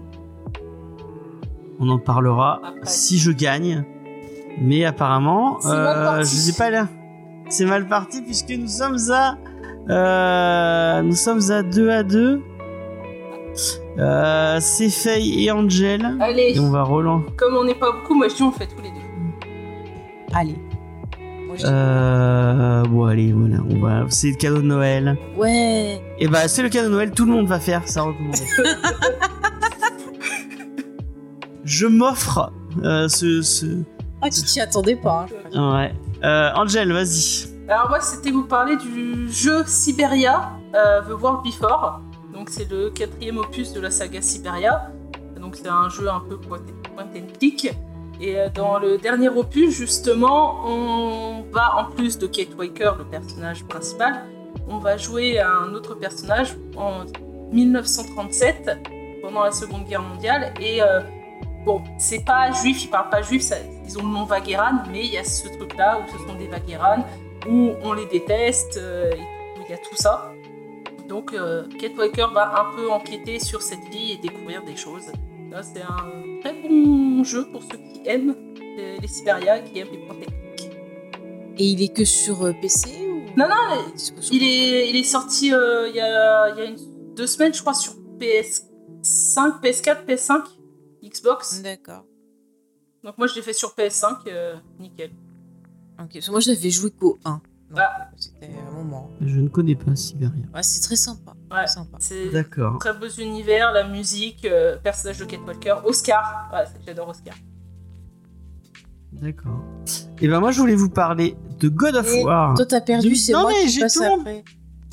On 1.80 1.88
en 1.88 1.98
parlera 1.98 2.60
Après. 2.64 2.80
si 2.84 3.18
je 3.18 3.30
gagne. 3.32 3.84
Mais 4.60 4.84
apparemment, 4.84 5.58
euh, 5.66 6.20
je 6.20 6.24
sais 6.24 6.56
pas 6.56 6.70
là. 6.70 6.86
C'est 7.48 7.64
mal 7.66 7.88
parti 7.88 8.22
puisque 8.22 8.50
nous 8.50 8.68
sommes 8.68 8.96
à 9.12 9.36
euh, 9.90 11.02
nous 11.02 11.16
sommes 11.16 11.40
à 11.50 11.62
2 11.64 11.90
à 11.90 12.02
2. 12.04 12.40
Euh, 13.98 14.58
c'est 14.60 14.90
Faye 14.90 15.44
et 15.44 15.50
Angel. 15.52 16.16
Allez, 16.20 16.52
Et 16.56 16.60
on 16.60 16.70
va 16.70 16.82
relancer. 16.82 17.26
comme 17.36 17.54
on 17.56 17.64
n'est 17.64 17.74
pas 17.76 17.92
beaucoup, 17.92 18.14
moi 18.14 18.28
je 18.28 18.34
dis 18.34 18.42
on 18.42 18.50
fait 18.52 18.66
tous 18.66 18.82
les 18.82 18.90
deux. 18.90 20.34
Allez. 20.34 20.56
Moi, 21.46 21.54
je 21.56 21.62
dis- 21.62 21.68
Euh, 21.72 22.82
bon 22.84 23.04
allez 23.04 23.32
voilà, 23.32 23.56
on 23.70 23.78
va. 23.78 24.04
C'est 24.08 24.30
le 24.30 24.36
cadeau 24.36 24.56
de 24.56 24.62
Noël. 24.62 25.16
Ouais. 25.36 26.02
Et 26.18 26.26
bah 26.26 26.48
c'est 26.48 26.62
le 26.62 26.68
cadeau 26.70 26.88
de 26.88 26.92
Noël, 26.94 27.12
tout 27.12 27.24
le 27.24 27.32
monde 27.32 27.46
va 27.46 27.60
faire 27.60 27.86
sa 27.86 28.02
recommandation. 28.02 28.46
je 31.64 31.86
m'offre 31.86 32.52
euh, 32.82 33.08
ce, 33.08 33.42
ce... 33.42 33.66
Ah, 34.22 34.28
tu 34.30 34.42
t'y 34.42 34.60
attendais 34.60 34.96
pas. 34.96 35.26
hein. 35.54 35.72
Ouais. 35.76 35.94
Euh, 36.24 36.50
Angel, 36.56 36.92
vas-y. 36.92 37.48
Alors 37.68 37.88
moi 37.88 38.00
c'était 38.00 38.30
vous 38.30 38.44
parler 38.44 38.76
du 38.76 39.30
jeu 39.30 39.62
Siberia, 39.66 40.50
euh, 40.74 41.00
The 41.02 41.20
World 41.22 41.40
Before. 41.44 42.00
Donc 42.34 42.50
c'est 42.50 42.70
le 42.70 42.90
quatrième 42.90 43.38
opus 43.38 43.72
de 43.72 43.80
la 43.80 43.90
saga 43.90 44.20
Siberia. 44.20 44.90
Donc 45.40 45.56
c'est 45.56 45.68
un 45.68 45.88
jeu 45.88 46.08
un 46.08 46.20
peu 46.20 46.36
point 46.36 46.58
and. 46.98 47.44
Et 48.20 48.38
euh, 48.38 48.48
dans 48.48 48.78
le 48.78 48.98
dernier 48.98 49.28
opus 49.28 49.70
justement, 49.70 50.66
on 50.66 51.44
va 51.52 51.76
en 51.76 51.90
plus 51.90 52.18
de 52.18 52.26
Kate 52.26 52.54
Waker, 52.58 52.96
le 52.98 53.04
personnage 53.04 53.64
principal, 53.64 54.24
on 54.68 54.78
va 54.78 54.96
jouer 54.96 55.40
un 55.40 55.74
autre 55.74 55.94
personnage 55.94 56.56
en 56.76 57.04
1937 57.52 58.70
pendant 59.22 59.44
la 59.44 59.52
Seconde 59.52 59.84
Guerre 59.86 60.02
mondiale 60.02 60.52
et 60.60 60.82
euh, 60.82 61.00
Bon, 61.64 61.82
c'est 61.96 62.22
pas 62.22 62.52
juif, 62.52 62.84
ils 62.84 62.90
parlent 62.90 63.08
pas 63.08 63.22
juif, 63.22 63.50
ils 63.86 63.98
ont 63.98 64.02
le 64.02 64.08
nom 64.08 64.24
Vagueran, 64.24 64.82
mais 64.90 65.06
il 65.06 65.12
y 65.12 65.16
a 65.16 65.24
ce 65.24 65.48
truc-là 65.48 65.98
où 65.98 66.12
ce 66.12 66.18
sont 66.18 66.34
des 66.34 66.46
Vagueran, 66.46 67.06
où 67.48 67.72
on 67.82 67.94
les 67.94 68.04
déteste, 68.04 68.76
euh, 68.76 69.10
il 69.64 69.70
y 69.70 69.72
a 69.72 69.78
tout 69.78 69.96
ça. 69.96 70.33
Donc, 71.08 71.32
euh, 71.34 71.66
Kate 71.78 71.96
Walker 71.98 72.26
va 72.32 72.60
un 72.62 72.74
peu 72.74 72.90
enquêter 72.90 73.38
sur 73.38 73.60
cette 73.62 73.84
vie 73.90 74.12
et 74.12 74.16
découvrir 74.16 74.64
des 74.64 74.76
choses. 74.76 75.06
Là, 75.50 75.62
c'est 75.62 75.82
un 75.82 76.40
très 76.40 76.54
bon 76.62 77.22
jeu 77.24 77.46
pour 77.50 77.62
ceux 77.62 77.76
qui 77.78 78.00
aiment 78.06 78.34
les, 78.76 78.98
les 78.98 79.08
Siberia 79.08 79.60
qui 79.60 79.78
aiment 79.78 79.92
les 79.92 79.98
points 80.06 80.16
techniques. 80.16 80.70
Et 81.58 81.64
il 81.66 81.82
est 81.82 81.92
que 81.94 82.04
sur 82.04 82.42
euh, 82.44 82.52
PC 82.60 83.06
ou... 83.08 83.22
Non, 83.38 83.46
non, 83.48 83.84
Il 84.32 84.42
est 84.42 84.88
Il 84.90 84.96
est, 84.96 84.98
il 85.00 85.04
sorti 85.04 85.52
euh, 85.52 85.88
il 85.88 85.94
y 85.96 86.00
a, 86.00 86.48
y 86.56 86.60
a 86.60 86.64
une- 86.64 87.14
deux 87.14 87.26
semaines, 87.26 87.54
je 87.54 87.60
crois, 87.60 87.74
sur 87.74 87.94
PS5, 88.18 89.60
PS4, 89.62 90.04
PS5, 90.06 90.42
Xbox. 91.02 91.62
D'accord. 91.62 92.04
Donc 93.04 93.18
moi, 93.18 93.26
je 93.26 93.34
l'ai 93.34 93.42
fait 93.42 93.52
sur 93.52 93.74
PS5, 93.76 94.16
euh, 94.26 94.56
nickel. 94.80 95.10
Ok, 96.00 96.08
parce 96.14 96.26
que 96.26 96.30
moi 96.32 96.40
je 96.40 96.50
l'avais 96.50 96.70
joué 96.70 96.90
qu'au 96.90 97.18
1. 97.24 97.40
Donc, 97.70 97.78
Ah. 97.80 98.08
C'était 98.16 98.52
un 98.68 98.72
moment. 98.72 99.10
Je 99.20 99.40
ne 99.40 99.48
connais 99.48 99.74
pas 99.74 99.96
Siberia. 99.96 100.32
Ouais, 100.54 100.62
c'est 100.62 100.80
très 100.80 100.96
sympa. 100.96 101.32
Ouais. 101.50 101.66
Sympa. 101.66 101.96
C'est 102.00 102.28
D'accord. 102.30 102.78
très 102.78 102.92
beau 102.94 103.08
univers, 103.18 103.72
la 103.72 103.88
musique, 103.88 104.44
euh, 104.44 104.76
personnage 104.78 105.18
de 105.18 105.24
Kate 105.24 105.40
Walker, 105.46 105.74
Oscar. 105.84 106.50
Ouais, 106.52 106.64
j'adore 106.86 107.08
Oscar. 107.08 107.34
D'accord. 109.12 109.60
Et 110.20 110.28
ben 110.28 110.40
moi 110.40 110.50
je 110.50 110.58
voulais 110.60 110.74
vous 110.74 110.88
parler 110.90 111.36
de 111.60 111.68
God 111.68 111.94
of 111.96 112.08
Et 112.12 112.24
War. 112.24 112.54
Toi 112.54 112.66
t'as 112.66 112.80
perdu, 112.80 113.08
Du- 113.10 113.14
c'est 113.16 113.32
Non, 113.32 113.42
moi 113.42 113.52
mais 113.56 113.62
qui 113.66 113.70
j'ai 113.70 113.80
passe 113.82 113.94
tout 113.94 114.02
le 114.02 114.08
monde- 114.08 114.20
après. 114.20 114.44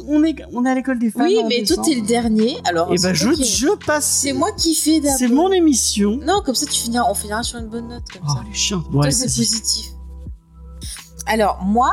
On 0.07 0.23
est 0.23 0.35
on 0.53 0.65
est 0.65 0.69
à 0.69 0.75
l'école 0.75 0.99
des 0.99 1.09
fans. 1.11 1.23
Oui, 1.23 1.37
mais 1.49 1.63
toi 1.63 1.77
t'es 1.83 1.95
le 1.95 2.05
dernier. 2.05 2.57
Alors 2.65 2.87
Et 2.93 2.95
ben 2.97 2.97
c'est 2.97 3.15
je 3.15 3.33
je 3.33 3.75
passe. 3.85 4.05
C'est 4.05 4.33
moi 4.33 4.51
qui 4.57 4.73
fais 4.75 4.99
d'abord. 4.99 5.17
C'est 5.17 5.27
mon 5.27 5.51
émission. 5.51 6.17
Non, 6.23 6.41
comme 6.45 6.55
ça 6.55 6.65
tu 6.67 6.79
finiras, 6.81 7.05
on 7.09 7.13
finira 7.15 7.41
sur 7.43 7.59
une 7.59 7.67
bonne 7.67 7.87
note 7.87 8.03
comme 8.11 8.21
Oh 8.27 8.31
ça. 8.33 8.43
les 8.47 8.53
chiens. 8.53 8.83
Ouais, 8.93 9.11
c'est 9.11 9.25
positif. 9.25 9.87
Alors, 11.27 11.61
moi, 11.63 11.91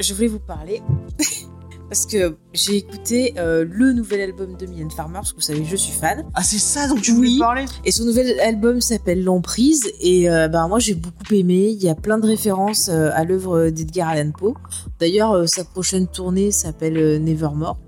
je 0.00 0.14
voulais 0.14 0.28
vous 0.28 0.40
parler 0.40 0.82
parce 1.88 2.06
que 2.06 2.36
j'ai 2.52 2.76
écouté 2.76 3.34
euh, 3.38 3.64
le 3.68 3.92
nouvel 3.92 4.20
album 4.22 4.56
de 4.56 4.66
Mylène 4.66 4.90
Farmer, 4.90 5.14
parce 5.14 5.32
que 5.32 5.36
vous 5.36 5.42
savez, 5.42 5.64
je 5.64 5.76
suis 5.76 5.92
fan. 5.92 6.24
Ah 6.34 6.42
c'est 6.42 6.58
ça 6.58 6.88
dont 6.88 6.96
tu 6.96 7.12
voulais 7.12 7.28
Oui. 7.28 7.38
parler. 7.38 7.64
Et 7.84 7.92
son 7.92 8.04
nouvel 8.04 8.40
album 8.40 8.80
s'appelle 8.80 9.22
L'Emprise. 9.22 9.84
Et 10.00 10.28
euh, 10.28 10.48
ben, 10.48 10.66
moi, 10.66 10.78
j'ai 10.78 10.94
beaucoup 10.94 11.32
aimé. 11.32 11.68
Il 11.70 11.82
y 11.82 11.88
a 11.88 11.94
plein 11.94 12.18
de 12.18 12.26
références 12.26 12.88
euh, 12.88 13.10
à 13.12 13.24
l'œuvre 13.24 13.68
d'Edgar 13.70 14.08
Allan 14.08 14.32
Poe. 14.36 14.54
D'ailleurs, 14.98 15.48
sa 15.48 15.64
prochaine 15.64 16.08
tournée 16.08 16.50
s'appelle 16.50 17.22
Nevermore. 17.22 17.78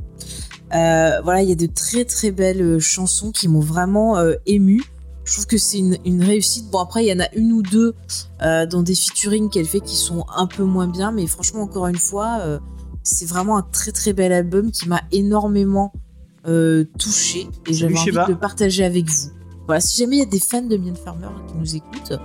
Voilà, 0.71 1.43
il 1.43 1.49
y 1.49 1.53
a 1.53 1.57
de 1.57 1.67
très 1.67 2.05
très 2.05 2.31
belles 2.31 2.79
chansons 2.79 3.33
qui 3.33 3.49
m'ont 3.49 3.61
vraiment 3.61 4.19
euh, 4.19 4.35
ému. 4.47 4.83
Je 5.27 5.33
trouve 5.33 5.47
que 5.47 5.59
c'est 5.59 5.79
une, 5.79 5.99
une 6.07 6.23
réussite. 6.23 6.71
Bon, 6.71 6.79
après, 6.79 7.05
il 7.05 7.09
y 7.09 7.13
en 7.13 7.21
a 7.21 7.29
une 7.35 7.53
ou 7.53 7.61
deux 7.63 7.95
euh, 8.43 8.65
dans 8.65 8.83
des 8.83 8.95
featuring 8.95 9.51
qu'elle 9.51 9.67
fait 9.67 9.81
qui 9.81 9.97
sont 9.97 10.25
un 10.35 10.47
peu 10.47 10.63
moins 10.65 10.87
bien. 10.87 11.11
Mais 11.13 11.27
franchement, 11.27 11.63
encore 11.63 11.89
une 11.89 11.99
fois, 11.99 12.39
euh, 12.41 12.59
c'est 13.03 13.27
vraiment 13.29 13.59
un 13.59 13.63
très 13.63 13.91
très 13.93 14.13
bel 14.13 14.33
album 14.33 14.71
qui 14.71 14.89
m'a 14.89 15.03
énormément 15.13 15.93
euh, 16.47 16.85
touché. 16.99 17.49
Et 17.69 17.75
j'avais 17.75 17.99
envie 17.99 18.13
de 18.13 18.25
le 18.29 18.39
partager 18.39 18.85
avec 18.85 19.11
vous. 19.11 19.31
Voilà, 19.67 19.81
si 19.81 19.99
jamais 20.01 20.17
il 20.17 20.19
y 20.21 20.23
a 20.23 20.27
des 20.27 20.39
fans 20.39 20.63
de 20.63 20.77
Mylène 20.77 20.95
Farmer 20.97 21.27
qui 21.49 21.55
nous 21.59 21.75
écoutent 21.75 22.21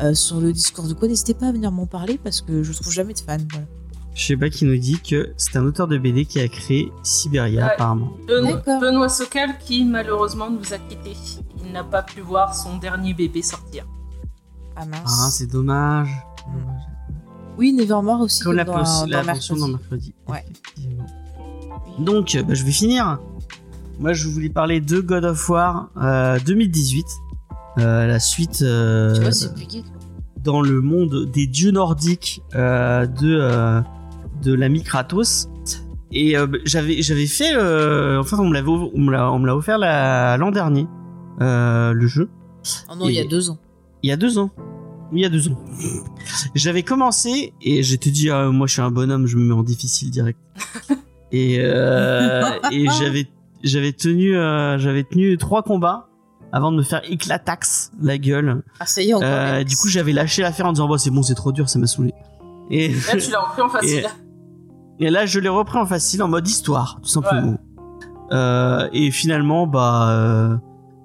euh, 0.00 0.14
sur 0.14 0.40
le 0.40 0.52
Discord 0.52 0.88
de 0.88 0.94
quoi, 0.94 1.08
n'hésitez 1.08 1.34
pas 1.34 1.46
à 1.48 1.52
venir 1.52 1.72
m'en 1.72 1.86
parler 1.86 2.18
parce 2.22 2.40
que 2.40 2.62
je 2.62 2.72
trouve 2.72 2.92
jamais 2.92 3.14
de 3.14 3.18
fans. 3.18 3.36
Voilà. 3.50 3.66
Je 4.14 4.24
sais 4.26 4.36
pas 4.36 4.48
qui 4.48 4.64
nous 4.64 4.76
dit 4.78 5.00
que 5.00 5.32
c'est 5.36 5.56
un 5.56 5.64
auteur 5.64 5.88
de 5.88 5.98
BD 5.98 6.24
qui 6.24 6.38
a 6.38 6.46
créé 6.46 6.92
Siberia 7.02 7.66
Ouais. 7.66 7.72
apparemment. 7.72 8.12
Benoît. 8.28 8.62
Benoît 8.80 9.08
Socal 9.08 9.58
qui 9.58 9.84
malheureusement 9.84 10.48
nous 10.50 10.72
a 10.72 10.78
quittés. 10.78 11.16
N'a 11.74 11.84
pas 11.84 12.02
pu 12.02 12.20
voir 12.20 12.54
son 12.54 12.78
dernier 12.78 13.12
bébé 13.14 13.42
sortir. 13.42 13.84
Ah 14.76 14.84
mince. 14.86 15.00
Ah 15.22 15.28
c'est 15.30 15.46
dommage. 15.50 16.08
Mm. 16.48 16.52
Oui, 17.58 17.72
Nevermore 17.72 18.20
aussi. 18.22 18.42
Comme 18.42 18.54
la, 18.56 18.64
dans, 18.64 18.74
dans 18.74 19.06
la 19.06 19.22
Mercredi. 19.22 19.60
dans 19.60 19.68
mercredi. 19.68 20.14
Ouais. 20.28 20.44
Donc, 21.98 22.34
euh, 22.34 22.42
bah, 22.42 22.54
je 22.54 22.64
vais 22.64 22.70
finir. 22.72 23.18
Moi, 24.00 24.12
je 24.12 24.28
voulais 24.28 24.48
parler 24.48 24.80
de 24.80 25.00
God 25.00 25.24
of 25.24 25.48
War 25.48 25.90
euh, 26.00 26.38
2018. 26.44 27.04
Euh, 27.78 28.06
la 28.06 28.18
suite 28.20 28.62
euh, 28.62 29.14
Tu 29.14 29.20
vois, 29.20 29.32
c'est 29.32 29.54
piqué. 29.54 29.82
toi. 29.82 29.90
dans 30.42 30.60
le 30.62 30.80
monde 30.80 31.26
des 31.32 31.46
dieux 31.46 31.70
nordiques 31.72 32.42
euh, 32.54 33.06
de, 33.06 33.36
euh, 33.40 33.80
de 34.42 34.52
l'ami 34.54 34.82
Kratos. 34.82 35.48
Et 36.12 36.36
euh, 36.36 36.46
bah, 36.46 36.58
j'avais 36.64 37.02
j'avais 37.02 37.26
fait... 37.26 37.54
euh, 37.56 38.20
enfin, 38.20 38.36
on 38.38 38.48
me 38.48 38.54
l'avait 38.54 38.68
on 38.68 38.98
me 39.00 39.10
l'a 39.12 39.30
on 39.32 39.38
me 39.40 39.46
l'a 39.46 39.56
offert 39.56 39.78
la- 39.78 40.36
l'an 40.36 40.52
dernier, 40.52 40.82
euh, 40.82 41.03
le 41.38 42.06
jeu. 42.06 42.28
Oh 42.90 42.94
non, 42.96 43.08
il 43.08 43.14
y 43.14 43.20
a 43.20 43.24
deux 43.24 43.50
ans. 43.50 43.58
Il 44.02 44.08
y 44.08 44.12
a 44.12 44.16
deux 44.16 44.38
ans. 44.38 44.50
Oui, 45.12 45.20
il 45.20 45.22
y 45.22 45.26
a 45.26 45.28
deux 45.28 45.48
ans. 45.48 45.58
J'avais 46.54 46.82
commencé 46.82 47.52
et 47.62 47.82
j'étais 47.82 48.10
dit, 48.10 48.30
ah, 48.30 48.50
moi 48.50 48.66
je 48.66 48.74
suis 48.74 48.82
un 48.82 48.90
bonhomme, 48.90 49.26
je 49.26 49.36
me 49.36 49.44
mets 49.44 49.54
en 49.54 49.62
difficile 49.62 50.10
direct. 50.10 50.38
et 51.32 51.58
euh, 51.60 52.42
et 52.70 52.86
j'avais 52.98 53.28
j'avais 53.62 53.92
tenu 53.92 54.36
euh, 54.36 54.78
j'avais 54.78 55.04
tenu 55.04 55.36
trois 55.38 55.62
combats 55.62 56.08
avant 56.52 56.70
de 56.70 56.76
me 56.76 56.82
faire 56.82 57.02
éclatax 57.10 57.92
la 58.00 58.18
gueule. 58.18 58.62
Ah, 58.78 58.86
ça 58.86 59.02
y 59.02 59.10
est. 59.10 59.14
Euh, 59.14 59.64
du 59.64 59.76
coup, 59.76 59.88
j'avais 59.88 60.12
lâché 60.12 60.42
l'affaire 60.42 60.66
en 60.66 60.72
disant, 60.72 60.86
bon, 60.86 60.98
c'est 60.98 61.10
bon, 61.10 61.22
c'est 61.22 61.34
trop 61.34 61.50
dur, 61.50 61.68
ça 61.68 61.80
m'a 61.80 61.88
saoulé. 61.88 62.14
Et, 62.70 62.90
Là, 62.90 63.16
tu 63.16 63.30
l'as 63.32 63.40
repris 63.40 63.62
en 63.62 63.68
facile. 63.68 64.06
et 65.00 65.10
là, 65.10 65.26
je 65.26 65.40
l'ai 65.40 65.48
repris 65.48 65.78
en 65.78 65.86
facile, 65.86 66.22
en 66.22 66.28
mode 66.28 66.46
histoire, 66.46 67.00
tout 67.02 67.08
simplement. 67.08 67.58
Euh, 68.30 68.88
et 68.92 69.10
finalement, 69.10 69.66
bah, 69.66 70.60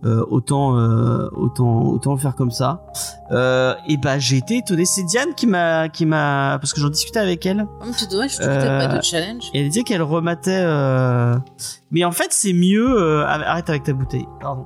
euh, 0.06 0.10
euh, 0.10 0.26
autant, 0.30 0.78
euh, 0.78 1.28
autant, 1.34 1.84
autant 1.84 2.14
le 2.14 2.20
faire 2.20 2.36
comme 2.36 2.52
ça. 2.52 2.86
Euh, 3.32 3.76
et 3.88 3.98
bah, 3.98 4.18
j'ai 4.18 4.38
été 4.38 4.58
étonné. 4.58 4.86
C'est 4.86 5.04
Diane 5.04 5.34
qui 5.36 5.46
m'a, 5.46 5.90
qui 5.90 6.06
m'a, 6.06 6.58
parce 6.60 6.74
que 6.74 6.80
j'en 6.80 6.90
discutais 6.90 7.20
avec 7.20 7.46
elle. 7.46 7.68
Oh, 7.82 7.86
c'est 7.92 8.10
dommage, 8.10 8.38
je 8.38 8.40
pas 8.40 8.88
de 8.88 9.04
challenge. 9.04 9.50
Et 9.54 9.62
elle 9.62 9.68
disait 9.68 9.84
qu'elle 9.84 10.02
rematait. 10.02 10.64
Mais 11.92 12.06
en 12.06 12.12
fait, 12.12 12.30
c'est 12.32 12.54
mieux. 12.54 13.24
Arrête 13.26 13.70
avec 13.70 13.84
ta 13.84 13.94
bouteille. 13.94 14.28
Pardon. 14.40 14.66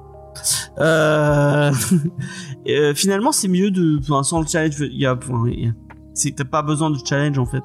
Finalement, 2.96 3.32
c'est 3.32 3.48
mieux 3.48 3.72
de. 3.72 4.00
Enfin, 4.00 4.24
sans 4.24 4.42
le 4.42 4.48
challenge, 4.48 4.80
il 4.80 5.00
y 5.00 5.06
a. 5.06 5.16
t'as 5.16 6.46
pas 6.46 6.62
besoin 6.62 6.90
de 6.90 6.98
challenge 7.04 7.38
en 7.38 7.46
fait. 7.46 7.64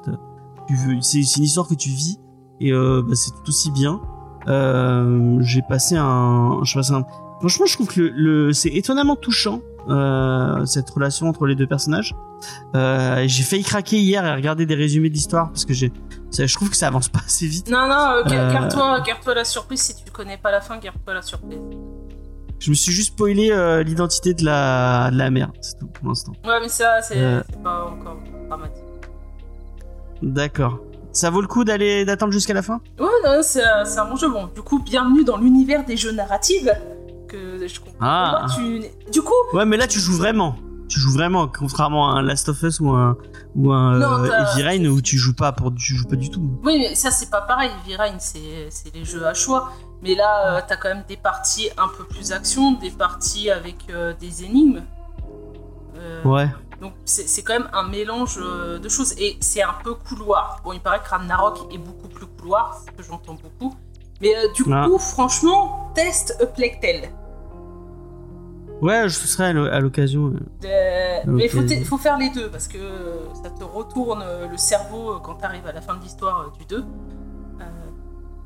Tu 0.67 0.75
veux. 0.75 1.01
C'est 1.01 1.19
une 1.37 1.43
histoire 1.43 1.67
que 1.67 1.75
tu 1.75 1.89
vis 1.89 2.19
et 2.59 2.71
bah, 2.71 3.13
c'est 3.13 3.31
tout 3.31 3.49
aussi 3.49 3.71
bien. 3.71 4.01
J'ai 4.47 5.61
passé 5.67 5.95
un. 5.97 6.59
Je 6.63 6.73
passe 6.73 6.91
un. 6.91 7.03
Franchement, 7.39 7.65
je 7.65 7.73
trouve 7.73 7.87
que 7.87 7.99
le, 8.01 8.09
le- 8.47 8.53
c'est 8.53 8.69
étonnamment 8.69 9.15
touchant 9.15 9.61
euh, 9.89 10.65
cette 10.65 10.89
relation 10.89 11.27
entre 11.27 11.45
les 11.45 11.55
deux 11.55 11.67
personnages. 11.67 12.13
Euh, 12.75 13.23
j'ai 13.27 13.43
failli 13.43 13.63
craquer 13.63 13.97
hier 13.97 14.25
et 14.25 14.33
regarder 14.33 14.65
des 14.65 14.75
résumés 14.75 15.09
d'histoire 15.09 15.47
parce 15.49 15.65
que 15.65 15.73
j'ai. 15.73 15.91
Je 16.37 16.53
trouve 16.53 16.69
que 16.69 16.75
ça 16.77 16.87
avance 16.87 17.09
pas 17.09 17.19
assez 17.25 17.47
vite. 17.47 17.69
Non, 17.69 17.87
non, 17.87 17.95
euh, 17.95 18.23
Euh. 18.25 18.51
garde-toi 18.53 19.01
garde-toi 19.05 19.33
la 19.35 19.43
surprise. 19.45 19.81
Si 19.81 19.95
tu 20.03 20.11
connais 20.11 20.37
pas 20.37 20.51
la 20.51 20.61
fin, 20.61 20.77
garde-toi 20.77 21.13
la 21.13 21.21
surprise. 21.21 21.59
Je 22.59 22.69
me 22.71 22.75
suis 22.75 22.91
juste 22.91 23.13
spoilé 23.13 23.51
l'identité 23.85 24.33
de 24.33 24.43
la, 24.43 25.09
de 25.11 25.17
la 25.17 25.29
mère, 25.31 25.49
c'est 25.61 25.79
tout 25.79 25.87
pour 25.87 26.09
l'instant. 26.09 26.33
Ouais, 26.45 26.59
mais 26.61 26.67
ça, 26.67 27.01
c'est 27.01 27.15
pas 27.63 27.85
encore 27.85 28.17
dramatique. 28.49 28.83
D'accord. 30.21 30.79
Ça 31.13 31.29
vaut 31.29 31.41
le 31.41 31.47
coup 31.47 31.63
d'aller 31.63 32.03
d'attendre 32.05 32.33
jusqu'à 32.33 32.53
la 32.53 32.61
fin? 32.61 32.81
Ouais, 32.99 33.05
non, 33.25 33.39
c'est 33.41 33.63
un 33.63 33.85
c'est 33.85 33.97
un 33.99 34.05
bon 34.05 34.15
jeu. 34.17 34.29
Bon, 34.29 34.47
du 34.53 34.61
coup, 34.61 34.79
bienvenue 34.83 35.23
dans 35.23 35.37
l'univers 35.37 35.85
des 35.85 35.95
jeux 35.97 36.11
narratifs. 36.11 36.67
Que 37.29 37.67
je 37.67 37.79
comprends. 37.79 37.95
Ah. 38.01 38.45
Tu... 38.55 38.83
Du 39.11 39.21
coup, 39.21 39.33
Ouais, 39.53 39.65
mais 39.65 39.77
là 39.77 39.87
tu 39.87 39.99
joues 39.99 40.17
vraiment. 40.17 40.55
Tu 40.87 40.99
joues 40.99 41.11
vraiment, 41.11 41.47
contrairement 41.47 42.09
à 42.09 42.17
un 42.17 42.23
Last 42.23 42.49
of 42.49 42.63
Us 42.63 42.79
ou 42.79 42.89
un 42.89 43.15
ou 43.55 43.71
un 43.71 43.99
Non, 43.99 44.23
euh, 44.23 44.29
Heavy 44.55 44.63
Rain 44.63 44.85
où 44.85 45.01
tu 45.01 45.17
joues 45.19 45.35
pas 45.35 45.51
pour 45.51 45.71
tu 45.75 45.93
joues 45.95 46.07
pas 46.07 46.15
du 46.15 46.31
tout. 46.31 46.41
oui, 46.63 46.79
mais 46.79 46.95
ça, 46.95 47.11
c'est 47.11 47.29
pas 47.29 47.41
pareil. 47.41 47.69
V-Rain, 47.87 48.15
c'est 48.17 48.67
c'est 48.71 48.93
les 48.95 49.05
jeux 49.05 49.23
à 49.27 49.35
choix. 49.35 49.71
Mais 50.01 50.15
là, 50.15 50.57
euh, 50.57 50.61
t'as 50.67 50.77
quand 50.77 50.89
même 50.89 51.03
des 51.07 51.17
parties 51.17 51.69
un 51.77 51.89
peu 51.89 52.05
plus 52.05 52.31
action, 52.31 52.71
des 52.71 52.89
parties 52.89 53.51
avec 53.51 53.75
euh, 53.91 54.13
des 54.19 54.43
énigmes. 54.43 54.81
Euh, 55.95 56.23
Ouais. 56.23 56.49
Donc 56.81 56.93
c'est 57.03 57.43
quand 57.43 57.53
même 57.53 57.69
un 57.73 57.83
mélange 57.89 58.37
de 58.37 58.87
choses 58.89 59.13
et 59.19 59.35
c'est 59.41 59.61
un 59.61 59.75
peu 59.83 59.93
couloir. 59.95 60.61
Bon, 60.63 60.71
il 60.71 60.79
paraît 60.79 61.01
que 61.03 61.09
Ragnarok 61.09 61.67
est 61.73 61.77
beaucoup 61.77 62.07
plus 62.07 62.25
couloir, 62.25 62.79
ce 62.85 62.91
que 62.97 63.03
j'entends 63.03 63.35
beaucoup. 63.35 63.75
Mais 64.21 64.35
euh, 64.35 64.51
du 64.53 64.63
Ah. 64.71 64.85
coup, 64.87 64.97
franchement, 64.97 65.91
test 65.95 66.37
Tale. 66.81 67.09
Ouais, 68.81 69.09
je 69.09 69.13
serai 69.15 69.45
à 69.47 69.53
l'o- 69.53 69.65
à 69.67 69.79
l'occasion. 69.81 70.33
Euh, 70.63 71.19
Mais 71.27 71.45
il 71.45 71.49
faut, 71.49 71.85
faut 71.85 71.97
faire 71.97 72.17
les 72.17 72.29
deux 72.29 72.49
parce 72.49 72.67
que 72.67 72.77
euh, 72.77 73.33
ça 73.43 73.49
te 73.49 73.63
retourne 73.63 74.21
euh, 74.25 74.47
le 74.47 74.57
cerveau 74.57 75.11
euh, 75.15 75.19
quand 75.21 75.35
t'arrives 75.35 75.67
à 75.67 75.73
la 75.73 75.81
fin 75.81 75.95
de 75.95 76.01
l'histoire 76.03 76.41
euh, 76.41 76.57
du 76.57 76.65
2. 76.65 76.77
Euh, 76.77 77.63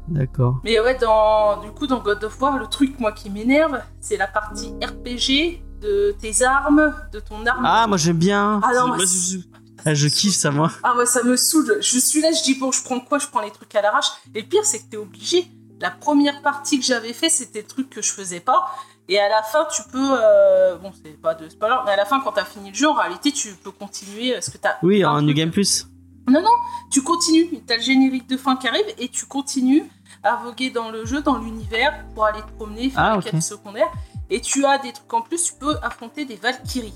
D'accord. 0.07 0.59
mais 0.63 0.79
ouais, 0.79 0.97
dans, 0.97 1.61
du 1.61 1.69
coup, 1.71 1.85
dans 1.85 1.99
God 1.99 2.23
of 2.23 2.41
War, 2.41 2.57
le 2.57 2.65
truc 2.65 2.99
moi 2.99 3.11
qui 3.11 3.29
m'énerve, 3.29 3.79
c'est 3.99 4.17
la 4.17 4.25
partie 4.27 4.73
RPG 4.81 5.61
de 5.81 6.15
tes 6.19 6.43
armes, 6.43 6.93
de 7.11 7.19
ton 7.19 7.45
arme. 7.45 7.63
Ah, 7.65 7.85
moi 7.87 7.97
j'aime 7.97 8.17
bien. 8.17 8.59
Ah 8.63 8.71
non, 8.73 8.87
Moi, 8.87 8.97
moi, 8.97 9.05
je, 9.05 9.37
ah, 9.85 9.93
je 9.93 10.07
kiffe 10.07 10.33
ça 10.33 10.49
moi. 10.49 10.71
Ah 10.81 10.95
ouais, 10.97 11.05
ça 11.05 11.21
me 11.23 11.35
saoule. 11.37 11.77
Je 11.79 11.99
suis 11.99 12.21
là, 12.21 12.29
je 12.31 12.41
dis 12.43 12.55
bon, 12.59 12.71
je 12.71 12.83
prends 12.83 12.99
quoi? 12.99 13.19
Je 13.19 13.27
prends 13.27 13.41
les 13.41 13.51
trucs 13.51 13.73
à 13.75 13.83
l'arrache. 13.83 14.07
Et 14.33 14.41
le 14.41 14.47
pire, 14.47 14.65
c'est 14.65 14.79
que 14.79 14.85
t'es 14.89 14.97
obligé. 14.97 15.45
La 15.83 15.91
première 15.91 16.41
partie 16.41 16.79
que 16.79 16.85
j'avais 16.85 17.13
fait, 17.13 17.29
c'était 17.29 17.61
le 17.61 17.67
truc 17.67 17.89
que 17.89 18.01
je 18.01 18.11
faisais 18.11 18.39
pas. 18.39 18.65
Et 19.09 19.19
à 19.19 19.27
la 19.27 19.43
fin, 19.43 19.67
tu 19.75 19.81
peux. 19.91 20.11
euh, 20.17 20.77
Bon, 20.77 20.91
c'est 21.03 21.19
pas 21.21 21.35
de 21.35 21.49
spoiler, 21.49 21.75
mais 21.85 21.91
à 21.91 21.95
la 21.97 22.05
fin, 22.05 22.21
quand 22.21 22.31
t'as 22.31 22.45
fini 22.45 22.69
le 22.69 22.75
jeu, 22.75 22.87
en 22.87 22.93
réalité, 22.93 23.31
tu 23.33 23.49
peux 23.63 23.71
continuer. 23.71 24.31
Parce 24.33 24.49
que 24.49 24.57
t'as. 24.57 24.75
Oui, 24.81 25.03
en 25.03 25.21
New 25.21 25.33
Game 25.33 25.51
Plus. 25.51 25.85
Non, 26.29 26.41
non, 26.41 26.55
tu 26.89 27.01
continues. 27.01 27.49
T'as 27.67 27.75
le 27.75 27.81
générique 27.81 28.29
de 28.29 28.37
fin 28.37 28.55
qui 28.55 28.69
arrive 28.69 28.85
et 28.97 29.09
tu 29.09 29.25
continues 29.25 29.83
à 30.23 30.37
voguer 30.37 30.69
dans 30.69 30.89
le 30.89 31.05
jeu, 31.05 31.21
dans 31.21 31.37
l'univers, 31.37 32.05
pour 32.15 32.25
aller 32.25 32.39
te 32.41 32.51
promener, 32.53 32.89
faire 32.89 33.03
Ah, 33.03 33.11
des 33.17 33.25
ok. 33.27 33.31
quêtes 33.31 33.41
secondaires. 33.43 33.91
Et 34.29 34.39
tu 34.39 34.65
as 34.65 34.77
des 34.77 34.93
trucs 34.93 35.13
en 35.13 35.19
plus, 35.21 35.43
tu 35.43 35.53
peux 35.59 35.75
affronter 35.83 36.23
des 36.23 36.37
Valkyries. 36.37 36.93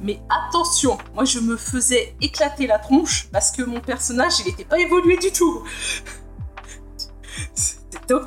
Mais 0.00 0.20
attention, 0.48 0.98
moi 1.14 1.24
je 1.24 1.38
me 1.38 1.56
faisais 1.56 2.16
éclater 2.20 2.66
la 2.66 2.80
tronche 2.80 3.28
parce 3.30 3.52
que 3.52 3.62
mon 3.62 3.78
personnage 3.80 4.40
il 4.40 4.46
n'était 4.46 4.64
pas 4.64 4.80
évolué 4.80 5.16
du 5.18 5.30
tout. 5.30 5.62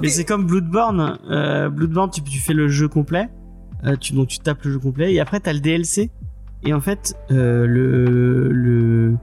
Mais 0.01 0.09
c'est 0.09 0.23
comme 0.25 0.45
Bloodborne. 0.45 1.17
Euh, 1.29 1.69
Bloodborne, 1.69 2.09
tu, 2.11 2.21
fais 2.39 2.53
le 2.53 2.67
jeu 2.67 2.87
complet. 2.87 3.29
Euh, 3.85 3.95
tu, 3.95 4.13
donc 4.13 4.27
tu 4.29 4.39
tapes 4.39 4.63
le 4.63 4.71
jeu 4.71 4.79
complet 4.79 5.13
et 5.13 5.19
après 5.19 5.39
t'as 5.39 5.53
le 5.53 5.59
DLC. 5.59 6.09
Et 6.65 6.73
en 6.73 6.79
fait, 6.79 7.15
euh, 7.31 7.65
le, 7.67 8.49
le, 8.51 9.15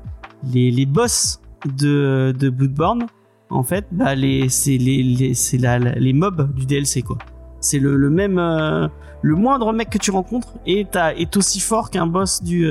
les, 0.53 0.71
les 0.71 0.87
boss 0.87 1.41
de, 1.79 2.35
de 2.39 2.51
Bloodborne, 2.51 3.07
en 3.49 3.63
fait, 3.63 3.87
bah 3.93 4.15
les, 4.15 4.49
c'est 4.49 4.77
les, 4.77 5.03
les, 5.03 5.33
la, 5.59 5.79
la- 5.79 5.95
les 5.95 6.13
mobs 6.13 6.55
du 6.55 6.67
DLC 6.67 7.03
quoi. 7.03 7.17
C'est 7.61 7.79
le, 7.79 7.97
le 7.97 8.11
même, 8.11 8.39
euh, 8.39 8.89
le 9.23 9.35
moindre 9.37 9.73
mec 9.73 9.91
que 9.91 9.99
tu 9.99 10.11
rencontres 10.11 10.55
t'as, 10.91 11.15
est 11.15 11.37
aussi 11.37 11.61
fort 11.61 11.91
qu'un 11.91 12.07
boss 12.07 12.43
du. 12.43 12.67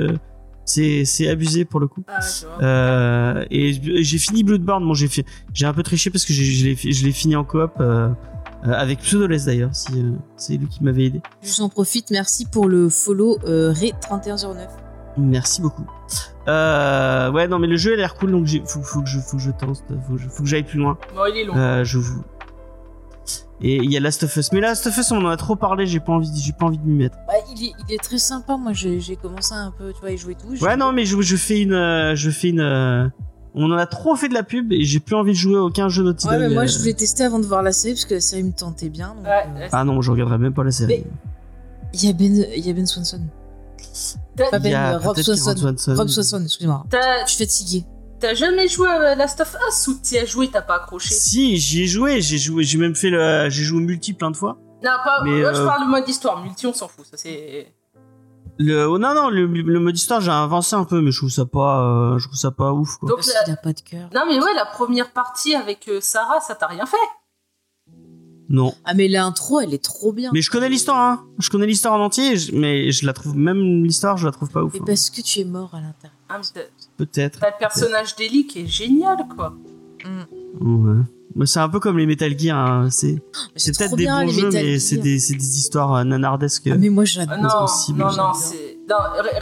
C'est, 0.70 1.04
c'est 1.04 1.28
abusé 1.28 1.64
pour 1.64 1.80
le 1.80 1.86
coup. 1.88 2.02
Ah. 2.08 2.20
Euh, 2.62 3.44
et 3.50 4.02
j'ai 4.02 4.18
fini 4.18 4.44
Bloodborne. 4.44 4.84
Bon, 4.84 4.94
j'ai 4.94 5.08
fait, 5.08 5.24
j'ai 5.52 5.66
un 5.66 5.72
peu 5.72 5.82
triché 5.82 6.10
parce 6.10 6.24
que 6.24 6.32
je 6.32 6.64
l'ai, 6.64 6.74
fi- 6.76 6.92
je 6.92 7.04
l'ai 7.04 7.12
fini 7.12 7.36
en 7.36 7.44
coop 7.44 7.72
euh, 7.80 8.08
euh, 8.66 8.72
avec 8.72 9.00
Pseudoless 9.00 9.44
d'ailleurs. 9.46 9.74
Si 9.74 9.92
euh, 10.00 10.12
c'est 10.36 10.56
lui 10.56 10.66
qui 10.68 10.82
m'avait 10.84 11.04
aidé. 11.06 11.20
J'en 11.42 11.68
profite, 11.68 12.10
merci 12.10 12.46
pour 12.46 12.68
le 12.68 12.88
follow 12.88 13.38
euh, 13.44 13.72
Ré3109. 13.72 14.68
Merci 15.18 15.60
beaucoup. 15.60 15.84
Ouais, 16.46 17.46
non, 17.48 17.58
mais 17.58 17.66
le 17.66 17.76
jeu 17.76 17.92
a 17.92 17.96
l'air 17.96 18.14
cool, 18.14 18.30
donc 18.32 18.48
faut, 18.66 18.82
faut 18.82 19.02
que 19.02 19.08
je, 19.08 19.18
faut 19.18 19.36
que 19.36 19.42
je 19.42 19.50
tente, 19.50 19.82
faut, 20.06 20.14
que 20.14 20.18
je- 20.22 20.28
faut 20.28 20.42
que 20.42 20.48
j'aille 20.48 20.62
plus 20.64 20.78
loin. 20.78 20.96
Bon, 21.14 21.22
il 21.32 21.38
est 21.38 21.44
long. 21.44 21.84
Je 21.84 21.98
vous. 21.98 22.22
Et 23.62 23.76
il 23.76 23.92
y 23.92 23.96
a 23.96 24.00
Last 24.00 24.22
of 24.22 24.34
Us, 24.36 24.52
mais 24.52 24.60
Last 24.60 24.86
of 24.86 24.96
Us, 24.96 25.10
on 25.12 25.18
en 25.24 25.28
a 25.28 25.36
trop 25.36 25.54
parlé. 25.56 25.86
J'ai 25.86 26.00
pas 26.00 26.12
envie, 26.12 26.30
j'ai 26.34 26.52
pas 26.52 26.66
envie 26.66 26.78
de 26.78 26.84
m'y 26.86 26.94
mettre. 26.96 27.16
Bah, 27.26 27.34
il, 27.54 27.64
est, 27.66 27.72
il 27.88 27.94
est 27.94 28.02
très 28.02 28.18
sympa, 28.18 28.56
moi 28.56 28.72
j'ai 28.72 29.16
commencé 29.20 29.52
un 29.54 29.70
peu, 29.76 29.92
tu 29.92 30.00
vois, 30.00 30.10
y 30.12 30.16
jouer 30.18 30.34
tout. 30.34 30.48
Ouais, 30.64 30.76
non, 30.76 30.92
mais 30.92 31.04
je, 31.04 31.20
je 31.20 31.36
fais 31.36 31.60
une, 31.60 31.72
euh, 31.74 32.14
je 32.14 32.30
fais 32.30 32.48
une. 32.48 32.60
euh, 32.60 33.06
on 33.54 33.70
en 33.70 33.76
a 33.76 33.86
trop 33.86 34.14
fait 34.16 34.28
de 34.28 34.34
la 34.34 34.44
pub 34.44 34.72
et 34.72 34.84
j'ai 34.84 35.00
plus 35.00 35.16
envie 35.16 35.32
de 35.32 35.36
jouer 35.36 35.56
à 35.56 35.62
aucun 35.62 35.88
jeu 35.88 36.04
Naughty 36.04 36.26
Ouais, 36.28 36.38
Dog, 36.38 36.48
mais 36.48 36.54
moi 36.54 36.62
euh. 36.62 36.66
je 36.68 36.78
voulais 36.78 36.94
tester 36.94 37.24
avant 37.24 37.38
de 37.40 37.46
voir 37.46 37.62
la 37.62 37.72
série 37.72 37.94
parce 37.94 38.04
que 38.06 38.14
la 38.14 38.20
série 38.20 38.44
me 38.44 38.52
tentait 38.52 38.88
bien. 38.88 39.08
donc, 39.14 39.24
Ouais, 39.24 39.30
euh, 39.56 39.58
ouais, 39.60 39.68
Ah 39.72 39.84
non, 39.84 40.00
je 40.00 40.10
regarderai 40.10 40.38
même 40.38 40.54
pas 40.54 40.62
la 40.64 40.70
série. 40.70 41.04
Il 41.92 42.04
y 42.04 42.08
a 42.08 42.12
Ben, 42.12 42.46
il 42.56 42.64
y 42.66 42.70
a 42.70 42.72
Ben 42.72 42.86
Swanson. 42.86 43.20
Pas 44.36 44.44
Il 44.52 44.58
Ben, 44.60 44.74
euh, 44.74 44.98
Rob 44.98 45.18
Swanson. 45.18 45.74
Rob 45.96 46.08
Swanson, 46.08 46.44
excuse-moi. 46.44 46.86
Je 47.26 47.32
suis 47.32 47.44
fatiguée. 47.44 47.84
T'as 48.20 48.34
jamais 48.34 48.68
joué 48.68 48.88
à 48.88 49.14
Last 49.14 49.40
of 49.40 49.56
Us 49.68 49.88
ou 49.88 49.94
t'y 49.94 50.18
as 50.18 50.26
joué, 50.26 50.48
t'as 50.48 50.62
pas 50.62 50.76
accroché? 50.76 51.12
Si, 51.14 51.56
j'y 51.56 51.82
ai 51.82 51.86
joué, 51.86 52.20
j'ai 52.20 52.38
joué, 52.38 52.62
j'ai 52.62 52.78
même 52.78 52.94
fait 52.94 53.10
le, 53.10 53.48
j'ai 53.50 53.64
joué 53.64 53.78
au 53.78 53.82
multi 53.82 54.12
plein 54.12 54.30
de 54.30 54.36
fois. 54.36 54.58
Non, 54.84 54.92
pas. 55.04 55.22
Mais, 55.24 55.40
moi, 55.40 55.52
je 55.52 55.60
euh, 55.60 55.66
parle 55.66 55.84
le 55.84 55.90
mode 55.90 56.08
histoire. 56.08 56.42
Multi, 56.42 56.66
on 56.66 56.72
s'en 56.72 56.88
fout. 56.88 57.04
Ça, 57.06 57.16
c'est. 57.16 57.72
Le, 58.58 58.86
oh, 58.86 58.98
non, 58.98 59.14
non, 59.14 59.30
le, 59.30 59.46
le 59.46 59.80
mode 59.80 59.96
histoire, 59.96 60.20
j'ai 60.20 60.30
avancé 60.30 60.76
un 60.76 60.84
peu, 60.84 61.00
mais 61.00 61.10
je 61.10 61.18
trouve 61.18 61.30
ça 61.30 61.46
pas, 61.46 61.80
euh, 61.82 62.18
je 62.18 62.26
trouve 62.26 62.38
ça 62.38 62.50
pas 62.50 62.72
ouf, 62.72 62.96
quoi. 62.96 63.08
Donc, 63.08 63.20
la- 63.26 63.52
a 63.54 63.56
pas 63.56 63.72
de 63.72 63.80
cœur. 63.80 64.10
Non, 64.14 64.22
mais 64.28 64.38
ouais, 64.38 64.54
la 64.54 64.66
première 64.66 65.10
partie 65.12 65.54
avec 65.54 65.88
euh, 65.88 66.00
Sarah, 66.00 66.40
ça 66.40 66.54
t'a 66.54 66.66
rien 66.66 66.84
fait? 66.84 66.96
Non. 68.50 68.74
Ah, 68.84 68.94
mais 68.94 69.06
l'intro, 69.06 69.60
elle 69.60 69.72
est 69.72 69.82
trop 69.82 70.12
bien. 70.12 70.30
Mais 70.34 70.42
je 70.42 70.50
connais 70.50 70.68
l'histoire, 70.68 70.98
hein. 70.98 71.24
Je 71.38 71.48
connais 71.50 71.66
l'histoire 71.66 71.94
en 71.94 72.04
entier, 72.04 72.34
mais 72.52 72.90
je 72.90 73.06
la 73.06 73.12
trouve, 73.12 73.36
même 73.36 73.84
l'histoire, 73.84 74.16
je 74.16 74.26
la 74.26 74.32
trouve 74.32 74.50
pas 74.50 74.62
ouf. 74.62 74.74
Mais 74.74 74.80
hein. 74.80 74.84
parce 74.86 75.08
que 75.08 75.20
tu 75.22 75.40
es 75.40 75.44
mort 75.44 75.70
à 75.72 75.80
l'intérieur. 75.80 76.18
Ah, 76.28 76.38
mais 76.38 76.62
Peut-être. 77.04 77.40
T'as 77.40 77.48
le 77.48 77.54
personnage 77.58 78.14
d'Ellie 78.16 78.46
qui 78.46 78.60
est 78.60 78.66
génial, 78.66 79.16
quoi. 79.34 79.54
Ouais. 80.60 81.00
Mais 81.36 81.46
c'est 81.46 81.60
un 81.60 81.68
peu 81.68 81.78
comme 81.80 81.96
les 81.96 82.06
Metal 82.06 82.36
Gear, 82.38 82.58
hein. 82.58 82.88
C'est, 82.90 83.22
c'est 83.56 83.76
peut-être 83.76 83.96
des 83.96 84.04
bons 84.06 84.28
jeux, 84.28 84.46
Metal 84.46 84.62
mais 84.64 84.72
Gear. 84.72 84.80
c'est 84.80 84.96
des, 84.96 85.18
c'est 85.18 85.34
des 85.34 85.58
histoires 85.58 85.94
euh, 85.94 86.04
nanardesques. 86.04 86.68
Ah, 86.70 86.76
mais 86.76 86.88
moi 86.88 87.04
Ah, 87.04 87.06
j'adore. 87.06 87.38
non, 87.38 87.48
possible, 87.60 87.98
non, 88.00 88.12
non, 88.12 88.32
c'est. 88.34 88.78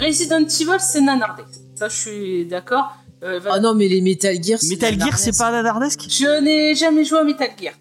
Resident 0.05 0.41
Evil, 0.47 0.79
c'est 0.81 1.01
nanardesque. 1.01 1.61
Ça, 1.75 1.89
je 1.89 1.97
suis 1.97 2.47
d'accord. 2.47 2.93
Euh, 3.25 3.39
va- 3.41 3.53
Ah 3.55 3.61
non, 3.61 3.75
mais 3.75 3.89
les 3.89 4.01
Metal 4.03 4.35
Gear, 4.43 4.59
c'est 4.61 4.69
Metal 4.69 4.99
Gear, 5.01 5.19
c'est 5.19 5.37
pas 5.37 5.51
nanardesque? 5.51 6.07
Je 6.09 6.41
n'ai 6.43 6.75
jamais 6.75 7.05
joué 7.05 7.19
à 7.21 7.25
Metal 7.25 7.51
Gear. 7.61 7.73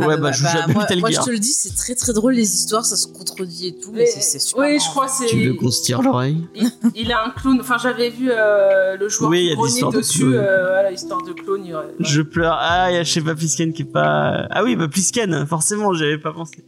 Ah, 0.00 0.06
Ouais, 0.08 0.16
bah, 0.16 0.32
je 0.32 0.38
joue 0.38 0.44
jamais 0.48 0.64
à 0.64 0.66
moi, 0.66 0.82
Metal 0.82 0.98
moi, 0.98 1.10
Gear. 1.10 1.22
je 1.22 1.26
te 1.28 1.32
le 1.32 1.38
dis, 1.38 1.52
c'est 1.52 1.76
très 1.76 1.94
très 1.94 2.12
drôle 2.12 2.32
les 2.34 2.54
histoires, 2.54 2.84
ça 2.84 2.96
se 2.96 3.06
contredit 3.06 3.68
et 3.68 3.78
tout, 3.78 3.92
mais, 3.92 4.00
Mais- 4.00 4.06
c'est- 4.06 4.38
super. 4.40 4.62
oui, 4.64 4.72
marrant, 4.74 4.84
je 4.84 4.90
crois 4.90 5.08
c'est. 5.08 5.26
Tu 5.26 5.46
veux 5.46 5.54
qu'on 5.54 5.70
se 5.70 5.82
tire 5.82 6.02
l'oreille? 6.02 6.44
Il, 6.56 6.70
il 6.96 7.12
a 7.12 7.24
un 7.24 7.30
clone. 7.30 7.58
Enfin, 7.60 7.76
j'avais 7.80 8.10
vu 8.10 8.30
euh, 8.32 8.96
le 8.96 9.08
joueur 9.08 9.30
Oui, 9.30 9.38
il 9.38 9.44
y 9.44 9.46
qui 9.46 9.52
a 9.52 9.54
des 9.54 9.56
grognait 9.80 9.96
de 9.96 10.00
dessus. 10.00 10.18
clones. 10.20 10.34
euh, 10.34 10.66
voilà, 10.72 10.90
histoire 10.90 11.22
de 11.22 11.32
clone. 11.32 11.60
il 11.64 11.70
y 11.70 11.74
aurait- 11.74 11.94
Je 12.00 12.22
pleure. 12.22 12.56
Ah, 12.58 12.90
il 12.90 12.94
y 12.94 12.98
a, 12.98 13.04
je 13.04 13.12
sais 13.12 13.20
pas, 13.20 13.36
Plisken 13.36 13.72
qui 13.72 13.82
est 13.82 13.84
pas. 13.84 14.46
Ah 14.50 14.64
oui, 14.64 14.74
bah 14.74 14.88
Plisken, 14.88 15.46
forcément, 15.46 15.92
j'avais 15.94 16.18
pas 16.18 16.32
pensé. 16.32 16.64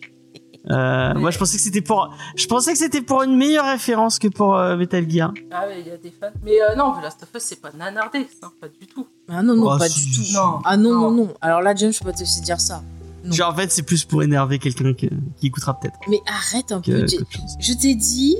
Euh, 0.71 1.15
Moi, 1.15 1.31
je 1.31 1.39
pensais 1.39 1.57
que 1.57 1.63
c'était 1.63 1.81
pour. 1.81 2.13
Je 2.37 2.47
pensais 2.47 2.73
que 2.73 2.79
c'était 2.79 3.01
pour 3.03 3.23
une 3.23 3.37
meilleure 3.37 3.67
référence 3.67 4.19
que 4.19 4.29
pour 4.29 4.57
euh, 4.57 4.77
Metal 4.77 5.09
Gear. 5.09 5.33
Ah, 5.53 5.67
ouais, 5.69 5.81
il 5.81 5.87
y 5.87 5.91
a 5.91 5.97
des 5.97 6.11
fans. 6.11 6.27
Mais 6.45 6.61
euh, 6.61 6.75
non, 6.77 6.93
The 6.99 7.03
Last 7.05 7.23
of 7.23 7.29
Us, 7.37 7.43
c'est 7.43 7.61
pas 7.61 7.71
nanardesque, 7.73 8.39
hein, 8.43 8.51
pas 8.61 8.69
du 8.69 8.87
tout. 8.87 9.07
Ah 9.29 9.43
non, 9.43 9.55
non, 9.55 9.73
Oh, 9.75 9.79
pas 9.79 9.89
si, 9.89 10.07
du 10.07 10.13
tout. 10.13 10.33
Non. 10.35 10.59
Ah 10.65 10.77
non, 10.77 10.91
non, 10.93 11.11
Non. 11.13 11.25
non. 11.27 11.35
Alors 11.41 11.61
là, 11.63 11.75
James, 11.75 11.93
je 11.93 11.99
peux 12.01 12.07
pas 12.07 12.13
te 12.13 12.21
laisser 12.21 12.41
dire 12.41 12.61
ça. 12.61 12.83
Non. 13.25 13.33
Genre, 13.33 13.53
en 13.53 13.57
fait, 13.57 13.71
c'est 13.71 13.83
plus 13.83 14.05
pour 14.05 14.23
énerver 14.23 14.59
quelqu'un 14.59 14.93
que- 14.93 15.07
qui 15.37 15.47
écoutera 15.49 15.79
peut-être. 15.79 15.97
Mais 16.09 16.21
arrête 16.27 16.73
un 16.73 16.81
que- 16.81 16.91
peu. 17.03 17.07
Je 17.61 17.73
t'ai 17.73 17.95
dit, 17.95 18.37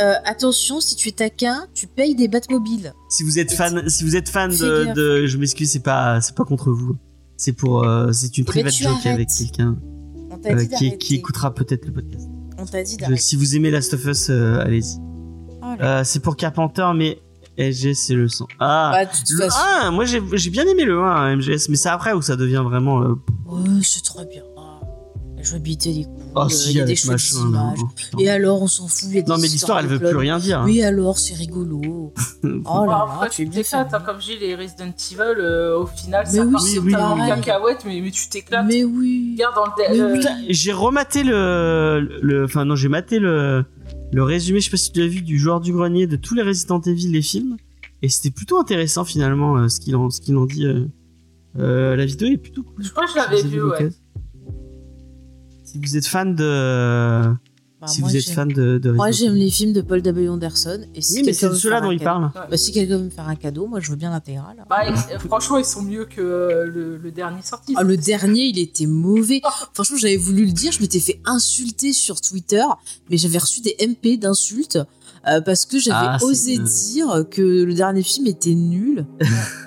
euh, 0.00 0.14
attention, 0.24 0.80
si 0.80 0.96
tu 0.96 1.08
es 1.08 1.12
taquin, 1.12 1.66
tu 1.74 1.86
payes 1.86 2.14
des 2.14 2.28
Batmobiles. 2.28 2.92
Si 3.08 3.22
vous 3.22 3.38
êtes 3.38 3.52
fan, 3.52 3.88
si 3.88 4.04
vous 4.04 4.16
êtes 4.16 4.28
fan 4.28 4.50
de, 4.50 5.26
je 5.26 5.36
m'excuse, 5.38 5.70
c'est 5.70 5.80
pas, 5.82 6.20
c'est 6.20 6.34
pas 6.34 6.44
contre 6.44 6.70
vous. 6.72 6.96
C'est 7.36 7.52
pour, 7.54 7.84
euh, 7.84 8.12
c'est 8.12 8.36
une 8.38 8.44
Eh 8.44 8.44
ben, 8.44 8.52
private 8.52 8.74
joke 8.74 8.90
arrêtes. 8.92 9.06
avec 9.14 9.28
quelqu'un 9.30 9.76
t'a 10.42 10.50
euh, 10.52 10.64
dit 10.78 10.98
qui, 10.98 11.14
écoutera 11.16 11.54
peut-être 11.54 11.86
le 11.86 11.92
podcast. 11.92 12.28
On 12.58 12.66
t'a 12.66 12.82
dit 12.82 12.92
Je- 12.92 12.98
d'arrêter. 12.98 13.20
si 13.20 13.36
vous 13.36 13.56
aimez 13.56 13.70
Last 13.70 13.94
of 13.94 14.04
Us, 14.06 14.28
euh, 14.30 14.60
allez-y. 14.60 14.96
Oh. 15.62 15.66
Euh, 15.80 16.02
c'est 16.04 16.20
pour 16.20 16.36
Carpenter, 16.36 16.86
mais 16.94 17.18
SG 17.56 17.94
c'est 17.94 18.14
le 18.14 18.28
sang. 18.28 18.46
Ah. 18.58 18.90
Bah, 18.92 19.04
de 19.04 19.10
toute 19.10 19.30
Le 19.30 19.44
façon, 19.44 19.58
1, 19.82 19.90
moi 19.90 20.04
j'ai 20.04 20.50
bien 20.50 20.66
aimé 20.66 20.84
le 20.84 21.00
1 21.02 21.36
MGS, 21.36 21.68
mais 21.68 21.76
c'est 21.76 21.88
après 21.90 22.12
où 22.12 22.22
ça 22.22 22.36
devient 22.36 22.62
vraiment. 22.64 23.02
euh, 23.02 23.14
ouais, 23.46 23.80
c'est 23.82 24.02
très 24.02 24.24
bien. 24.26 24.42
La 25.36 25.42
jouabilité 25.42 25.92
des 25.94 26.04
coups, 26.04 26.19
Oh 26.34 26.42
euh, 26.42 26.48
si, 26.48 26.70
il 26.70 26.76
y 26.76 26.80
a 26.80 26.84
des 26.84 26.90
avec 26.90 26.98
chouettes 26.98 27.12
machin. 27.12 27.50
là, 27.50 27.74
images. 27.74 27.78
oh. 28.14 28.18
Et 28.20 28.30
alors, 28.30 28.62
on 28.62 28.68
s'en 28.68 28.86
fout. 28.86 29.08
il 29.10 29.16
y 29.16 29.18
a 29.18 29.22
des 29.22 29.28
Non, 29.30 29.36
mais 29.38 29.48
l'histoire 29.48 29.80
elle 29.80 29.86
veut 29.86 29.98
plus 29.98 30.16
rien 30.16 30.38
dire. 30.38 30.60
hein. 30.60 30.64
Oui, 30.64 30.82
alors, 30.82 31.18
c'est 31.18 31.34
rigolo. 31.34 32.12
Oh 32.42 32.86
là 32.86 33.06
Bon, 33.14 33.20
là, 33.20 33.28
tu 33.30 33.42
es 33.42 33.44
bien 33.46 33.62
hein, 33.72 33.86
comme 34.06 34.18
dis, 34.18 34.38
les 34.38 34.54
Resident 34.54 34.86
Evil, 34.86 35.18
euh, 35.38 35.78
au 35.78 35.86
final, 35.86 36.24
Mais 36.26 36.38
ça 36.38 36.44
oui, 36.44 36.52
part 36.52 36.62
oui, 36.62 36.78
oui, 36.84 36.92
oui. 37.22 37.28
cacahuète, 37.28 37.84
mais, 37.84 38.00
mais 38.00 38.10
tu 38.10 38.28
t'éclates. 38.28 38.64
Mais 38.66 38.84
oui. 38.84 39.34
Regarde 39.36 39.54
dans 39.56 39.64
le. 39.66 40.14
Putain, 40.14 40.36
j'ai 40.48 40.72
rematé 40.72 41.22
le, 41.24 42.00
le, 42.22 42.44
enfin 42.44 42.64
non, 42.64 42.76
j'ai 42.76 42.88
maté 42.88 43.18
le, 43.18 43.64
le 44.12 44.22
résumé, 44.22 44.60
je 44.60 44.66
sais 44.66 44.70
pas 44.70 44.76
si 44.76 44.92
tu 44.92 45.00
l'as 45.00 45.06
vu, 45.08 45.22
du 45.22 45.38
joueur 45.38 45.60
du 45.60 45.72
grenier 45.72 46.06
de 46.06 46.16
tous 46.16 46.34
les 46.34 46.42
Resident 46.42 46.80
Evil, 46.80 47.08
les 47.10 47.22
films, 47.22 47.56
et 48.02 48.08
c'était 48.08 48.30
plutôt 48.30 48.58
intéressant 48.58 49.04
finalement 49.04 49.56
euh, 49.56 49.68
ce 49.68 49.80
qu'ils 49.80 49.96
en, 49.96 50.08
dit. 50.46 50.64
Euh, 50.66 50.86
euh, 51.58 51.96
la 51.96 52.06
vidéo 52.06 52.28
est 52.28 52.36
plutôt 52.38 52.62
cool. 52.62 52.84
Je 52.84 52.90
crois 52.90 53.04
que 53.06 53.10
je 53.10 53.16
l'avais 53.16 53.42
vu, 53.42 53.60
ouais. 53.62 53.90
Si 55.72 55.78
vous 55.78 55.96
êtes 55.96 56.06
fan 56.06 56.34
de, 56.34 57.22
Bah, 57.80 57.86
si 57.86 58.00
vous 58.02 58.16
êtes 58.16 58.28
fan 58.28 58.48
de, 58.48 58.78
de 58.78 58.90
Moi, 58.90 59.10
j'aime 59.12 59.34
les 59.34 59.50
films 59.50 59.72
de 59.72 59.80
Paul 59.82 60.02
W. 60.02 60.28
Anderson. 60.28 60.80
Et 60.94 61.00
si 61.00 61.14
Oui, 61.16 61.22
mais 61.24 61.32
c'est 61.32 61.48
de 61.48 61.54
ceux-là 61.54 61.80
dont 61.80 61.90
il 61.92 61.98
cadeau- 61.98 62.04
parle. 62.04 62.30
Bah, 62.50 62.56
si 62.56 62.72
quelqu'un 62.72 62.98
veut 62.98 63.04
me 63.04 63.10
faire 63.10 63.28
un 63.28 63.36
cadeau, 63.36 63.66
moi, 63.68 63.78
je 63.80 63.90
veux 63.90 63.96
bien 63.96 64.10
l'intégral. 64.10 64.64
Bah, 64.68 64.80
euh, 64.88 65.18
franchement, 65.20 65.58
ils 65.58 65.64
sont 65.64 65.82
mieux 65.82 66.04
que 66.06 66.20
euh, 66.20 66.66
le, 66.66 66.96
le 66.96 67.10
dernier 67.12 67.40
sorti. 67.42 67.74
Ah, 67.76 67.82
le 67.84 67.96
dernier, 67.96 68.46
il 68.46 68.58
était 68.58 68.86
mauvais. 68.86 69.40
Franchement, 69.74 69.96
j'avais 69.96 70.16
voulu 70.16 70.44
le 70.46 70.52
dire. 70.52 70.72
Je 70.72 70.80
m'étais 70.80 71.00
fait 71.00 71.20
insulter 71.24 71.92
sur 71.92 72.20
Twitter, 72.20 72.64
mais 73.08 73.16
j'avais 73.16 73.38
reçu 73.38 73.60
des 73.60 73.76
MP 73.80 74.18
d'insultes 74.18 74.78
euh, 75.28 75.40
parce 75.40 75.66
que 75.66 75.78
j'avais 75.78 76.08
Ah, 76.08 76.18
osé 76.22 76.58
euh. 76.58 76.62
dire 76.62 77.24
que 77.30 77.42
le 77.62 77.74
dernier 77.74 78.02
film 78.02 78.26
était 78.26 78.54
nul. 78.54 79.06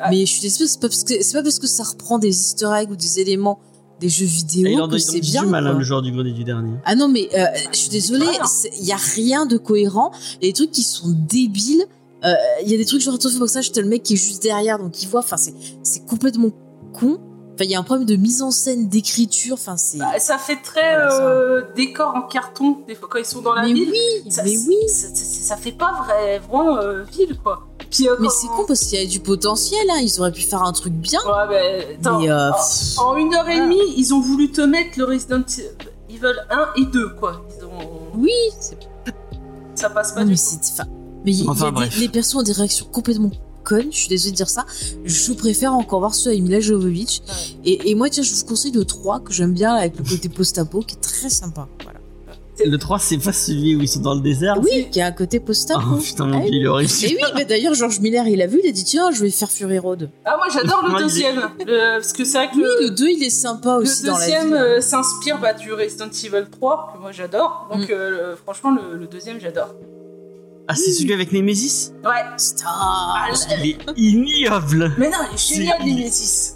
mais 0.09 0.25
je 0.25 0.31
suis 0.31 0.41
désolée, 0.41 0.67
c'est 0.67 0.81
pas 0.81 0.89
parce 0.89 1.03
que 1.05 1.21
c'est 1.23 1.33
pas 1.37 1.43
parce 1.43 1.59
que 1.59 1.67
ça 1.67 1.83
reprend 1.83 2.19
des 2.19 2.29
Easter 2.29 2.69
eggs 2.77 2.91
ou 2.91 2.95
des 2.95 3.19
éléments 3.19 3.59
des 3.99 4.09
jeux 4.09 4.25
Et 4.25 4.27
il 4.27 4.33
vidéo 4.33 4.81
en 4.81 4.87
que 4.87 4.97
c'est 4.97 5.19
bien. 5.19 5.43
du 5.43 5.49
mal, 5.49 5.65
hein, 5.65 5.71
quoi. 5.71 5.79
le 5.79 5.85
joueur 5.85 6.01
du 6.01 6.11
grenier 6.11 6.31
du 6.33 6.43
dernier. 6.43 6.73
Ah 6.85 6.95
non, 6.95 7.07
mais 7.07 7.29
euh, 7.35 7.45
je 7.71 7.77
suis 7.77 7.89
désolée, 7.89 8.25
il 8.79 8.85
y 8.85 8.91
a 8.91 8.97
rien 8.97 9.45
de 9.45 9.57
cohérent. 9.57 10.11
Il 10.41 10.45
y 10.45 10.49
a 10.49 10.51
des 10.51 10.53
trucs 10.57 10.71
qui 10.71 10.83
sont 10.83 11.09
débiles. 11.09 11.85
Euh, 12.25 12.33
Il 12.63 12.71
y 12.71 12.73
a 12.73 12.77
des 12.77 12.85
trucs 12.85 13.01
genre 13.01 13.15
attention 13.15 13.45
ça, 13.47 13.59
t'as 13.73 13.81
le 13.81 13.87
mec 13.87 14.03
qui 14.03 14.13
est 14.13 14.17
juste 14.17 14.41
derrière, 14.43 14.79
donc 14.79 15.01
il 15.03 15.07
voit. 15.09 15.19
Enfin, 15.19 15.37
c'est 15.37 15.53
c'est 15.83 16.05
complètement 16.05 16.51
con. 16.93 17.19
Enfin, 17.55 17.65
il 17.65 17.69
y 17.69 17.75
a 17.75 17.79
un 17.79 17.83
problème 17.83 18.07
de 18.07 18.15
mise 18.15 18.41
en 18.41 18.49
scène, 18.49 18.89
d'écriture. 18.89 19.53
Enfin, 19.53 19.77
c'est. 19.77 19.99
Bah, 19.99 20.17
ça 20.17 20.37
fait 20.39 20.55
très 20.63 20.95
Voilà, 20.95 21.09
ça. 21.11 21.23
euh, 21.27 21.61
décor 21.75 22.15
en 22.15 22.21
carton, 22.23 22.77
des 22.87 22.95
fois 22.95 23.07
quand 23.11 23.19
ils 23.19 23.25
sont 23.25 23.41
dans 23.41 23.53
la 23.53 23.61
mais 23.63 23.73
ville. 23.73 23.89
oui, 23.91 24.31
Ça, 24.31 24.43
mais 24.43 24.57
oui. 24.57 24.75
Ça, 24.87 25.55
fait 25.57 25.71
pas 25.73 26.03
vrai, 26.03 26.39
vraiment 26.39 26.77
euh, 26.77 27.03
ville, 27.03 27.37
quoi. 27.43 27.67
Puis, 27.93 28.09
euh, 28.09 28.15
Mais 28.19 28.27
c'est 28.29 28.47
con 28.47 28.65
parce 28.67 28.81
qu'il 28.81 28.99
y 28.99 29.03
a 29.03 29.05
du 29.05 29.19
potentiel. 29.19 29.87
Hein. 29.91 29.99
Ils 30.01 30.19
auraient 30.19 30.31
pu 30.31 30.41
faire 30.41 30.63
un 30.63 30.73
truc 30.73 30.93
bien. 30.93 31.19
Ouais, 31.25 31.47
mais, 31.49 31.97
attends, 31.99 32.19
mais 32.19 32.29
euh, 32.29 32.49
en- 32.49 32.53
pff, 32.53 32.99
En 32.99 33.15
une 33.15 33.33
heure 33.33 33.47
et 33.47 33.59
demie, 33.59 33.79
ils 33.95 34.13
ont 34.13 34.19
voulu 34.19 34.51
te 34.51 34.61
mettre 34.61 34.97
le 34.97 35.05
Resident 35.05 35.43
Evil 36.09 36.33
1 36.49 36.67
et 36.81 36.85
2, 36.85 37.09
quoi. 37.19 37.45
Ils 37.59 37.63
ont... 37.65 37.69
oui. 38.17 38.31
Ça 39.75 39.89
passe 39.89 40.11
pas 40.13 40.21
Non, 40.21 40.25
du 40.27 40.31
mais 40.31 40.37
tout. 40.37 40.43
c'est. 40.61 40.71
Enfin, 40.73 40.85
mais 41.25 41.31
il 41.31 41.43
y 41.43 41.47
a 41.47 41.49
Enfin, 41.51 41.65
des- 41.67 41.71
bref. 41.71 41.97
les 41.99 42.09
persos 42.09 42.35
ont 42.35 42.43
des 42.43 42.51
réactions 42.51 42.85
complètement 42.91 43.31
connes. 43.63 43.91
Je 43.91 43.97
suis 43.97 44.07
désolée 44.09 44.31
de 44.31 44.35
dire 44.37 44.49
ça. 44.49 44.65
Je 45.05 45.33
préfère 45.33 45.73
encore 45.73 45.99
voir 45.99 46.13
ceux 46.15 46.29
avec 46.31 46.41
Mila 46.41 46.59
Jovovich. 46.59 47.21
Ouais. 47.27 47.33
Et, 47.65 47.91
et 47.91 47.95
moi, 47.95 48.09
tiens, 48.09 48.23
je 48.23 48.33
vous 48.33 48.45
conseille 48.45 48.71
le 48.71 48.85
3 48.85 49.19
que 49.21 49.31
j'aime 49.33 49.53
bien 49.53 49.73
avec 49.75 49.97
le 49.97 50.03
côté 50.03 50.29
post-apo 50.29 50.81
qui 50.81 50.95
est 50.95 50.99
très 50.99 51.29
sympa. 51.29 51.67
Voilà. 51.83 51.99
Le 52.63 52.77
3, 52.77 52.99
c'est 52.99 53.17
pas 53.17 53.33
celui 53.33 53.75
où 53.75 53.81
ils 53.81 53.87
sont 53.87 54.01
dans 54.01 54.13
le 54.13 54.21
désert 54.21 54.57
Oui, 54.61 54.87
qui 54.91 55.01
a 55.01 55.07
un 55.07 55.11
côté 55.11 55.39
post-up. 55.39 55.77
Oh 55.91 55.97
putain, 55.97 56.27
mon 56.27 56.37
Ah 56.37 56.41
oui. 56.43 56.49
il. 56.51 57.05
Et 57.05 57.15
oui, 57.15 57.21
mais 57.35 57.45
d'ailleurs, 57.45 57.73
George 57.73 57.99
Miller, 57.99 58.27
il 58.27 58.41
a 58.43 58.47
vu, 58.47 58.59
il 58.63 58.69
a 58.69 58.71
dit 58.71 58.83
tiens, 58.83 59.09
je 59.11 59.21
vais 59.23 59.31
faire 59.31 59.49
Fury 59.49 59.79
Road. 59.79 60.09
Ah, 60.23 60.35
moi 60.37 60.45
j'adore 60.53 60.83
Moi, 60.87 60.99
le 60.99 61.03
deuxième. 61.05 61.49
Le- 61.65 61.97
Parce 61.97 62.13
que 62.13 62.23
c'est 62.23 62.37
vrai 62.37 62.49
que 62.51 62.55
Oui, 62.57 62.61
le, 62.61 62.85
le 62.85 62.89
2, 62.91 63.07
il 63.09 63.23
est 63.23 63.29
sympa 63.31 63.77
le 63.77 63.81
aussi 63.83 64.03
dans 64.03 64.13
la 64.17 64.19
deuxième 64.25 64.47
vie. 64.49 64.53
euh, 64.53 64.81
s'inspire 64.81 65.39
bah, 65.39 65.53
du 65.53 65.73
Resident 65.73 66.05
Evil 66.09 66.45
3, 66.51 66.93
que 66.93 67.01
moi 67.01 67.11
j'adore. 67.11 67.69
Donc 67.71 67.89
Mm. 67.89 67.91
euh, 67.91 68.09
le- 68.31 68.35
franchement, 68.35 68.69
le, 68.71 68.97
le 68.99 69.07
deuxième, 69.07 69.39
j'adore. 69.41 69.73
Ah, 70.67 70.75
c'est 70.75 70.91
celui 70.91 71.11
avec 71.13 71.31
Nemesis 71.33 71.91
Ouais. 72.05 72.11
Stop. 72.37 72.67
Il 73.63 73.69
est 73.71 73.77
ignoble 73.97 74.93
Mais 74.99 75.09
non, 75.09 75.17
il 75.31 75.35
est 75.35 75.55
génial, 75.55 75.79
Nemesis. 75.83 76.53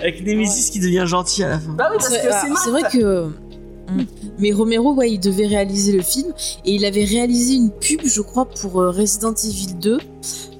Avec 0.00 0.24
Nemesis 0.26 0.70
qui 0.70 0.80
devient 0.80 1.04
gentil 1.06 1.44
à 1.44 1.50
la 1.50 1.58
fin. 1.60 1.72
Bah 1.72 1.88
oui, 1.90 1.96
parce 1.98 2.08
que 2.08 2.14
C'est 2.14 2.28
ah, 2.30 2.46
c'est 2.64 2.70
vrai 2.70 2.82
que. 2.90 3.26
Mm. 3.26 4.04
Mais 4.42 4.52
Romero, 4.52 4.92
ouais, 4.92 5.10
il 5.12 5.18
devait 5.20 5.46
réaliser 5.46 5.92
le 5.92 6.02
film 6.02 6.32
et 6.66 6.74
il 6.74 6.84
avait 6.84 7.04
réalisé 7.04 7.54
une 7.54 7.70
pub, 7.70 8.00
je 8.04 8.20
crois, 8.20 8.44
pour 8.44 8.80
euh, 8.82 8.90
Resident 8.90 9.32
Evil 9.34 9.74
2. 9.80 9.98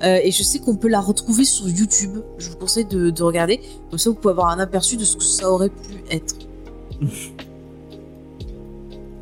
Euh, 0.04 0.18
et 0.22 0.30
je 0.30 0.42
sais 0.42 0.58
qu'on 0.60 0.76
peut 0.76 0.88
la 0.88 1.00
retrouver 1.00 1.44
sur 1.44 1.68
YouTube. 1.68 2.18
Je 2.38 2.48
vous 2.50 2.56
conseille 2.56 2.84
de, 2.86 3.10
de 3.10 3.22
regarder. 3.22 3.60
Comme 3.90 3.98
ça, 3.98 4.08
vous 4.10 4.16
pouvez 4.16 4.32
avoir 4.32 4.48
un 4.48 4.58
aperçu 4.60 4.96
de 4.96 5.04
ce 5.04 5.16
que 5.16 5.24
ça 5.24 5.50
aurait 5.50 5.68
pu 5.70 6.02
être. 6.10 6.34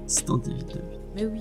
C'est 0.07 0.27
dans 0.27 0.39
Evil 0.41 0.65
2. 0.75 0.81
Mais 1.17 1.27
oui. 1.27 1.41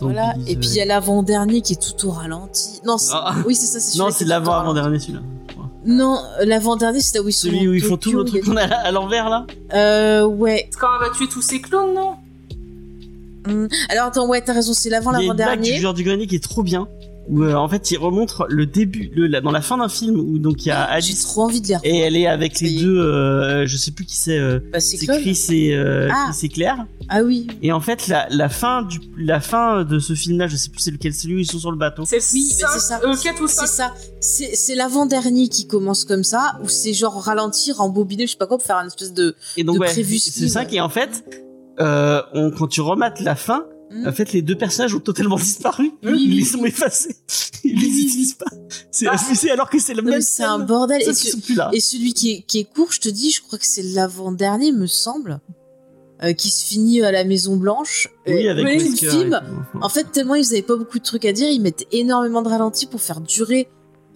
Voilà. 0.00 0.34
Et 0.48 0.56
puis 0.56 0.68
il 0.68 0.74
y 0.76 0.80
a 0.80 0.84
l'avant-dernier 0.84 1.60
qui 1.60 1.74
est 1.74 1.76
tout 1.96 2.08
au 2.08 2.10
ralenti. 2.10 2.80
Non, 2.84 2.98
c'est- 2.98 3.12
Ah. 3.14 3.36
oui, 3.46 3.54
c'est 3.54 3.66
ça, 3.66 3.78
c'est 3.78 3.98
Non, 3.98 4.06
c'est 4.10 4.16
qui 4.18 4.22
est 4.24 4.26
tout 4.26 4.30
au 4.30 4.34
l'avant 4.34 4.50
ralenti. 4.52 4.70
avant-dernier 4.78 4.98
celui-là. 4.98 5.20
Non, 5.84 6.22
l'avant-dernier, 6.44 7.00
c'est 7.00 7.18
là 7.18 7.24
où 7.24 7.28
ils 7.28 7.32
sont. 7.32 7.48
Celui 7.48 7.66
où 7.68 7.74
ils 7.74 7.82
font 7.82 7.96
tout 7.96 8.12
le 8.12 8.24
truc 8.24 8.44
qu'on 8.44 8.56
a 8.56 8.62
à 8.64 8.90
l'envers 8.92 9.28
là 9.28 9.46
Euh, 9.74 10.24
ouais. 10.24 10.68
C'est 10.70 10.78
quand 10.78 10.88
elle 11.00 11.08
va 11.08 11.14
tuer 11.14 11.26
tous 11.28 11.42
ses 11.42 11.60
clones, 11.60 11.94
non? 11.94 12.14
Hum. 13.48 13.68
Alors 13.88 14.06
attends, 14.06 14.28
ouais, 14.28 14.40
t'as 14.40 14.52
raison, 14.52 14.72
c'est 14.72 14.88
l'avant, 14.90 15.10
Il 15.18 15.24
y 15.24 15.28
a 15.28 15.30
une 15.30 15.32
blague 15.34 15.38
du 15.38 15.42
l'avant-dernier. 15.64 15.80
joueur 15.80 15.94
du 15.94 16.04
grenier 16.04 16.26
qui 16.28 16.36
est 16.36 16.42
trop 16.42 16.62
bien. 16.62 16.86
Où 17.28 17.44
euh, 17.44 17.54
en 17.54 17.68
fait 17.68 17.90
il 17.92 17.98
remontre 17.98 18.46
le 18.48 18.66
début, 18.66 19.10
le, 19.14 19.28
la- 19.28 19.40
dans 19.40 19.52
la 19.52 19.60
fin 19.62 19.78
d'un 19.78 19.88
film 19.88 20.16
où 20.18 20.38
donc 20.38 20.64
il 20.66 20.68
y 20.68 20.72
a 20.72 20.86
J'ai 21.00 21.10
Alice 21.12 21.22
trop 21.22 21.42
envie 21.42 21.60
de 21.60 21.68
les 21.68 21.76
et 21.84 21.98
elle 21.98 22.16
est 22.16 22.26
avec 22.26 22.60
les 22.60 22.80
deux, 22.80 22.98
euh, 22.98 23.64
je 23.64 23.76
sais 23.76 23.92
plus 23.92 24.04
qui 24.04 24.16
c'est, 24.16 24.38
euh, 24.38 24.58
Bah, 24.72 24.80
c'est. 24.80 24.96
Chris 25.06 25.38
et, 25.50 25.74
euh, 25.76 26.08
Ah. 26.12 26.30
Chris 26.32 26.46
et 26.46 26.48
Claire. 26.48 26.84
Ah 27.08 27.22
oui. 27.22 27.46
Et 27.62 27.70
en 27.70 27.80
fait 27.80 28.08
la, 28.08 28.26
la 28.30 28.48
fin 28.48 28.82
du, 28.82 28.98
la 29.16 29.40
fin 29.40 29.84
de 29.84 30.00
ce 30.00 30.14
film 30.14 30.38
là, 30.38 30.48
je 30.48 30.56
sais 30.56 30.68
plus 30.70 30.80
c'est 30.80 30.90
lequel, 30.90 31.14
celui 31.14 31.36
où 31.36 31.38
ils 31.38 31.46
sont 31.50 31.60
sur 31.60 31.70
le 31.70 31.76
bateau. 31.78 32.04
C'est 32.04 32.16
le 32.16 32.22
Oui, 32.32 32.48
bah, 32.60 32.66
cinq- 32.66 32.72
c'est 32.74 32.80
ça. 32.80 33.00
euh, 33.04 33.14
4 33.22 33.40
ou 33.42 33.46
C'est 33.46 33.54
5. 33.54 33.66
ça. 33.68 33.94
C'est 34.20 34.56
c'est 34.56 34.74
l'avant-dernier 34.74 35.46
qui 35.48 35.68
commence 35.68 36.04
comme 36.04 36.24
ça, 36.24 36.58
où 36.64 36.68
c'est 36.68 36.92
genre 36.92 37.22
ralentir, 37.22 37.80
embobiner, 37.80 38.26
je 38.26 38.32
sais 38.32 38.36
pas 38.36 38.46
quoi, 38.48 38.58
pour 38.58 38.66
faire 38.66 38.78
une 38.78 38.88
espèce 38.88 39.12
de. 39.12 39.36
Et 39.56 39.62
donc 39.62 39.76
de 39.76 39.80
ouais, 39.80 39.86
prévu 39.88 40.18
c'est 40.18 40.48
ça 40.48 40.64
qui 40.64 40.80
en 40.80 40.88
fait, 40.88 41.24
euh, 41.80 42.20
on, 42.34 42.50
quand 42.50 42.66
tu 42.66 42.80
remates 42.80 43.20
la 43.20 43.34
fin, 43.36 43.64
En 44.06 44.12
fait 44.12 44.32
les 44.32 44.42
deux 44.42 44.56
personnages 44.56 44.94
ont 44.94 45.00
totalement 45.00 45.36
disparu. 45.36 45.92
Oui, 46.02 46.10
ils 46.24 46.30
oui, 46.30 46.40
les 46.44 46.56
ont 46.56 46.64
effacés. 46.64 47.16
Ils 47.64 47.78
les 47.80 47.86
utilisent 48.04 48.34
pas. 48.34 48.50
C'est 48.90 49.06
abusé 49.06 49.50
alors 49.50 49.70
que 49.70 49.78
c'est 49.78 49.94
le 49.94 50.02
Non, 50.02 50.10
même. 50.10 50.20
c'est 50.22 50.42
un 50.44 50.58
bordel. 50.58 51.00
Et, 51.02 51.04
qu'ils 51.04 51.14
ce- 51.14 51.30
sont 51.30 51.40
plus 51.40 51.54
là. 51.54 51.70
et 51.72 51.80
celui 51.80 52.12
qui 52.14 52.32
est, 52.32 52.42
qui 52.42 52.58
est 52.60 52.64
court, 52.64 52.90
je 52.92 53.00
te 53.00 53.08
dis, 53.08 53.30
je 53.30 53.40
crois 53.42 53.58
que 53.58 53.66
c'est 53.66 53.82
l'avant-dernier, 53.82 54.72
me 54.72 54.86
semble, 54.86 55.40
euh, 56.22 56.32
qui 56.32 56.50
se 56.50 56.64
finit 56.64 57.02
à 57.02 57.12
la 57.12 57.24
Maison 57.24 57.56
Blanche. 57.56 58.08
Oui, 58.26 58.46
Euh, 58.48 58.52
avec 58.52 58.64
le 58.80 59.10
film. 59.10 59.40
En 59.80 59.88
fait, 59.88 60.04
tellement 60.12 60.34
ils 60.34 60.46
avaient 60.52 60.62
pas 60.62 60.76
beaucoup 60.76 60.98
de 60.98 61.04
trucs 61.04 61.24
à 61.24 61.32
dire, 61.32 61.48
ils 61.50 61.60
mettaient 61.60 61.86
énormément 61.92 62.42
de 62.42 62.48
ralentis 62.48 62.86
pour 62.86 63.00
faire 63.00 63.20
durer 63.20 63.68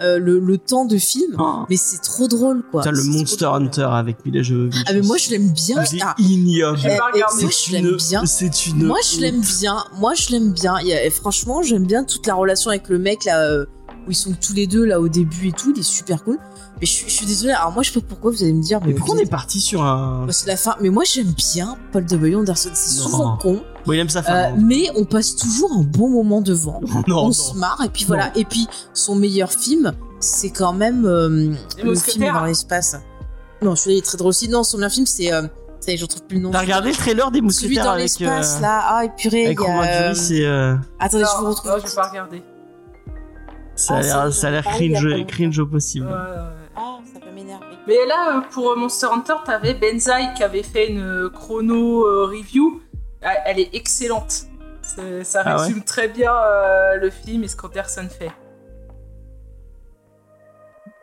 euh, 0.02 0.18
le, 0.18 0.38
le 0.38 0.58
temps 0.58 0.84
de 0.84 0.98
film. 0.98 1.36
Oh. 1.38 1.64
Mais 1.70 1.76
c'est 1.76 2.00
trop 2.02 2.28
drôle, 2.28 2.62
quoi. 2.70 2.82
Putain, 2.82 2.92
le 2.94 3.02
Monster 3.04 3.44
drôle. 3.46 3.62
Hunter 3.62 3.88
avec 3.90 4.24
Mila 4.26 4.42
Jovovich. 4.42 4.84
Ah, 4.86 4.92
mais 4.92 5.00
moi, 5.02 5.16
je 5.16 5.30
l'aime 5.30 5.48
bien. 5.50 5.84
C'est 5.84 5.98
Ah, 6.02 6.14
ignoble. 6.18 6.78
J'ai 6.78 6.88
Eh, 6.92 6.96
pas 6.98 7.04
eh, 7.08 7.12
regardé. 7.14 7.42
moi, 7.42 7.50
je 7.66 7.72
l'aime 7.72 7.86
une- 7.86 7.96
bien. 7.96 8.26
C'est 8.26 8.66
une. 8.66 8.84
Moi, 8.86 8.98
je 9.10 9.20
l'aime 9.20 9.40
bien. 9.40 9.76
Moi, 9.98 10.14
je 10.14 10.30
l'aime 10.30 10.52
bien. 10.52 10.78
Il 10.80 10.88
y 10.88 10.92
a- 10.92 11.04
et 11.04 11.10
franchement, 11.10 11.62
j'aime 11.62 11.86
bien 11.86 12.04
toute 12.04 12.26
la 12.26 12.34
relation 12.34 12.70
avec 12.70 12.88
le 12.88 12.98
mec 12.98 13.24
là 13.24 13.40
euh, 13.42 13.64
où 14.06 14.10
ils 14.10 14.14
sont 14.14 14.34
tous 14.40 14.52
les 14.52 14.66
deux 14.66 14.84
là 14.84 15.00
au 15.00 15.08
début 15.08 15.48
et 15.48 15.52
tout. 15.52 15.72
Il 15.74 15.80
est 15.80 15.82
super 15.82 16.22
cool. 16.24 16.38
Mais 16.80 16.86
je, 16.86 16.92
suis- 16.92 17.08
je 17.08 17.12
suis 17.14 17.26
désolée. 17.26 17.52
Alors 17.52 17.72
moi, 17.72 17.82
je 17.82 17.90
sais 17.90 18.00
pas 18.00 18.06
pourquoi 18.08 18.30
vous 18.30 18.42
allez 18.42 18.52
me 18.52 18.62
dire. 18.62 18.80
Mais 18.82 18.88
Mais 18.88 18.94
pourquoi 18.94 19.14
on 19.16 19.18
est 19.18 19.30
parti 19.30 19.60
sur 19.60 19.82
un. 19.82 20.26
Bah, 20.26 20.32
c'est 20.32 20.46
la 20.46 20.56
fin. 20.58 20.76
Mais 20.80 20.90
moi, 20.90 21.04
j'aime 21.04 21.32
bien 21.32 21.76
Paul 21.92 22.04
W. 22.04 22.34
Anderson. 22.36 22.70
C'est 22.74 22.90
souvent 22.98 23.36
con, 23.38 23.62
Bon, 23.86 23.92
il 23.92 23.98
aime 24.00 24.08
sa 24.10 24.18
euh, 24.18 24.22
femme. 24.22 24.66
mais 24.66 24.90
on 24.96 25.04
passe 25.04 25.36
toujours 25.36 25.72
un 25.72 25.82
bon 25.82 26.10
moment 26.10 26.40
devant. 26.42 26.80
non, 27.06 27.18
on 27.20 27.26
non. 27.26 27.32
se 27.32 27.54
marre 27.56 27.80
et 27.84 27.88
puis 27.88 28.04
voilà. 28.04 28.30
Et 28.36 28.44
puis 28.44 28.66
son 28.92 29.14
meilleur 29.14 29.50
film, 29.52 29.92
c'est 30.20 30.50
quand 30.50 30.72
même 30.74 31.06
euh, 31.06 31.54
le 31.82 31.94
film 31.94 32.30
dans 32.32 32.44
l'espace. 32.44 32.96
Non, 33.62 33.74
celui-là 33.74 33.94
il 33.96 33.98
est 34.00 34.02
très 34.04 34.18
drôle 34.18 34.28
aussi. 34.30 34.48
Non, 34.50 34.62
son 34.62 34.76
meilleur 34.76 34.92
film, 34.92 35.06
c'est 35.06 35.32
euh, 35.32 35.42
ça 35.80 35.96
je 35.96 36.02
retrouve 36.02 36.24
plus 36.24 36.36
le 36.36 36.42
nom. 36.42 36.50
T'as 36.50 36.60
regardé 36.60 36.90
le 36.90 36.94
trailer 36.96 37.30
des 37.30 37.38
Celui 37.38 37.46
mousquetaires 37.46 37.84
dans 37.84 37.90
avec. 37.92 38.02
l'espace 38.02 38.56
euh, 38.58 38.60
là. 38.60 38.80
Ah, 38.86 39.04
et 39.06 39.10
purée, 39.16 39.46
Avec. 39.46 39.60
Romain 39.60 39.86
euh, 39.86 40.12
Duris, 40.12 40.16
c'est. 40.26 40.44
euh, 40.44 40.74
Attendez, 40.98 41.24
je 41.24 41.40
vous 41.42 41.48
retrouve. 41.50 41.70
non, 41.70 41.76
j'ai 41.86 41.94
pas 41.94 42.08
regardé. 42.08 42.42
Ça 43.76 43.94
a 43.94 43.96
Ah, 43.98 44.02
l'air, 44.02 44.24
c'est- 44.32 44.40
ça 44.40 44.48
a 44.48 44.50
l'air 44.50 44.64
Ah, 44.66 44.76
il 44.80 44.90
y 44.92 44.96
a 44.96 45.00
pas 45.00 45.24
cringe, 45.24 45.58
au 45.58 45.66
possible. 45.66 46.06
Ouais, 46.06 46.12
Mais 47.86 48.04
là, 48.06 48.36
euh, 48.36 48.40
pour 48.50 48.70
euh, 48.72 48.76
Monster 48.76 49.06
Hunter, 49.12 49.34
t'avais 49.44 49.74
Benzaï 49.74 50.34
qui 50.34 50.42
avait 50.42 50.62
fait 50.62 50.88
une 50.88 51.00
euh, 51.00 51.30
chrono 51.30 52.02
review. 52.26 52.80
Ah, 53.22 53.34
Elle 53.46 53.60
est 53.60 53.74
excellente. 53.74 54.44
Ça 55.24 55.42
Ah 55.44 55.56
ouais 55.56 55.62
résume 55.62 55.82
très 55.82 56.08
bien 56.08 56.32
euh, 56.32 56.96
le 56.96 57.10
film 57.10 57.42
et 57.44 57.48
ce 57.48 57.56
qu'Anderson 57.56 58.08
fait. 58.08 58.30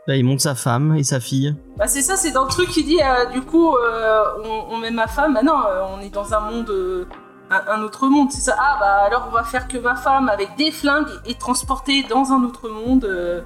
Là, 0.08 0.16
il 0.18 0.26
monte 0.26 0.42
sa 0.42 0.56
femme 0.56 0.96
et 0.96 1.04
sa 1.04 1.20
fille. 1.20 1.56
Bah 1.78 1.88
c'est 1.88 2.02
ça, 2.02 2.18
c'est 2.18 2.32
dans 2.32 2.44
le 2.44 2.50
truc 2.50 2.70
qui 2.70 2.84
dit 2.84 3.00
euh, 3.02 3.26
du 3.28 3.42
coup 3.42 3.76
euh, 3.76 4.24
on, 4.44 4.74
on 4.74 4.78
met 4.78 4.92
ma 4.92 5.08
femme. 5.08 5.34
Bah 5.34 5.44
non, 5.44 5.56
on 5.98 6.02
est 6.02 6.10
dans 6.10 6.34
un 6.34 6.40
monde, 6.40 7.08
un, 7.50 7.62
un 7.68 7.82
autre 7.84 8.08
monde. 8.08 8.32
C'est 8.32 8.42
ça. 8.42 8.56
Ah 8.60 8.78
bah 8.80 9.04
alors 9.06 9.28
on 9.30 9.32
va 9.32 9.44
faire 9.44 9.68
que 9.68 9.78
ma 9.78 9.96
femme 9.96 10.28
avec 10.30 10.56
des 10.58 10.72
flingues 10.72 11.08
est 11.26 11.40
transportée 11.40 12.04
dans 12.04 12.32
un 12.32 12.44
autre 12.44 12.68
monde. 12.70 13.44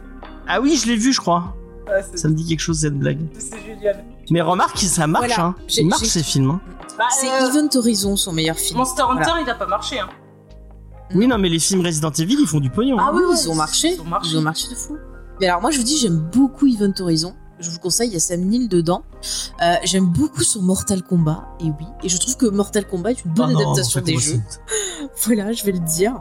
Ah 0.47 0.61
oui, 0.61 0.77
je 0.77 0.87
l'ai 0.87 0.95
vu, 0.95 1.11
je 1.13 1.19
crois. 1.19 1.55
Ça 2.15 2.27
me 2.29 2.33
dit 2.33 2.45
quelque 2.45 2.59
chose, 2.59 2.79
cette 2.79 2.97
blague. 2.97 3.19
c'est 3.39 3.63
génial. 3.65 4.03
Mais 4.29 4.41
remarque, 4.41 4.77
ça 4.79 5.07
marche, 5.07 5.27
Voilà. 5.27 5.43
hein. 5.45 5.55
Il 5.77 5.87
marche, 5.87 6.03
ces 6.07 6.23
films. 6.23 6.51
hein. 6.51 6.61
Bah, 6.97 7.05
C'est 7.11 7.29
euh, 7.29 7.49
Event 7.49 7.69
Horizon, 7.75 8.15
son 8.15 8.33
meilleur 8.33 8.57
film. 8.57 8.77
Monster 8.79 9.03
Hunter, 9.03 9.23
Voilà. 9.23 9.41
il 9.41 9.49
a 9.49 9.55
pas 9.55 9.67
marché. 9.67 9.99
Hein. 9.99 10.09
Oui, 11.15 11.27
non, 11.27 11.37
mais 11.37 11.47
les 11.49 11.59
films 11.59 11.85
Resident 11.85 12.11
Evil, 12.11 12.37
ils 12.41 12.47
font 12.47 12.59
du 12.59 12.69
pognon. 12.69 12.97
Ah 12.99 13.07
hein. 13.07 13.11
oui, 13.15 13.21
ouais, 13.23 13.35
ils 13.41 13.49
ont 13.49 13.55
marché. 13.55 13.93
Ils 13.93 14.01
ont 14.01 14.05
marché. 14.05 14.29
Ils 14.31 14.37
ont 14.37 14.41
marché 14.41 14.67
de 14.69 14.75
fou. 14.75 14.97
Mais 15.39 15.47
alors 15.47 15.61
moi 15.61 15.69
je 15.69 15.77
vous 15.77 15.83
dis 15.83 15.97
j'aime 15.97 16.17
beaucoup 16.33 16.65
Event 16.65 16.93
Horizon. 16.99 17.35
Je 17.59 17.69
vous 17.69 17.77
conseille, 17.79 18.09
il 18.09 18.13
y 18.13 18.17
a 18.17 18.19
Sam 18.19 18.41
Neill 18.41 18.67
dedans. 18.67 19.03
Euh, 19.63 19.75
j'aime 19.83 20.05
beaucoup 20.07 20.43
son 20.43 20.61
Mortal 20.61 21.01
Kombat, 21.03 21.47
et 21.59 21.65
oui. 21.65 21.85
Et 22.03 22.09
je 22.09 22.17
trouve 22.17 22.37
que 22.37 22.45
Mortal 22.47 22.85
Kombat 22.87 23.11
est 23.11 23.23
une 23.25 23.31
bonne 23.33 23.49
Ah 23.49 23.53
non, 23.53 23.59
adaptation 23.73 24.01
en 24.01 24.05
fait, 24.05 24.11
des 24.11 24.17
jeux. 24.19 24.39
Voilà, 25.25 25.53
je 25.53 25.63
vais 25.63 25.71
le 25.71 25.79
dire. 25.79 26.19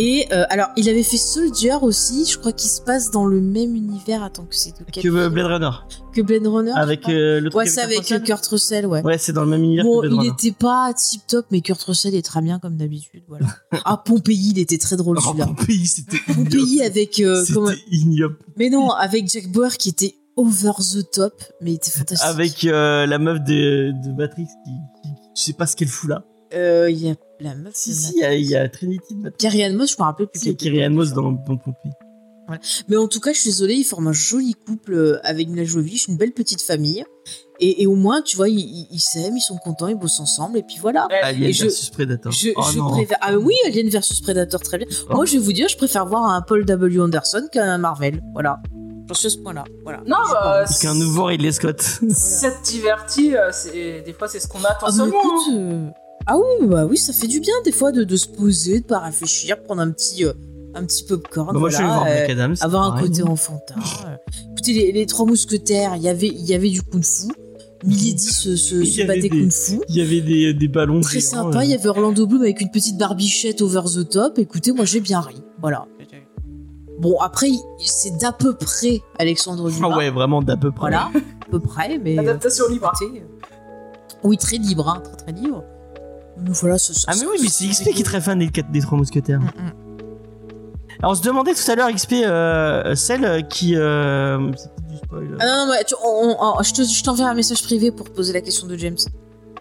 Et 0.00 0.26
euh, 0.32 0.44
alors, 0.48 0.68
il 0.76 0.88
avait 0.88 1.02
fait 1.02 1.16
Soldier 1.16 1.74
aussi, 1.82 2.24
je 2.24 2.38
crois 2.38 2.52
qu'il 2.52 2.70
se 2.70 2.80
passe 2.80 3.10
dans 3.10 3.24
le 3.26 3.40
même 3.40 3.74
univers. 3.74 4.22
Attends, 4.22 4.44
que 4.44 4.54
c'est 4.54 4.70
de 4.70 4.84
quel 4.92 5.02
Que 5.02 5.08
euh, 5.08 5.28
Blade 5.28 5.46
Runner. 5.46 5.70
Que 6.14 6.20
Blade 6.22 6.46
Runner 6.46 6.70
Avec 6.76 7.08
euh, 7.08 7.40
le 7.40 7.50
truc 7.50 7.58
Ouais, 7.58 7.66
c'est 7.66 7.80
avec. 7.80 8.02
Kurt 8.24 8.46
Russell, 8.46 8.86
ouais. 8.86 9.02
Ouais, 9.02 9.18
c'est 9.18 9.32
dans 9.32 9.42
le 9.42 9.50
même 9.50 9.64
univers 9.64 9.84
Bon, 9.84 9.96
que 10.00 10.06
Blade 10.06 10.12
il 10.12 10.18
Runner. 10.30 10.32
était 10.32 10.52
pas 10.52 10.92
tip 10.94 11.22
top, 11.26 11.46
mais 11.50 11.62
Kurt 11.62 11.82
Russell 11.82 12.14
est 12.14 12.22
très 12.22 12.40
bien 12.40 12.60
comme 12.60 12.76
d'habitude, 12.76 13.22
voilà. 13.26 13.46
ah, 13.84 14.00
Pompéi, 14.04 14.50
il 14.52 14.58
était 14.60 14.78
très 14.78 14.96
drôle 14.96 15.18
Oh, 15.18 15.26
celui-là. 15.26 15.46
Pompéi, 15.46 15.86
c'était 15.86 16.18
Pompéi 16.32 16.82
avec 16.82 17.18
euh, 17.18 17.40
C'était 17.42 17.54
comment- 17.54 17.72
ignoble. 17.90 18.38
Mais 18.56 18.70
non, 18.70 18.90
avec 18.90 19.28
Jack 19.28 19.48
Bauer 19.50 19.76
qui 19.78 19.88
était 19.88 20.14
over 20.36 20.70
the 20.78 21.10
top, 21.10 21.42
mais 21.60 21.72
il 21.72 21.74
était 21.74 21.90
fantastique. 21.90 22.28
Avec 22.28 22.64
euh, 22.64 23.04
la 23.06 23.18
meuf 23.18 23.40
de, 23.40 23.90
de 24.06 24.12
Matrix 24.16 24.46
qui, 24.64 24.70
qui- 25.02 25.08
Je 25.36 25.42
sais 25.42 25.52
pas 25.54 25.66
ce 25.66 25.74
qu'elle 25.74 25.88
fout 25.88 26.08
là. 26.08 26.22
Euh, 26.54 26.90
il 26.90 26.98
y 27.06 27.10
a 27.10 27.14
la 27.40 27.54
meuf. 27.54 27.72
Si, 27.74 27.94
si, 27.94 28.12
il 28.16 28.20
y 28.20 28.24
a, 28.24 28.34
il 28.34 28.46
y 28.46 28.56
a 28.56 28.68
Trinity 28.68 29.14
de. 29.14 29.30
Carrie 29.30 29.70
Moss, 29.74 29.92
je 29.92 29.96
me 29.98 30.04
rappelle 30.04 30.26
plus. 30.28 30.40
Si. 30.40 30.56
Kyrian 30.56 30.90
Moss 30.90 31.12
dans, 31.12 31.32
dans 31.32 31.56
Pompéi. 31.56 31.92
Mais 32.88 32.96
en 32.96 33.08
tout 33.08 33.20
cas, 33.20 33.34
je 33.34 33.40
suis 33.40 33.50
désolée, 33.50 33.74
ils 33.74 33.84
forment 33.84 34.08
un 34.08 34.12
joli 34.14 34.54
couple 34.54 34.94
euh, 34.94 35.18
avec 35.22 35.48
Mila 35.48 35.64
Jovovich, 35.64 36.08
une 36.08 36.16
belle 36.16 36.32
petite 36.32 36.62
famille. 36.62 37.04
Et, 37.60 37.82
et 37.82 37.86
au 37.86 37.94
moins, 37.94 38.22
tu 38.22 38.36
vois, 38.38 38.48
ils 38.48 38.86
s'aiment, 39.00 39.36
ils 39.36 39.42
sont 39.42 39.58
contents, 39.58 39.88
ils 39.88 39.96
bossent 39.98 40.20
ensemble, 40.20 40.56
et 40.56 40.62
puis 40.62 40.76
voilà. 40.80 41.06
Ouais. 41.10 41.20
Alien 41.22 41.52
je- 41.52 41.64
versus 41.64 41.90
Predator. 41.90 42.32
Je, 42.32 42.48
oh 42.56 42.62
je 42.72 42.78
non. 42.78 42.90
préfère. 42.92 43.18
Ah 43.20 43.36
oui, 43.36 43.52
Alien 43.66 43.90
versus 43.90 44.22
Predator, 44.22 44.60
très 44.62 44.78
bien. 44.78 44.86
Oh. 45.10 45.16
Moi, 45.16 45.26
je 45.26 45.32
vais 45.32 45.38
vous 45.44 45.52
dire, 45.52 45.68
je 45.68 45.76
préfère 45.76 46.06
voir 46.06 46.24
un 46.24 46.40
Paul 46.40 46.64
W. 46.64 47.00
Anderson 47.00 47.46
qu'un 47.52 47.76
Marvel. 47.76 48.22
Voilà. 48.32 48.60
J'en 49.08 49.14
suis 49.14 49.26
à 49.26 49.30
ce 49.30 49.38
point-là. 49.38 49.64
Voilà. 49.82 49.98
Non, 50.06 50.16
Je 50.26 50.32
bah. 50.32 50.40
Parce 50.64 50.78
qu'un 50.80 50.94
nouveau 50.94 51.24
Ridley 51.24 51.52
Scott. 51.52 51.80
Ça 52.10 52.50
te 52.50 52.64
divertit, 52.66 53.34
euh, 53.36 53.50
des 54.04 54.12
fois 54.14 54.28
c'est 54.28 54.40
ce 54.40 54.48
qu'on 54.48 54.62
attend 54.64 54.86
Ah, 54.86 54.92
seulement. 54.92 55.18
écoute, 55.20 55.32
hein. 55.50 55.54
euh, 55.56 55.90
ah 56.28 56.36
oui, 56.38 56.66
bah 56.66 56.86
oui, 56.86 56.96
ça 56.96 57.12
fait 57.12 57.26
du 57.26 57.40
bien 57.40 57.54
des 57.64 57.72
fois 57.72 57.90
de, 57.92 58.04
de 58.04 58.16
se 58.16 58.28
poser, 58.28 58.80
de 58.80 58.84
pas 58.86 58.98
réfléchir, 59.00 59.60
prendre 59.62 59.80
un 59.82 59.90
petit, 59.90 60.24
euh, 60.24 60.32
un 60.74 60.84
petit 60.84 61.04
popcorn. 61.04 61.52
Bah, 61.54 61.58
moi, 61.58 61.70
je 61.70 61.78
vais 61.78 61.84
voir 61.84 62.04
euh, 62.06 62.54
avoir 62.60 62.94
un 62.94 63.00
côté 63.00 63.22
enfantin. 63.22 63.74
euh. 64.06 64.16
Écoutez, 64.52 64.74
les, 64.74 64.92
les 64.92 65.06
trois 65.06 65.26
mousquetaires, 65.26 65.94
il 65.96 66.02
y 66.02 66.08
avait, 66.08 66.28
il 66.28 66.44
y 66.46 66.54
avait 66.54 66.70
du 66.70 66.82
kung-fu. 66.82 67.28
Milady 67.84 68.18
se, 68.18 68.56
se, 68.56 69.06
battait 69.06 69.20
des- 69.20 69.28
kung-fu. 69.28 69.80
Il 69.88 69.96
y 69.96 70.00
avait 70.02 70.20
des, 70.20 70.52
des 70.54 70.68
ballons. 70.68 71.00
Très 71.00 71.20
géants, 71.20 71.30
sympa, 71.30 71.58
euh. 71.60 71.64
il 71.64 71.70
y 71.70 71.74
avait 71.74 71.88
Orlando 71.88 72.26
Bloom 72.26 72.42
avec 72.42 72.60
une 72.60 72.70
petite 72.70 72.98
barbichette 72.98 73.62
over 73.62 73.82
the 73.84 74.08
top. 74.08 74.38
Écoutez, 74.38 74.72
moi 74.72 74.84
j'ai 74.84 75.00
bien 75.00 75.20
ri. 75.20 75.36
Voilà. 75.60 75.86
Bon, 76.98 77.16
après, 77.20 77.50
c'est 77.78 78.18
d'à 78.18 78.32
peu 78.32 78.54
près 78.54 79.00
Alexandre 79.20 79.70
Dumas. 79.70 79.88
Ah 79.92 79.96
ouais, 79.96 80.10
vraiment 80.10 80.42
d'à 80.42 80.56
peu 80.56 80.72
près. 80.72 80.80
Voilà, 80.90 81.02
à 81.12 81.50
peu 81.50 81.60
près, 81.60 81.96
mais. 81.98 82.18
Adaptation 82.18 82.64
libre. 82.68 82.90
écoutez, 83.00 83.20
euh, 83.20 84.18
Oui, 84.24 84.36
très 84.36 84.56
libre, 84.56 84.88
hein, 84.88 85.00
très 85.04 85.14
très 85.32 85.40
libre. 85.40 85.62
Voilà, 86.46 86.76
Ah 87.06 87.12
mais 87.16 87.26
oui, 87.26 87.38
mais 87.42 87.48
c'est 87.48 87.66
XP 87.66 87.90
qui 87.94 88.00
est 88.00 88.04
très 88.04 88.20
fan 88.20 88.38
des, 88.38 88.50
des 88.70 88.80
trois 88.80 88.96
mousquetaires. 88.98 89.40
Mm, 89.40 89.44
mm. 89.44 89.72
Alors 91.00 91.12
on 91.12 91.14
se 91.14 91.22
demandait 91.22 91.54
tout 91.54 91.70
à 91.70 91.74
l'heure 91.76 91.90
XP, 91.92 92.12
euh, 92.24 92.94
celle 92.94 93.46
qui... 93.48 93.76
Euh, 93.76 94.50
c'est 94.56 94.68
peut-être 94.74 94.88
du 94.88 94.96
spoil. 94.96 95.36
Ah 95.40 95.46
non, 95.46 95.66
non, 95.66 95.72
mais 95.72 95.84
tu- 95.84 95.94
on- 96.04 96.36
on- 96.40 96.62
je 96.62 96.72
te- 96.72 96.82
je 96.82 97.02
t'enverrai 97.04 97.30
un 97.30 97.34
message 97.34 97.62
privé 97.62 97.92
pour 97.92 98.10
poser 98.10 98.32
la 98.32 98.40
question 98.40 98.66
de 98.66 98.76
James. 98.76 98.96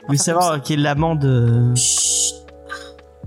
Je 0.07 0.11
veux 0.11 0.17
savoir 0.17 0.61
qui 0.61 0.73
est 0.73 0.77
l'amant 0.77 1.15
de... 1.15 1.73
Chut. 1.75 2.35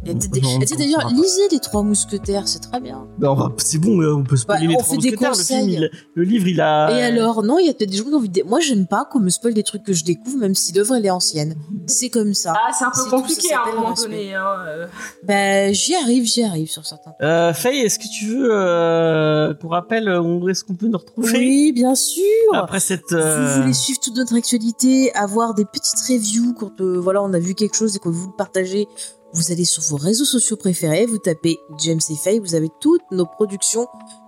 Et 0.06 0.14
d'ailleurs, 0.14 1.08
lisez 1.10 1.48
les 1.52 1.58
trois 1.60 1.82
mousquetaires, 1.82 2.48
c'est 2.48 2.60
très 2.60 2.80
bien. 2.80 3.06
Bah, 3.18 3.32
on 3.32 3.34
va- 3.34 3.52
c'est 3.58 3.78
bon, 3.78 4.00
là, 4.00 4.14
on 4.16 4.22
peut 4.24 4.36
spoiler 4.36 4.66
Bah, 4.66 4.72
les 4.72 4.76
on 4.76 4.80
trois 4.80 4.94
fait 4.96 5.00
des 5.02 5.10
mousquetaires. 5.10 5.30
Le, 5.30 5.34
film, 5.44 5.60
conseils. 5.60 5.74
il- 5.74 5.90
le 6.14 6.22
livre, 6.24 6.48
il 6.48 6.60
a... 6.60 6.90
Et 6.98 7.02
alors, 7.02 7.42
non, 7.42 7.58
il 7.58 7.66
y 7.66 7.68
a 7.68 7.74
peut-être 7.74 7.90
des 7.90 7.98
gens 7.98 8.04
qui 8.04 8.10
ont 8.14 8.16
envie 8.16 8.28
de. 8.30 8.42
Moi, 8.44 8.60
j'aime 8.60 8.86
pas 8.86 9.04
qu'on 9.04 9.20
me 9.20 9.28
spoil 9.28 9.52
des 9.52 9.62
trucs 9.62 9.82
que 9.82 9.92
je 9.92 10.02
découvre, 10.04 10.38
même 10.38 10.54
si 10.54 10.72
l'œuvre 10.72 10.94
elle 10.94 11.04
est 11.06 11.10
ancienne. 11.10 11.54
C'est 11.86 12.08
comme 12.08 12.32
ça. 12.32 12.54
Ah, 12.56 12.72
c'est 12.72 12.84
un 12.84 12.90
peu 12.90 13.10
compliqué 13.10 13.52
à 13.52 13.62
un 13.68 13.74
moment 13.74 13.92
donné. 13.94 14.34
Hein, 14.34 14.44
euh. 14.66 14.86
Ben, 15.24 15.74
j'y 15.74 15.94
arrive, 15.94 16.24
j'y 16.24 16.42
arrive 16.44 16.70
sur 16.70 16.86
certains. 16.86 17.12
Euh, 17.20 17.52
Faye, 17.52 17.80
est-ce 17.80 17.98
que 17.98 18.08
tu 18.08 18.26
veux 18.26 18.48
euh, 18.52 19.52
qu'on 19.54 19.68
rappelle 19.68 20.08
euh, 20.08 20.20
où 20.22 20.48
est-ce 20.48 20.64
qu'on 20.64 20.74
peut 20.76 20.88
nous 20.88 20.98
retrouver 20.98 21.32
Oui, 21.38 21.72
bien 21.72 21.94
sûr. 21.94 22.22
après 22.54 22.80
cette... 22.80 23.10
Vous 23.10 23.16
euh, 23.16 23.60
voulez 23.60 23.74
suivre 23.74 24.00
toute 24.00 24.16
notre 24.16 24.34
actualité, 24.34 25.12
avoir 25.14 25.52
des 25.54 25.64
petites 25.66 26.00
reviews 26.08 26.54
quand 26.54 26.80
euh, 26.80 26.98
voilà 26.98 27.22
on 27.22 27.32
a 27.34 27.38
vu 27.38 27.54
quelque 27.54 27.76
chose 27.76 27.96
et 27.96 27.98
qu'on 27.98 28.10
veut 28.10 28.16
vous 28.16 28.28
le 28.30 28.36
partager, 28.36 28.86
vous 29.32 29.52
allez 29.52 29.64
sur 29.64 29.82
vos 29.84 29.96
réseaux 29.96 30.24
sociaux 30.24 30.56
préférés, 30.56 31.06
vous 31.06 31.18
tapez 31.18 31.60
James 31.78 32.00
et 32.10 32.16
Faye, 32.16 32.38
vous 32.38 32.54
avez 32.54 32.68
toutes 32.80 33.02
nos 33.10 33.26
productions 33.26 33.86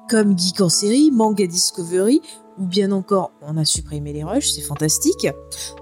comme 0.08 0.38
Geek 0.38 0.60
en 0.60 0.68
série, 0.68 1.10
Manga 1.10 1.46
Discovery, 1.46 2.20
ou 2.58 2.66
bien 2.66 2.92
encore 2.92 3.32
on 3.42 3.56
a 3.56 3.64
supprimé 3.64 4.12
les 4.12 4.24
rushs, 4.24 4.52
c'est 4.52 4.60
fantastique. 4.60 5.26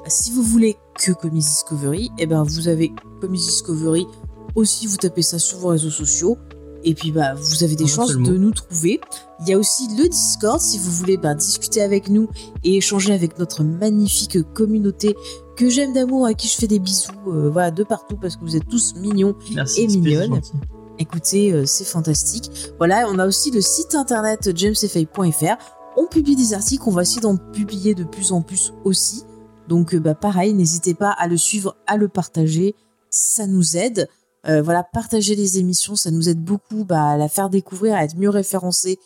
Si 0.07 0.31
vous 0.31 0.43
voulez 0.43 0.77
que 0.99 1.13
Comics 1.13 1.45
Discovery, 1.45 2.11
eh 2.19 2.27
ben 2.27 2.43
vous 2.45 2.69
avez 2.69 2.93
Comics 3.21 3.41
Discovery 3.41 4.07
aussi, 4.55 4.87
vous 4.87 4.97
tapez 4.97 5.23
ça 5.23 5.39
sur 5.39 5.59
vos 5.59 5.69
réseaux 5.69 5.91
sociaux. 5.91 6.37
Et 6.83 6.95
puis 6.95 7.13
bah 7.13 7.35
vous 7.35 7.63
avez 7.63 7.77
des 7.77 7.87
chances 7.87 8.17
de 8.17 8.37
nous 8.37 8.53
trouver. 8.53 9.01
Il 9.41 9.49
y 9.49 9.53
a 9.53 9.59
aussi 9.59 9.87
le 9.99 10.09
Discord 10.09 10.61
si 10.61 10.79
vous 10.79 10.91
voulez 10.91 11.19
bah, 11.19 11.35
discuter 11.35 11.83
avec 11.83 12.09
nous 12.09 12.29
et 12.65 12.77
échanger 12.77 13.13
avec 13.13 13.39
notre 13.39 13.63
magnifique 13.63 14.43
communauté 14.55 15.15
que 15.61 15.69
j'aime 15.69 15.93
d'amour 15.93 16.25
à 16.25 16.33
qui 16.33 16.49
je 16.49 16.57
fais 16.57 16.67
des 16.67 16.79
bisous 16.79 17.13
euh, 17.27 17.51
voilà 17.51 17.71
de 17.71 17.85
partout 17.85 18.17
parce 18.17 18.37
que 18.37 18.41
vous 18.41 18.57
êtes 18.57 18.67
tous 18.67 18.95
mignons 18.97 19.35
Merci, 19.55 19.83
et 19.83 19.87
XP, 19.87 19.93
c'est 19.93 19.99
mignonne. 20.01 20.35
gentil. 20.37 20.53
Écoutez, 20.99 21.53
euh, 21.53 21.67
c'est 21.67 21.85
fantastique. 21.85 22.51
Voilà, 22.79 23.07
on 23.09 23.19
a 23.19 23.27
aussi 23.27 23.51
le 23.51 23.61
site 23.61 23.95
internet 23.95 24.57
jamesfay.fr. 24.57 25.57
On 25.97 26.07
publie 26.07 26.37
des 26.37 26.55
articles, 26.55 26.83
on 26.87 26.91
va 26.91 27.03
essayer 27.03 27.21
d'en 27.21 27.37
publier 27.37 27.95
de 27.95 28.05
plus 28.05 28.33
en 28.33 28.41
plus 28.43 28.73
aussi. 28.85 29.23
Donc, 29.69 29.95
euh, 29.95 30.01
bah, 30.01 30.15
pareil, 30.15 30.53
n'hésitez 30.55 30.95
pas 30.95 31.11
à 31.11 31.27
le 31.29 31.37
suivre, 31.37 31.77
à 31.87 31.97
le 31.97 32.09
partager. 32.09 32.75
Ça 33.11 33.47
nous 33.47 33.77
aide. 33.77 34.09
Euh, 34.47 34.63
voilà, 34.63 34.83
partager 34.83 35.35
les 35.35 35.59
émissions, 35.59 35.95
ça 35.95 36.11
nous 36.11 36.29
aide 36.29 36.43
beaucoup 36.43 36.85
bah, 36.85 37.11
à 37.11 37.17
la 37.19 37.29
faire 37.29 37.51
découvrir, 37.51 37.95
à 37.95 38.05
être 38.05 38.17
mieux 38.17 38.31
référencé 38.31 38.99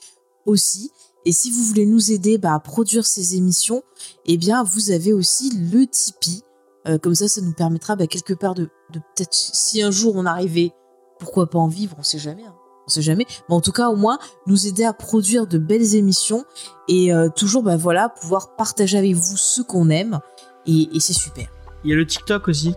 aussi. 0.47 0.91
Et 1.27 1.33
si 1.33 1.51
vous 1.51 1.62
voulez 1.62 1.87
nous 1.87 2.12
aider 2.12 2.39
bah, 2.39 2.55
à 2.55 2.61
produire 2.61 3.07
ces 3.07 3.37
émissions, 3.37 3.83
eh 4.27 4.37
bien, 4.37 4.62
vous 4.62 4.91
avez 4.91 5.12
aussi 5.12 5.51
le 5.70 5.87
Tipeee. 5.87 6.43
Euh, 6.87 6.99
comme 6.99 7.14
ça, 7.14 7.29
ça 7.29 7.41
nous 7.41 7.55
permettra 7.55 7.97
bah, 7.97 8.07
quelque 8.07 8.35
part 8.35 8.55
de, 8.55 8.64
de 8.93 8.99
peut-être, 8.99 9.33
si 9.33 9.81
un 9.83 9.91
jour 9.91 10.14
on 10.16 10.27
arrivait 10.27 10.72
pourquoi 11.18 11.49
pas 11.49 11.59
en 11.59 11.68
vivre, 11.68 11.97
on 11.99 12.03
sait 12.03 12.18
jamais. 12.18 12.45
hein. 12.45 12.55
On 12.87 12.91
sait 12.91 13.01
jamais. 13.01 13.25
Mais 13.49 13.55
en 13.55 13.62
tout 13.62 13.72
cas, 13.72 13.89
au 13.89 13.97
moins, 13.97 14.18
nous 14.47 14.66
aider 14.66 14.85
à 14.85 14.93
produire 14.93 15.47
de 15.47 15.57
belles 15.57 15.95
émissions 15.95 16.45
et 16.89 17.14
euh, 17.14 17.31
toujours, 17.31 17.62
bah 17.62 17.79
voilà, 17.79 18.11
pouvoir 18.11 18.57
partager 18.57 18.99
avec 18.99 19.14
vous 19.14 19.39
ce 19.39 19.62
qu'on 19.62 19.89
aime. 19.89 20.20
Et, 20.66 20.91
et 20.95 21.01
c'est 21.01 21.14
super. 21.14 21.47
Il 21.83 21.91
y 21.91 21.93
a 21.95 21.97
le 21.97 22.07
TikTok 22.07 22.49
aussi. 22.49 22.75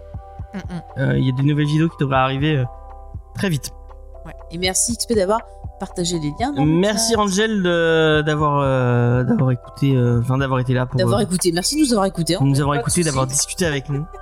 Euh, 0.97 1.17
Il 1.17 1.25
y 1.25 1.29
a 1.29 1.35
des 1.35 1.43
nouvelles 1.43 1.65
vidéos 1.67 1.89
qui 1.89 1.97
devraient 1.99 2.15
arriver 2.15 2.55
euh, 2.55 2.63
très 3.35 3.49
vite. 3.49 3.71
Ouais. 4.25 4.31
Et 4.51 4.57
merci 4.57 4.95
XP 4.95 5.13
d'avoir 5.13 5.41
partagé 5.79 6.19
les 6.19 6.33
liens. 6.39 6.53
Merci 6.65 7.13
chat. 7.13 7.19
Angel 7.21 7.61
de- 7.63 8.21
d'avoir 8.25 8.59
euh, 8.63 9.23
d'avoir 9.23 9.51
écouté, 9.51 9.95
euh, 9.95 10.19
enfin 10.21 10.37
d'avoir 10.37 10.59
été 10.59 10.73
là 10.73 10.85
pour 10.85 10.97
D'avoir 10.97 11.19
euh, 11.19 11.23
écouté. 11.23 11.51
Merci 11.51 11.75
de 11.75 11.81
nous 11.81 11.91
avoir 11.93 12.05
écoutés. 12.05 12.35
hein. 12.35 12.39
nous 12.41 12.59
avoir 12.61 12.75
écouté, 12.77 13.03
d'avoir 13.03 13.27
discuté 13.27 13.65
avec 13.65 13.89
nous. 13.89 14.05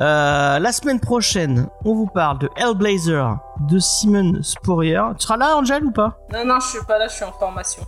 Euh, 0.00 0.58
la 0.58 0.72
semaine 0.72 0.98
prochaine, 1.00 1.68
on 1.84 1.94
vous 1.94 2.06
parle 2.06 2.38
de 2.38 2.48
Hellblazer 2.56 3.36
de 3.68 3.78
Simon 3.78 4.32
Spurrier. 4.42 5.00
Tu 5.18 5.24
seras 5.26 5.36
là, 5.36 5.56
Angel, 5.56 5.84
ou 5.84 5.90
pas? 5.92 6.18
Non, 6.32 6.44
non, 6.44 6.58
je 6.60 6.66
suis 6.68 6.84
pas 6.86 6.98
là, 6.98 7.06
je 7.08 7.14
suis 7.14 7.24
en 7.24 7.32
formation. 7.32 7.82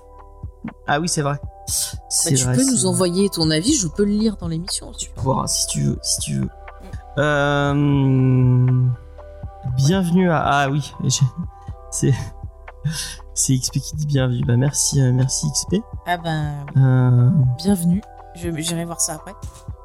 Ah 0.86 1.00
oui, 1.00 1.08
c'est 1.08 1.22
vrai. 1.22 1.38
Bah, 1.42 1.48
C'est 2.08 2.34
tu 2.34 2.44
vrai, 2.44 2.54
peux 2.54 2.64
nous 2.64 2.76
vrai. 2.76 2.86
envoyer 2.88 3.28
ton 3.30 3.50
avis, 3.50 3.74
je 3.74 3.88
peux 3.88 4.04
le 4.04 4.10
lire 4.12 4.36
dans 4.36 4.46
l'émission. 4.48 4.92
si 4.92 5.06
tu 5.06 5.08
veux. 5.10 5.14
pouvoir 5.16 5.48
si 5.48 5.66
tu 5.66 5.80
veux 5.82 5.98
si 6.02 6.20
tu 6.20 6.34
veux 6.40 6.48
euh... 7.18 8.84
bienvenue 9.76 10.30
à 10.30 10.38
ah 10.44 10.68
oui 10.70 10.92
j'ai- 11.04 11.24
c'est 11.90 12.14
c'est 13.34 13.56
XP 13.58 13.72
qui 13.80 13.96
dit 13.96 14.06
bienvenue 14.06 14.42
bah 14.46 14.56
merci 14.56 15.00
euh, 15.00 15.12
merci 15.12 15.46
XP 15.50 15.76
Ah 16.06 16.16
ben, 16.16 16.64
euh... 16.76 17.30
bienvenue. 17.58 18.02
Je- 18.34 18.50
J'irai 18.58 18.84
voir 18.84 19.00
ça 19.00 19.14
après. 19.14 19.32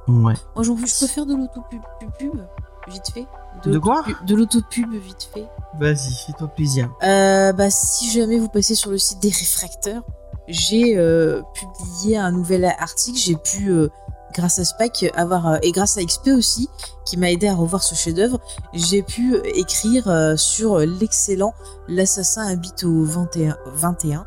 ouais 0.07 0.33
Moi, 0.55 0.63
j'en 0.63 0.75
veux- 0.75 0.85
je 0.87 0.99
peux 0.99 1.07
faire 1.07 1.25
de 1.25 1.35
l'autopub 1.35 1.81
pub, 1.99 2.09
pub, 2.19 2.41
vite 2.89 3.11
fait. 3.13 3.27
De 3.63 3.77
quoi 3.79 4.03
De 4.25 4.35
l'autopub 4.35 4.91
vite 4.93 5.29
fait. 5.33 5.47
vas-y 5.79 6.13
fais-toi 6.25 6.47
plaisir 6.49 6.89
Euh, 7.03 7.53
bah, 7.53 7.69
si 7.69 8.09
jamais 8.11 8.37
vous 8.39 8.49
passez 8.49 8.75
sur 8.75 8.89
le 8.91 8.97
site 8.97 9.19
des 9.21 9.29
réfracteurs, 9.29 10.03
j'ai 10.47 10.97
euh, 10.97 11.41
publié 11.53 12.17
un 12.17 12.31
nouvel 12.31 12.65
article. 12.65 13.17
J'ai 13.17 13.35
pu, 13.35 13.69
euh, 13.69 13.89
grâce 14.33 14.59
à 14.59 14.65
Spike, 14.65 15.05
avoir 15.15 15.47
euh, 15.47 15.57
et 15.61 15.71
grâce 15.71 15.97
à 15.97 16.03
XP 16.03 16.29
aussi, 16.29 16.69
qui 17.05 17.17
m'a 17.17 17.31
aidé 17.31 17.47
à 17.47 17.55
revoir 17.55 17.83
ce 17.83 17.95
chef-d'œuvre, 17.95 18.39
j'ai 18.73 19.01
pu 19.01 19.35
euh, 19.35 19.41
écrire 19.55 20.07
euh, 20.07 20.37
sur 20.37 20.77
l'excellent 20.79 21.53
L'assassin 21.87 22.47
habite 22.47 22.83
au 22.85 23.03
21, 23.03 23.57
21 23.73 24.25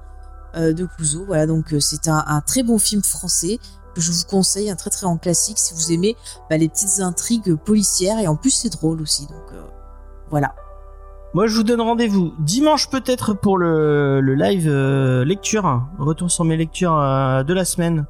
euh, 0.57 0.73
de 0.73 0.85
Clouseau. 0.85 1.25
Voilà, 1.27 1.47
donc 1.47 1.75
c'est 1.81 2.09
un, 2.09 2.43
très 2.47 2.63
bon 2.63 2.79
film 2.79 3.03
français 3.03 3.59
que 3.95 4.01
je 4.01 4.13
vous 4.13 4.25
conseille, 4.29 4.71
un 4.71 4.77
très 4.77 4.91
très 4.91 5.07
grand 5.07 5.17
classique 5.17 5.59
si 5.59 5.73
vous 5.73 5.93
aimez 5.93 6.17
bah, 6.51 6.57
les 6.57 6.69
petites 6.69 7.01
intrigues 7.01 7.55
policières 7.55 8.19
et 8.19 8.27
en 8.27 8.37
plus 8.37 8.51
c'est 8.51 8.71
drôle 8.71 9.01
aussi. 9.01 9.27
Donc 9.29 9.59
voilà. 10.31 10.55
moi 11.33 11.47
je 11.47 11.55
vous 11.55 11.63
donne 11.63 11.81
rendez-vous 11.81 12.35
dimanche 12.41 12.91
peut-être 12.91 13.35
pour 13.35 13.57
le, 13.57 14.21
live 14.21 14.69
lecture 15.23 15.85
retour 15.99 16.29
sur 16.29 16.45
mes 16.45 16.57
lectures 16.57 16.97
de 16.97 17.55
la 17.55 17.65
semaine 17.65 18.05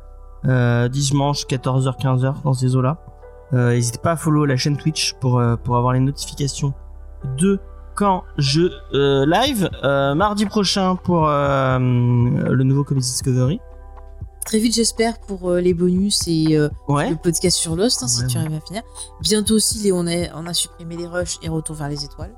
dimanche 0.88 1.46
14h 1.46 1.98
15h 2.00 2.42
dans 2.44 2.52
ces 2.54 2.76
eaux 2.76 2.82
là 2.82 2.98
n'hésitez 3.52 3.98
pas 3.98 4.12
à 4.12 4.16
follow 4.16 4.44
la 4.46 4.56
chaîne 4.56 4.76
Twitch 4.76 5.14
pour, 5.20 5.38
euh, 5.38 5.56
pour 5.56 5.76
avoir 5.76 5.92
les 5.92 6.00
notifications 6.00 6.74
de 7.38 7.60
quand 7.94 8.24
je 8.38 8.62
euh, 8.94 9.24
live 9.26 9.70
euh, 9.84 10.14
mardi 10.16 10.44
prochain 10.46 10.96
pour 10.96 11.28
euh, 11.28 11.78
le 11.78 12.62
nouveau 12.64 12.82
Comics 12.82 13.04
Discovery. 13.04 13.60
Très 14.44 14.58
vite, 14.58 14.74
j'espère, 14.74 15.20
pour 15.20 15.48
euh, 15.50 15.60
les 15.60 15.72
bonus 15.72 16.26
et 16.26 16.56
euh, 16.58 16.68
Ouais. 16.88 17.08
le 17.08 17.16
podcast 17.16 17.56
sur 17.56 17.76
Lost, 17.76 18.02
hein, 18.02 18.08
si 18.08 18.22
Ouais, 18.22 18.26
tu 18.26 18.36
arrives 18.36 18.52
à 18.54 18.60
finir. 18.60 18.82
Bientôt 19.22 19.54
aussi, 19.54 19.78
les, 19.78 19.92
on, 19.92 20.06
a, 20.06 20.34
on 20.34 20.46
a 20.46 20.52
supprimé 20.52 20.96
les 20.96 21.06
rushs 21.06 21.38
et 21.42 21.48
retour 21.48 21.76
vers 21.76 21.88
les 21.88 22.04
étoiles. 22.04 22.34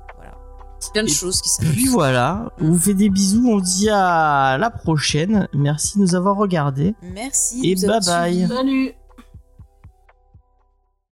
Voilà. 0.79 0.91
Plein 0.93 1.03
de 1.03 1.09
Et 1.09 1.13
choses 1.13 1.41
qui 1.41 1.49
s'annoncent. 1.49 1.73
Puis 1.75 1.87
voilà, 1.87 2.51
on 2.59 2.65
vous 2.65 2.79
fait 2.79 2.93
des 2.93 3.09
bisous, 3.09 3.47
on 3.47 3.55
vous 3.55 3.61
dit 3.61 3.89
à 3.89 4.57
la 4.59 4.69
prochaine. 4.69 5.47
Merci 5.53 5.97
de 5.97 6.03
nous 6.03 6.15
avoir 6.15 6.37
regardés. 6.37 6.95
Merci. 7.01 7.61
Et 7.63 7.75
bye 7.75 7.99
bye. 8.05 8.47
Salut 8.47 8.93